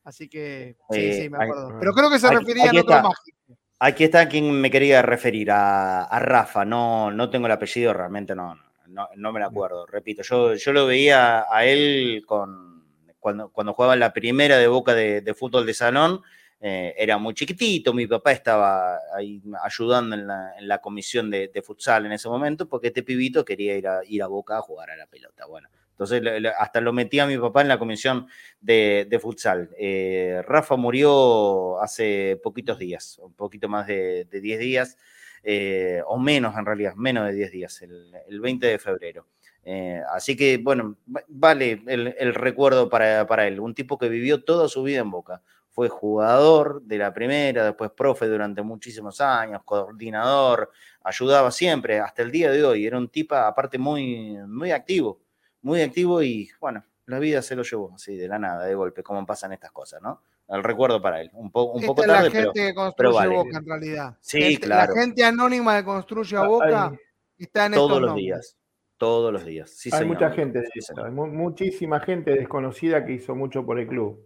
[0.04, 1.78] Así que sí, Eh, sí, me acuerdo.
[1.80, 3.38] Pero creo que se aquí- refería a otro mágico.
[3.80, 6.64] Aquí está quien me quería referir, a, a Rafa.
[6.66, 8.56] No, no tengo el apellido, realmente no,
[8.88, 9.86] no, no me lo acuerdo.
[9.86, 12.86] Repito, yo, yo lo veía a él con,
[13.20, 16.22] cuando, cuando jugaba en la primera de Boca de, de fútbol de salón.
[16.66, 21.50] Eh, era muy chiquitito, mi papá estaba ahí ayudando en la, en la comisión de,
[21.54, 24.62] de futsal en ese momento, porque este pibito quería ir a, ir a Boca a
[24.62, 25.46] jugar a la pelota.
[25.46, 26.22] Bueno, entonces
[26.58, 28.28] hasta lo metía mi papá en la comisión
[28.62, 29.70] de, de futsal.
[29.78, 34.98] Eh, Rafa murió hace poquitos días, un poquito más de, de 10 días,
[35.44, 39.28] eh, o menos en realidad, menos de 10 días, el, el 20 de febrero.
[39.66, 43.60] Eh, así que, bueno, va- vale el, el recuerdo para, para él.
[43.60, 45.42] Un tipo que vivió toda su vida en Boca.
[45.74, 50.70] Fue jugador de la primera, después profe durante muchísimos años, coordinador,
[51.04, 52.86] ayudaba siempre, hasta el día de hoy.
[52.86, 55.20] Era un tipo, aparte, muy, muy activo,
[55.64, 59.02] muy activo y, bueno, la vida se lo llevó así, de la nada, de golpe,
[59.02, 60.22] como pasan estas cosas, ¿no?
[60.48, 61.32] El recuerdo para él.
[61.34, 63.36] Un, po- un Esta poco es tarde, la gente pero, que construye pero vale.
[63.36, 64.18] Boca en realidad.
[64.22, 64.94] Sí, claro.
[64.94, 66.98] La gente anónima que construye a Boca Hay-
[67.40, 68.24] está en Todos estos los nombres.
[68.26, 68.58] días.
[68.98, 69.72] Todos los días.
[69.72, 70.14] Sí, hay señor.
[70.14, 71.08] mucha gente, Sí, eso, señor.
[71.08, 74.24] hay mu- muchísima gente desconocida que hizo mucho por el club.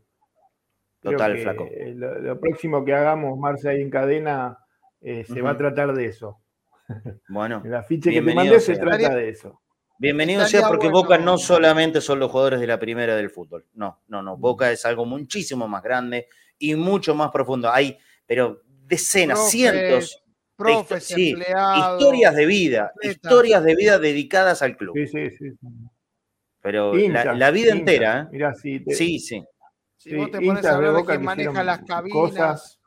[1.07, 1.69] Creo Total, que flaco.
[1.95, 4.57] Lo, lo próximo que hagamos, Marce, ahí en cadena,
[5.01, 6.41] eh, se va a tratar de eso.
[7.29, 9.61] Bueno, El afiche que te bienvenido mandé se trata de eso.
[9.99, 11.01] Bienvenido Estaría sea porque bueno.
[11.01, 13.65] Boca no solamente son los jugadores de la primera del fútbol.
[13.73, 14.37] No, no, no.
[14.37, 16.27] Boca es algo muchísimo más grande
[16.59, 17.71] y mucho más profundo.
[17.71, 23.75] Hay, pero decenas, Profes, cientos de profes, histo- sí, empleados, historias de vida, historias de
[23.75, 24.93] vida dedicadas al club.
[24.95, 25.51] Sí, sí, sí.
[26.61, 27.79] Pero la, vida hinchas.
[27.79, 28.27] entera, ¿eh?
[28.31, 29.43] Mirá, si te- Sí, sí.
[30.07, 32.79] Si sí, vos te pones a hablar de Boca quién que maneja las cabinas, cosas.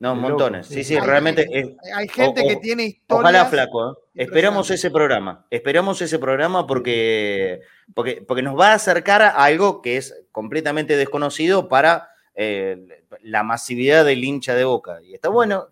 [0.00, 0.66] No, montones.
[0.66, 0.96] Sí, sí.
[0.96, 1.46] Hay- realmente.
[1.50, 3.20] es- hay gente o- que tiene historias.
[3.22, 3.92] Ojalá, flaco.
[3.92, 3.94] ¿eh?
[4.24, 5.46] Esperamos ese programa.
[5.50, 7.60] Esperamos ese programa porque,
[7.94, 13.44] porque, porque nos va a acercar a algo que es completamente desconocido para eh, la
[13.44, 15.00] masividad del hincha de boca.
[15.02, 15.68] Y está bueno.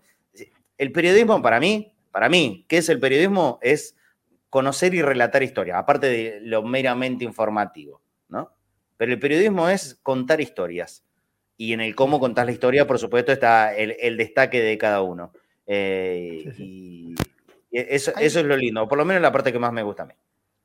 [0.77, 3.59] El periodismo, para mí, para mí, ¿qué es el periodismo?
[3.61, 3.95] Es
[4.49, 8.51] conocer y relatar historias, aparte de lo meramente informativo, ¿no?
[9.03, 11.03] Pero el periodismo es contar historias.
[11.57, 15.01] Y en el cómo contás la historia, por supuesto, está el, el destaque de cada
[15.01, 15.33] uno.
[15.67, 17.13] Eh, Y
[17.69, 20.03] y eso, eso es lo lindo, por lo menos la parte que más me gusta
[20.03, 20.13] a mí.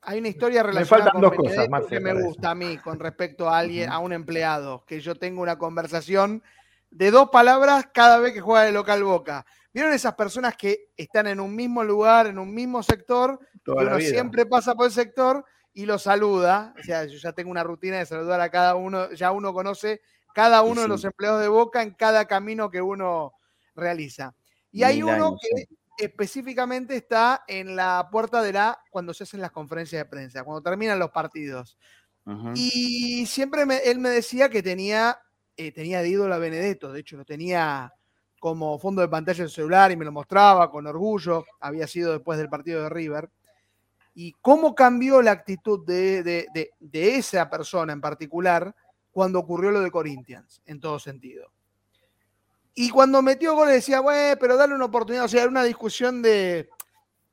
[0.03, 2.97] Hay una historia relacionada faltan con dos cosas, Marce, que me gusta a mí con
[2.97, 6.41] respecto a alguien, a un empleado, que yo tengo una conversación
[6.91, 9.45] de dos palabras cada vez que juega de local Boca.
[9.73, 13.85] ¿Vieron esas personas que están en un mismo lugar, en un mismo sector, Toda y
[13.85, 14.11] la uno vida.
[14.11, 15.43] siempre pasa por el sector
[15.79, 16.73] y lo saluda?
[16.77, 20.01] O sea, yo ya tengo una rutina de saludar a cada uno, ya uno conoce
[20.33, 20.89] cada uno de sí.
[20.89, 23.33] los empleados de Boca en cada camino que uno
[23.75, 24.35] realiza.
[24.71, 25.39] Y hay uno años,
[25.97, 30.43] que específicamente está en la puerta de la cuando se hacen las conferencias de prensa,
[30.43, 31.77] cuando terminan los partidos.
[32.53, 35.17] Y siempre me- él me decía que tenía
[35.57, 37.91] eh, tenía de ídolo a Benedetto, de hecho lo tenía
[38.39, 42.37] como fondo de pantalla del celular y me lo mostraba con orgullo, había sido después
[42.37, 43.29] del partido de River.
[44.21, 46.45] Y cómo cambió la actitud de,
[46.77, 48.75] de esa persona en particular
[49.11, 51.49] cuando ocurrió lo de Corinthians, en todo sentido.
[52.73, 56.21] Y cuando metió goles decía, bueno, pero dale una oportunidad, o sea, era una discusión
[56.21, 56.69] de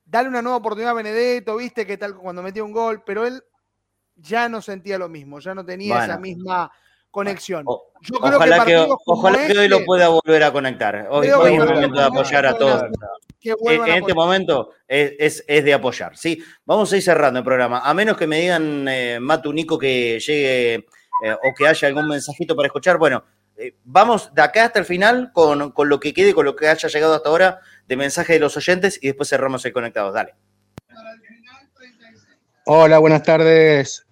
[0.05, 3.43] darle una nueva oportunidad a Benedetto, viste que tal cuando metió un gol, pero él
[4.15, 6.71] ya no sentía lo mismo, ya no tenía esa misma
[7.17, 7.65] conexión.
[8.03, 11.09] Yo creo ojalá que, ojalá que hoy lo pueda volver a conectar.
[11.11, 12.83] Hoy, es el momento de apoyar a todos.
[13.43, 16.15] En este momento es, es, de apoyar.
[16.15, 17.81] Sí, vamos a ir cerrando el programa.
[17.81, 22.07] A menos que me digan, eh, Matu, Nico, que llegue eh, o que haya algún
[22.07, 22.99] mensajito para escuchar.
[22.99, 23.25] Bueno,
[23.57, 26.69] eh, vamos de acá hasta el final con, con, lo que quede, con lo que
[26.69, 30.13] haya llegado hasta ahora de mensaje de los oyentes y después cerramos el conectado.
[30.13, 30.35] Dale.
[32.67, 34.06] Hola, buenas tardes.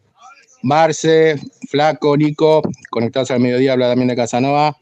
[0.65, 1.37] Marce,
[1.69, 4.75] Flaco, Nico, conectados al mediodía, habla también de Casanova.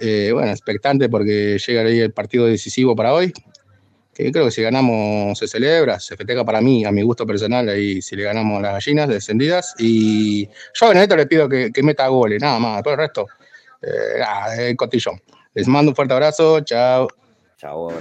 [0.00, 3.32] Eh, bueno, expectante porque llega ahí el partido decisivo para hoy.
[4.12, 7.68] Que creo que si ganamos se celebra, se festeja para mí, a mi gusto personal,
[7.68, 9.74] ahí si le ganamos las gallinas descendidas.
[9.78, 13.26] Y yo a Benedetto le pido que, que meta goles, nada más, todo el resto,
[13.82, 15.20] eh, el cotillón.
[15.54, 17.06] Les mando un fuerte abrazo, chao.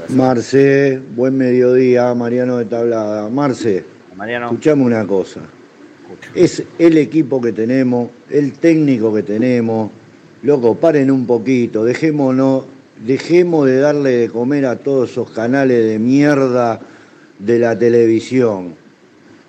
[0.09, 3.29] Marce, buen mediodía, Mariano de Tablada.
[3.29, 3.85] Marce,
[4.15, 4.47] Mariano.
[4.47, 5.41] escuchame una cosa.
[6.33, 9.91] Es el equipo que tenemos, el técnico que tenemos.
[10.43, 12.65] Loco, paren un poquito, dejémonos,
[13.05, 16.79] dejemos de darle de comer a todos esos canales de mierda
[17.39, 18.75] de la televisión.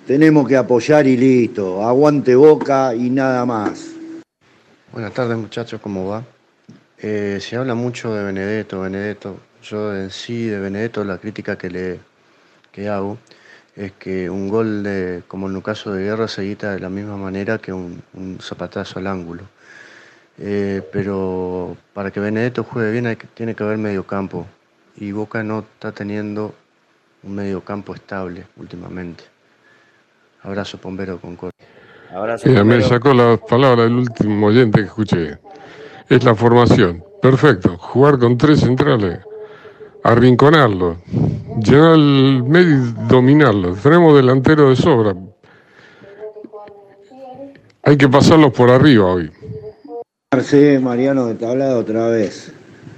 [0.07, 1.83] Tenemos que apoyar y listo.
[1.83, 3.87] Aguante boca y nada más.
[4.91, 6.23] Buenas tardes muchachos, ¿cómo va?
[6.99, 9.37] Eh, se habla mucho de Benedetto, Benedetto.
[9.63, 11.99] Yo en sí de Benedetto la crítica que le
[12.71, 13.17] que hago
[13.75, 16.89] es que un gol de, como en el caso de Guerra se quita de la
[16.89, 18.01] misma manera que un,
[18.41, 19.43] zapatazo al ángulo.
[20.37, 24.45] Eh, pero para que Benedetto juegue bien tiene que haber medio campo
[24.97, 26.53] y Boca no está teniendo
[27.23, 29.23] un medio campo estable últimamente.
[30.43, 31.37] Abrazo Pombero con.
[32.13, 35.39] Abrazo, me sacó la palabra del último oyente que escuché.
[36.07, 37.03] Es la formación.
[37.21, 37.77] Perfecto.
[37.77, 39.19] Jugar con tres centrales
[40.05, 40.97] arrinconarlo,
[41.61, 43.75] llenar el medio y.
[43.81, 45.15] Tenemos delantero de sobra.
[47.83, 49.31] Hay que pasarlos por arriba hoy.
[50.33, 52.51] Marcelo Mariano, te hablado otra vez.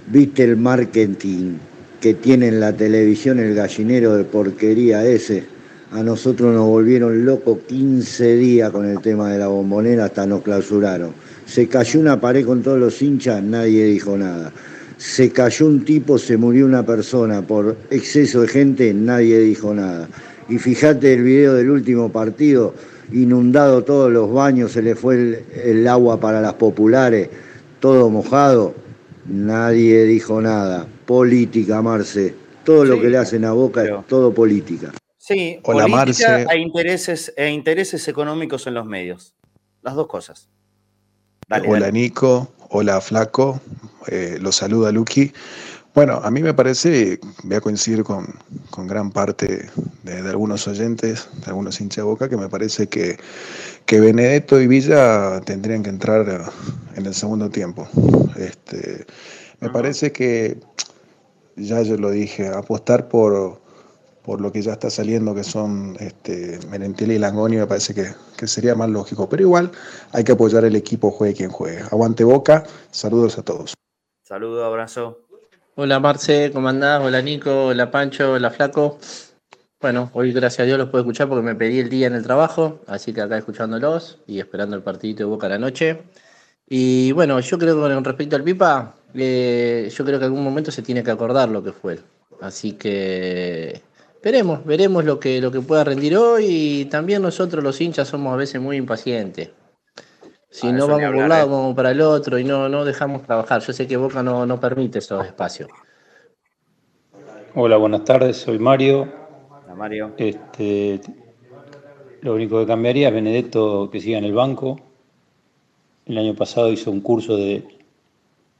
[0.08, 1.58] ¿Viste el marketing
[2.00, 5.46] que tiene en la televisión el gallinero de porquería ese?
[5.92, 10.42] A nosotros nos volvieron locos 15 días con el tema de la bombonera hasta nos
[10.42, 11.14] clausuraron.
[11.46, 14.52] Se cayó una pared con todos los hinchas, nadie dijo nada
[14.98, 20.10] se cayó un tipo, se murió una persona por exceso de gente, nadie dijo nada.
[20.50, 22.74] Y fíjate el video del último partido,
[23.12, 27.30] inundado todos los baños, se le fue el, agua para las populares,
[27.80, 28.74] todo mojado,
[29.26, 30.88] nadie dijo nada.
[31.06, 32.34] Política, Marce.
[32.66, 34.92] Todo lo que le hacen a Boca es todo política.
[35.18, 39.36] Sí, Hola, política e intereses, e intereses económicos en los medios.
[39.84, 40.50] Las dos cosas.
[41.50, 43.60] Hola Nico, hola Flaco,
[44.08, 45.32] eh, lo saluda Lucky.
[45.94, 48.28] Bueno, a mí me parece, voy a coincidir con,
[48.86, 49.68] gran parte
[50.04, 53.18] de, algunos oyentes, de algunos hinchas de boca, que me parece que,
[53.88, 56.52] que Benedetto y Villa tendrían que entrar
[56.96, 57.88] en el segundo tiempo.
[58.36, 59.08] Este,
[59.60, 60.60] me parece que,
[61.56, 63.60] ya yo lo dije, apostar por,
[64.28, 68.46] por lo que ya está saliendo, que son este, Merentiel y Langoni, me parece que,
[68.46, 69.30] sería más lógico.
[69.30, 69.72] Pero igual
[70.12, 71.80] hay que apoyar el equipo, juegue quien juegue.
[71.92, 73.74] Aguante Boca, saludos a todos.
[74.24, 75.22] Saludos, abrazo.
[75.76, 77.02] Hola Marce, ¿cómo andás?
[77.02, 79.00] Hola Nico, hola Pancho, hola Flaco.
[79.80, 82.24] Bueno, hoy gracias a Dios los puedo escuchar porque me pedí el día en el
[82.24, 86.02] trabajo, así que acá escuchándolos y esperando el partidito de Boca a la noche.
[86.68, 90.44] Y bueno, yo creo que con respecto al Pipa, eh, yo creo que en algún
[90.44, 91.98] momento se tiene que acordar lo que fue.
[92.42, 93.82] Así que
[94.24, 98.34] Veremos, veremos lo que, lo que pueda rendir hoy y también nosotros los hinchas somos
[98.34, 99.52] a veces muy impacientes.
[100.50, 101.52] Si ah, no vamos por un lado, ¿eh?
[101.52, 103.62] vamos para el otro y no, no dejamos trabajar.
[103.62, 105.70] Yo sé que Boca no, no permite esos espacios.
[107.54, 109.08] Hola, buenas tardes, soy Mario.
[109.50, 110.14] Hola, Mario.
[110.18, 111.00] Este,
[112.22, 114.80] lo único que cambiaría es Benedetto que siga en el banco.
[116.06, 117.68] El año pasado hizo un curso de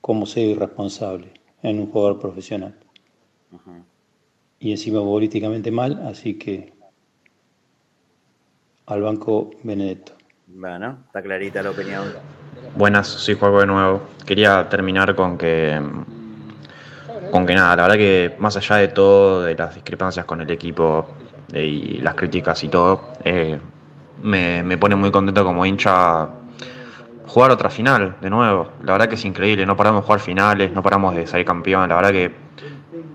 [0.02, 2.76] cómo ser irresponsable en un jugador profesional
[4.60, 6.74] y encima políticamente mal, así que
[8.86, 10.14] al banco Benedetto.
[10.48, 12.06] Bueno, está clarita la opinión.
[12.76, 14.02] Buenas, soy Juego de nuevo.
[14.26, 15.80] Quería terminar con que
[17.32, 20.50] con que nada, la verdad que más allá de todo, de las discrepancias con el
[20.50, 21.08] equipo
[21.54, 23.60] y las críticas y todo, eh,
[24.24, 26.30] me, me, pone muy contento como hincha
[27.28, 28.72] jugar otra final de nuevo.
[28.84, 31.90] La verdad que es increíble, no paramos de jugar finales, no paramos de salir campeón.
[31.90, 32.32] La verdad que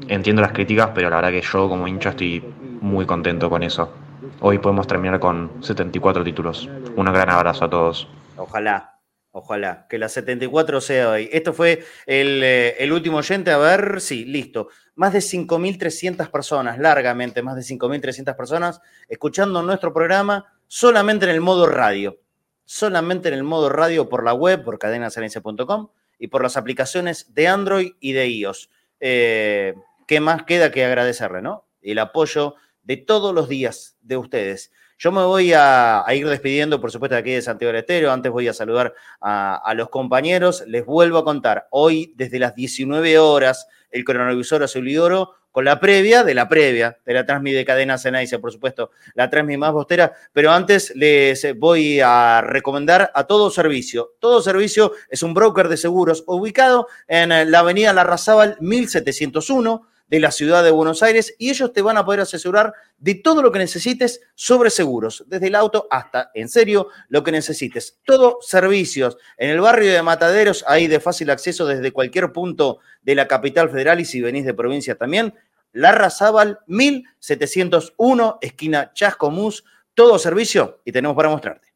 [0.08, 2.42] entiendo las críticas, pero la verdad que yo como hincha estoy
[2.80, 3.92] muy contento con eso.
[4.40, 6.68] Hoy podemos terminar con 74 títulos.
[6.96, 8.08] Un gran abrazo a todos.
[8.36, 8.98] Ojalá,
[9.30, 11.28] ojalá, que la 74 sea hoy.
[11.32, 14.68] Esto fue el, eh, el último oyente, a ver, sí, listo.
[14.94, 21.40] Más de 5.300 personas, largamente más de 5.300 personas, escuchando nuestro programa solamente en el
[21.40, 22.18] modo radio
[22.64, 25.88] solamente en el modo radio por la web, por cadenasalencia.com
[26.18, 28.70] y por las aplicaciones de Android y de iOS.
[29.04, 29.74] Eh,
[30.06, 31.66] ¿Qué más queda que agradecerle, no?
[31.82, 32.54] El apoyo
[32.84, 34.72] de todos los días de ustedes.
[34.96, 38.12] Yo me voy a, ir despidiendo, por supuesto, de aquí de Santiago del Estero.
[38.12, 40.62] Antes voy a saludar a, los compañeros.
[40.68, 46.24] Les vuelvo a contar, hoy desde las 19 horas, el cronovisor Azulidoro con la previa
[46.24, 50.12] de la previa, de la Transmi de Cadena Cenaice, por supuesto, la Transmi más bostera,
[50.32, 54.14] pero antes les voy a recomendar a Todo Servicio.
[54.18, 60.30] Todo Servicio es un broker de seguros ubicado en la avenida Larrazábal 1701, de la
[60.30, 63.58] ciudad de Buenos Aires y ellos te van a poder asesorar de todo lo que
[63.58, 67.98] necesites sobre seguros, desde el auto hasta, en serio, lo que necesites.
[68.04, 73.14] Todo servicios en el barrio de Mataderos, ahí de fácil acceso desde cualquier punto de
[73.14, 75.32] la capital federal y si venís de provincia también.
[75.72, 79.64] Larra Zabal 1701, esquina Chascomús,
[79.94, 81.68] todo servicio y tenemos para mostrarte.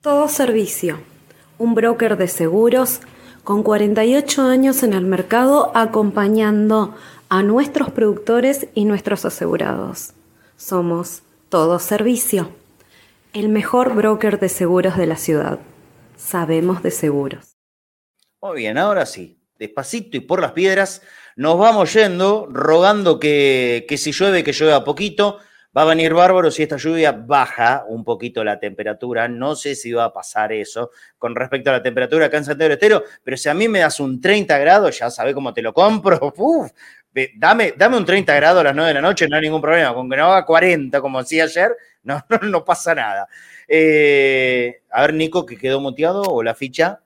[0.00, 1.00] Todo servicio,
[1.58, 3.00] un broker de seguros
[3.42, 6.94] con 48 años en el mercado acompañando
[7.30, 10.14] a nuestros productores y nuestros asegurados.
[10.56, 12.50] Somos Todo Servicio,
[13.32, 15.60] el mejor broker de seguros de la ciudad.
[16.16, 17.56] Sabemos de seguros.
[18.42, 21.02] Muy bien, ahora sí, despacito y por las piedras,
[21.36, 25.38] nos vamos yendo, rogando que, que si llueve, que llueva poquito.
[25.76, 29.28] Va a venir bárbaro si esta lluvia baja un poquito la temperatura.
[29.28, 32.72] No sé si va a pasar eso con respecto a la temperatura acá en Santiago
[32.72, 35.72] Estero, pero si a mí me das un 30 grados, ya sabes cómo te lo
[35.72, 36.34] compro.
[36.36, 36.72] Uf,
[37.36, 39.94] dame, dame un 30 grados a las 9 de la noche, no hay ningún problema.
[39.94, 43.28] Con que no haga 40, como decía ayer, no, no, pasa nada.
[43.68, 47.02] Eh, a ver, Nico, que quedó muteado o la ficha.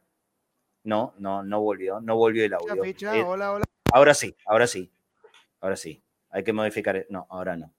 [0.84, 2.82] No, no, no volvió, no volvió el audio.
[2.82, 3.64] Ficha, eh, hola, hola.
[3.92, 4.92] Ahora sí, ahora sí,
[5.60, 6.02] ahora sí.
[6.34, 7.06] Hay que modificar.
[7.10, 7.72] No, ahora no.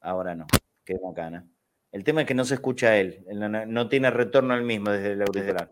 [0.00, 0.46] Ahora no.
[0.84, 1.46] Qué bacana.
[1.92, 3.24] El tema es que no se escucha a él.
[3.68, 5.70] No, tiene retorno al mismo desde el auricular.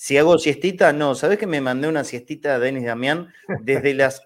[0.00, 1.14] Si hago siestita, no.
[1.14, 4.22] ¿Sabes que me mandé una siestita a Denis Damián desde las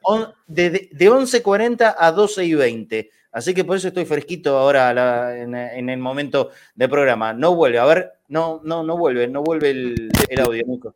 [0.46, 3.10] de, de 11.40 a 12.20?
[3.32, 7.32] Así que por eso estoy fresquito ahora en, el momento de programa.
[7.32, 10.94] No vuelve, a ver, no, no, no vuelve, no vuelve el, audio, Nico.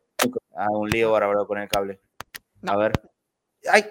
[0.55, 1.99] Ah, un lío bárbaro con el cable.
[2.65, 2.93] A ver.
[3.69, 3.83] Ay,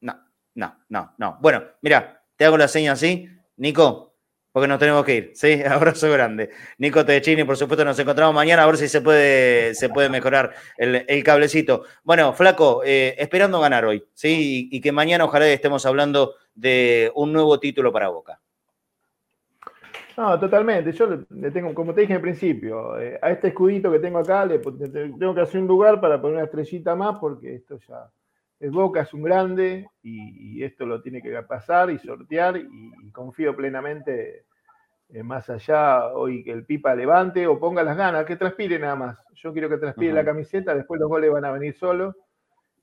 [0.00, 0.16] no,
[0.54, 1.38] no, no, no.
[1.40, 3.28] Bueno, mira, te hago la seña así.
[3.56, 4.09] Nico,
[4.52, 5.30] porque nos tenemos que ir.
[5.34, 6.50] Sí, abrazo grande.
[6.78, 10.52] Nico Tedechini, por supuesto, nos encontramos mañana a ver si se puede, se puede mejorar
[10.76, 11.84] el, cablecito.
[12.02, 14.68] Bueno, Flaco, eh, esperando ganar hoy, ¿sí?
[14.70, 18.40] Y, que mañana ojalá estemos hablando de un nuevo título para Boca.
[20.16, 20.92] No, totalmente.
[20.92, 24.44] Yo le tengo, como te dije al principio, eh, a este escudito que tengo acá,
[24.44, 28.10] le, tengo que hacer un lugar para poner una estrellita más, porque esto ya
[28.60, 33.56] es Boca, es un grande y, esto lo tiene que pasar y sortear y, confío
[33.56, 34.44] plenamente
[35.08, 38.94] eh, más allá hoy que el Pipa levante o ponga las ganas, que transpire nada
[38.94, 39.18] más.
[39.34, 42.14] Yo quiero que transpire la camiseta, después los goles van a venir solos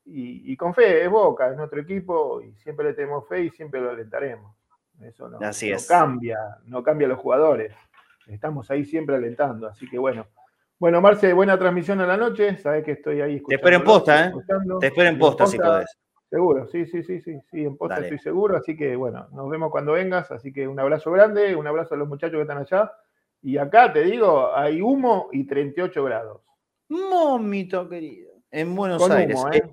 [0.04, 3.80] y, con fe, es Boca, es nuestro equipo y siempre le tenemos fe y siempre
[3.80, 4.56] lo alentaremos.
[5.02, 7.74] Eso no, Así no cambia, no cambia los jugadores.
[8.26, 10.26] Estamos ahí siempre alentando, así que bueno,
[10.80, 12.58] bueno, Marce, buena transmisión a la noche.
[12.58, 13.50] Sabes que estoy ahí escuchando.
[13.50, 14.32] Te espero en posta, ¿eh?
[14.80, 15.98] Te espero en posta, si podés.
[16.30, 18.58] Seguro, sí, sí, sí, sí, sí, en posta estoy seguro.
[18.58, 20.30] Así que bueno, nos vemos cuando vengas.
[20.32, 22.92] Así que un abrazo grande, un abrazo a los muchachos que están allá.
[23.42, 26.42] Y acá te digo, hay humo y 38 grados.
[26.90, 28.34] Momito querido.
[28.52, 29.42] En Buenos Aires.
[29.54, 29.64] ¿eh?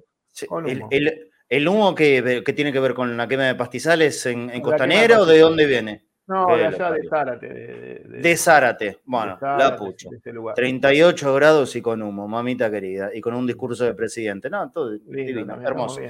[0.91, 4.63] El, el, humo que, que, tiene que ver con la quema de pastizales en, en
[4.63, 6.05] Costanera o de dónde viene?
[6.27, 7.49] No, de allá de Zárate.
[7.49, 10.09] De, Zárate, bueno, la pucha.
[10.55, 14.49] 38 grados y con humo, mamita querida, y con un discurso de presidente.
[14.49, 16.01] No, todo divino, hermoso.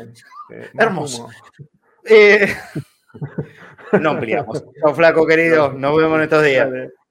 [0.78, 1.28] hermoso.
[2.04, 2.46] Eh,
[4.00, 4.64] no ampliamos.
[4.94, 6.68] flaco querido, nos vemos en estos días.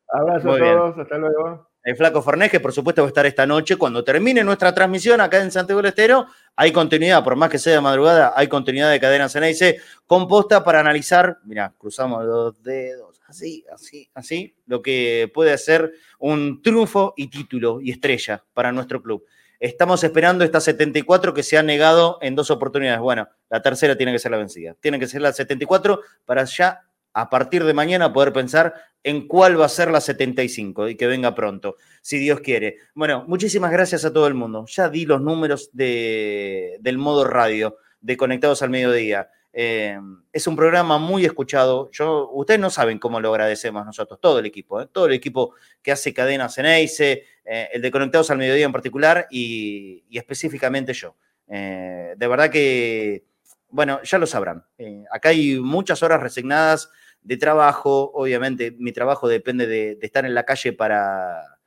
[0.08, 1.73] Abrazo a todos, hasta luego.
[1.84, 5.20] El Flaco Farnés, que por supuesto va a estar esta noche cuando termine nuestra transmisión
[5.20, 6.28] acá en Santiago del Estero.
[6.56, 10.80] Hay continuidad, por más que sea de madrugada, hay continuidad de Cadena Ceneice composta para
[10.80, 17.28] analizar, mira, cruzamos los dedos, así, así, así, lo que puede ser un triunfo y
[17.28, 19.26] título y estrella para nuestro club.
[19.60, 23.02] Estamos esperando esta 74 que se ha negado en dos oportunidades.
[23.02, 24.76] Bueno, la tercera tiene que ser la vencida.
[24.80, 26.82] Tiene que ser la 74 para ya
[27.14, 28.73] a partir de mañana poder pensar
[29.03, 32.77] en cuál va a ser la 75 y que venga pronto, si Dios quiere.
[32.95, 34.65] Bueno, muchísimas gracias a todo el mundo.
[34.68, 39.30] Ya di los números de, del modo radio de Conectados al Mediodía.
[39.56, 39.99] Eh,
[40.31, 41.90] es un programa muy escuchado.
[41.91, 44.88] Yo, ustedes no saben cómo lo agradecemos nosotros, todo el equipo, ¿eh?
[44.91, 45.53] todo el equipo
[45.84, 50.94] que hace cadenas en EICE, eh, el de Conectados al Mediodía en particular y, específicamente
[50.94, 51.15] yo.
[51.48, 53.26] de verdad que,
[53.69, 54.65] bueno, ya lo sabrán.
[55.11, 56.90] acá hay muchas horas resignadas
[57.24, 58.12] de trabajo.
[58.14, 61.60] Obviamente, mi trabajo depende de, estar en la calle para,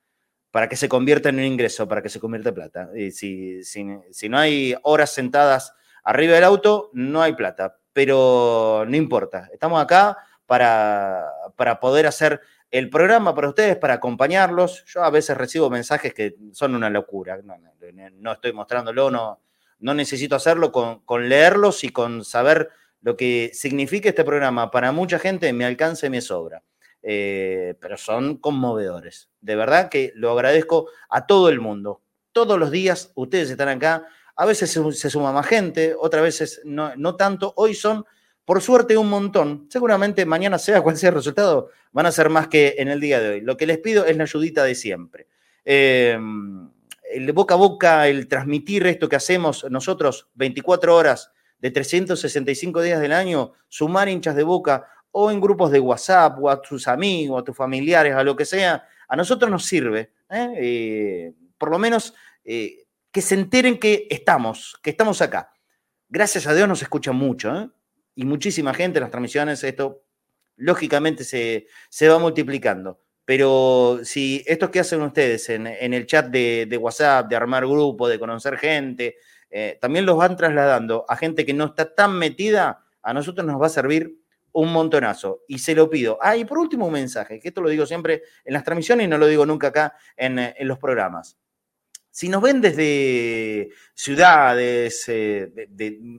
[0.50, 2.90] para que se convierta en un ingreso, para que se convierta en plata.
[2.94, 5.74] Y si, si no hay horas sentadas
[6.06, 9.48] arriba del auto, no hay plata, pero no importa.
[9.52, 10.16] Estamos acá
[10.46, 11.26] para,
[11.56, 14.84] para poder hacer el programa para ustedes, para acompañarlos.
[14.86, 17.38] Yo a veces recibo mensajes que son una locura.
[18.18, 19.40] No, estoy mostrándolo, no,
[19.80, 22.70] no necesito hacerlo con, con, leerlos y con saber
[23.06, 24.68] lo que significa este programa.
[24.68, 26.64] Para mucha gente me alcanza y me sobra.
[27.04, 29.30] Eh, pero son conmovedores.
[29.40, 32.02] De verdad que lo agradezco a todo el mundo.
[32.32, 37.14] Todos los días ustedes están acá a veces se, suma más gente, otras veces no,
[37.14, 37.54] tanto.
[37.56, 38.04] Hoy son,
[38.44, 39.68] por suerte, un montón.
[39.70, 43.20] Seguramente mañana, sea cual sea el resultado, van a ser más que en el día
[43.20, 43.40] de hoy.
[43.40, 45.28] Lo que les pido es la ayudita de siempre.
[45.64, 46.18] Eh,
[47.12, 53.00] el boca a boca, el transmitir esto que hacemos nosotros 24 horas de 365 días
[53.00, 57.40] del año, sumar hinchas de boca o en grupos de WhatsApp o a tus amigos,
[57.40, 60.12] a tus familiares, a lo que sea, a nosotros nos sirve.
[60.30, 60.52] ¿eh?
[60.56, 62.14] Eh, por lo menos
[62.44, 65.50] que se enteren que estamos, que estamos acá.
[66.08, 67.70] Gracias a Dios nos escucha mucho, ¿eh?
[68.14, 70.04] y muchísima gente en las transmisiones, esto
[70.56, 73.00] lógicamente se, va multiplicando.
[73.24, 78.18] Pero si esto que hacen ustedes en, el chat de, WhatsApp, de armar grupo, de
[78.18, 79.16] conocer gente,
[79.50, 83.60] eh, también los van trasladando a gente que no está tan metida, a nosotros nos
[83.60, 84.18] va a servir
[84.52, 85.42] un montonazo.
[85.48, 86.18] Y se lo pido.
[86.20, 89.08] Ah, y por último un mensaje, que esto lo digo siempre en las transmisiones y
[89.08, 91.38] no lo digo nunca acá en, en los programas.
[92.16, 95.68] Si nos ven desde ciudades, eh,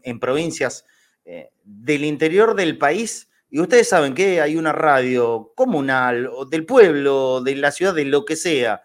[0.04, 0.86] en provincias
[1.26, 6.68] eh, del interior del país, y ustedes saben que hay una radio comunal, o del
[6.68, 8.84] pueblo, de la ciudad, de lo que sea,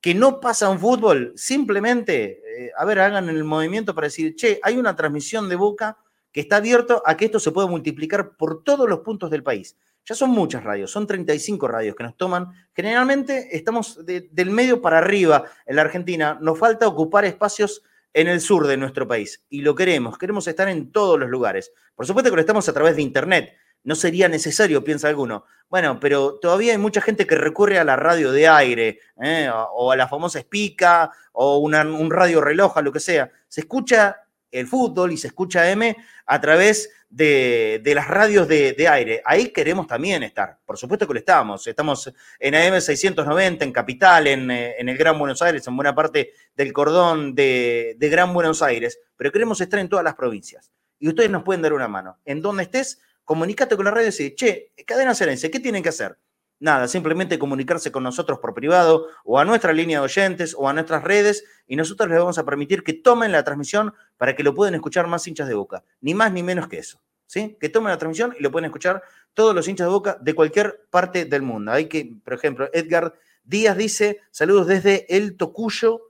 [0.00, 4.60] que no pasa un fútbol, simplemente, eh, a ver, hagan el movimiento para decir, che,
[4.62, 5.98] hay una transmisión de Boca
[6.32, 9.76] que está abierto a que esto se pueda multiplicar por todos los puntos del país.
[10.04, 12.48] Ya son muchas radios, son 35 radios que nos toman.
[12.74, 16.36] Generalmente estamos del medio para arriba en la Argentina.
[16.40, 17.82] Nos falta ocupar espacios
[18.12, 20.18] en el sur de nuestro país y lo queremos.
[20.18, 21.72] Queremos estar en todos los lugares.
[21.94, 23.54] Por supuesto que lo estamos a través de Internet.
[23.84, 25.44] No sería necesario, piensa alguno.
[25.68, 29.50] Bueno, pero todavía hay mucha gente que recurre a la radio de aire ¿eh?
[29.52, 33.30] o a la famosa espica o un radio reloj, lo que sea.
[33.48, 35.96] Se escucha el fútbol y se escucha M
[36.26, 39.22] a través de, las radios de, aire.
[39.24, 40.58] Ahí queremos también estar.
[40.64, 41.66] Por supuesto que lo estamos.
[41.66, 45.94] Estamos en AM 690, en Capital, en, eh, en el Gran Buenos Aires, en buena
[45.94, 50.72] parte del cordón de, Gran Buenos Aires, pero queremos estar en todas las provincias.
[50.98, 52.18] Y ustedes nos pueden dar una mano.
[52.24, 55.88] En donde estés, comunícate con la radio y decir, che, cadena Serencia, ¿qué tienen que
[55.88, 56.18] hacer?
[56.60, 60.72] Nada, simplemente comunicarse con nosotros por privado o a nuestra línea de oyentes o a
[60.72, 64.54] nuestras redes y nosotros les vamos a permitir que tomen la transmisión para que lo
[64.54, 65.84] puedan escuchar más hinchas de boca.
[66.00, 67.00] Ni más ni menos que eso.
[67.26, 67.56] ¿sí?
[67.60, 69.02] Que tomen la transmisión y lo pueden escuchar
[69.34, 71.72] todos los hinchas de boca de cualquier parte del mundo.
[71.72, 76.02] Hay que, por ejemplo, Edgar Díaz dice, saludos desde El Tocuyo,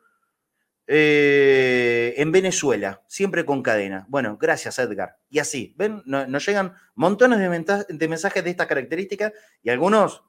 [0.87, 4.05] eh, en Venezuela, siempre con cadena.
[4.09, 5.17] Bueno, gracias Edgar.
[5.31, 9.33] Y así, ven, nos llegan montones de, mensajes de esta característica
[9.63, 10.25] y algunos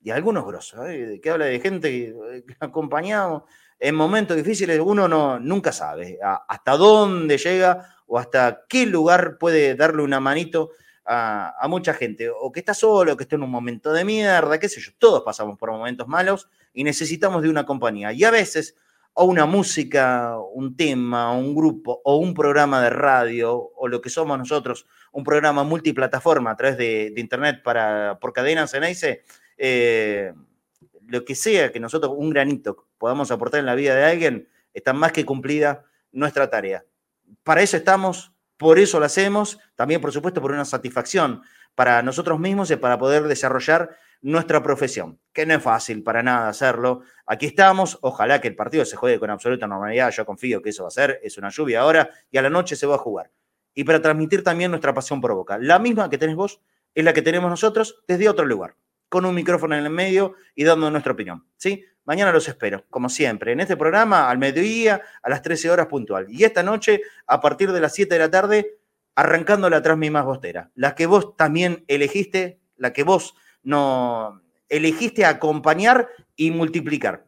[0.00, 1.18] y algunos grosos, ¿eh?
[1.22, 3.44] que habla de gente que, acompañamos
[3.78, 9.74] en momentos difíciles, uno no, nunca sabe hasta dónde llega o hasta qué lugar puede
[9.74, 10.70] darle una manito
[11.06, 14.58] a, a, mucha gente, o que está solo, que está en un momento de mierda,
[14.58, 18.12] qué sé yo, todos pasamos por momentos malos y necesitamos de una compañía.
[18.12, 18.76] Y a veces,
[19.14, 24.10] o una música, un tema, un grupo, o un programa de radio, o lo que
[24.10, 29.22] somos nosotros, un programa multiplataforma a través de, internet para, por cadenas en ICE,
[29.56, 30.32] eh,
[31.06, 34.92] lo que sea que nosotros, un granito, podamos aportar en la vida de alguien, está
[34.92, 36.84] más que cumplida nuestra tarea.
[37.44, 41.42] Para eso estamos, por eso lo hacemos, también por supuesto por una satisfacción
[41.76, 46.48] para nosotros mismos y para poder desarrollar nuestra profesión, que no es fácil para nada
[46.48, 47.02] hacerlo.
[47.26, 50.84] Aquí estamos, ojalá que el partido se juegue con absoluta normalidad, yo confío que eso
[50.84, 53.30] va a ser, es una lluvia ahora y a la noche se va a jugar.
[53.74, 55.58] Y para transmitir también nuestra pasión por Boca.
[55.58, 56.62] La misma que tenés vos
[56.94, 58.76] es la que tenemos nosotros desde otro lugar
[59.10, 61.46] con un micrófono en el medio y dando nuestra opinión.
[61.58, 61.84] ¿sí?
[62.06, 66.26] Mañana los espero, como siempre, en este programa al mediodía, a las 13 horas puntual.
[66.30, 68.78] Y esta noche, a partir de las 7 de la tarde,
[69.14, 70.70] arrancando la transmisión más bostera.
[70.74, 77.26] La que vos también elegiste, la que vos no elegiste acompañar y multiplicar.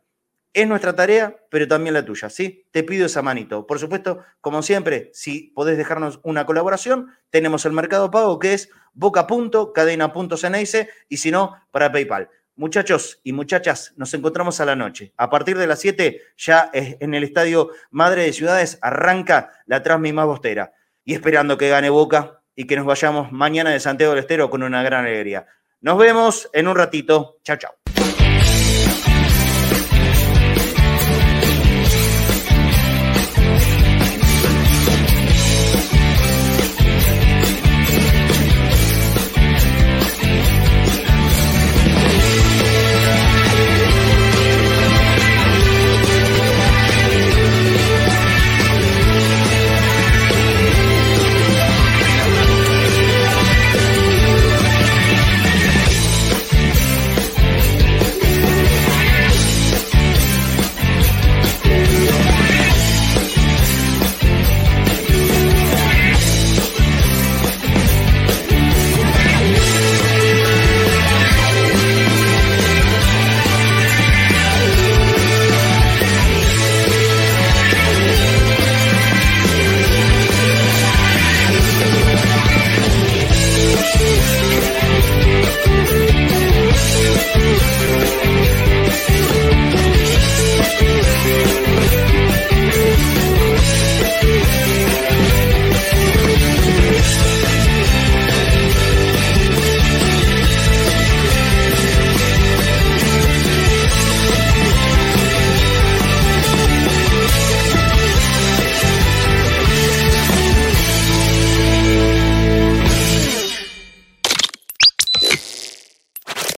[0.53, 2.67] Es nuestra tarea, pero también la tuya, ¿sí?
[2.71, 3.67] Te pido esa manito.
[3.67, 8.71] Por supuesto, como siempre, si podés dejarnos una colaboración, tenemos el Mercado Pago que es
[8.95, 12.31] boca.cadena.ceneice y si no, para PayPal.
[12.55, 15.13] Muchachos y muchachas, nos encontramos a la noche.
[15.19, 20.13] A partir de las 7, ya en el Estadio Madre de Ciudades, arranca la Transmi
[20.13, 20.73] bostera.
[21.05, 24.63] Y esperando que gane Boca y que nos vayamos mañana de Santiago del Estero con
[24.63, 25.47] una gran alegría.
[25.87, 27.37] Nos vemos en un ratito.
[27.45, 27.95] Chao, chao.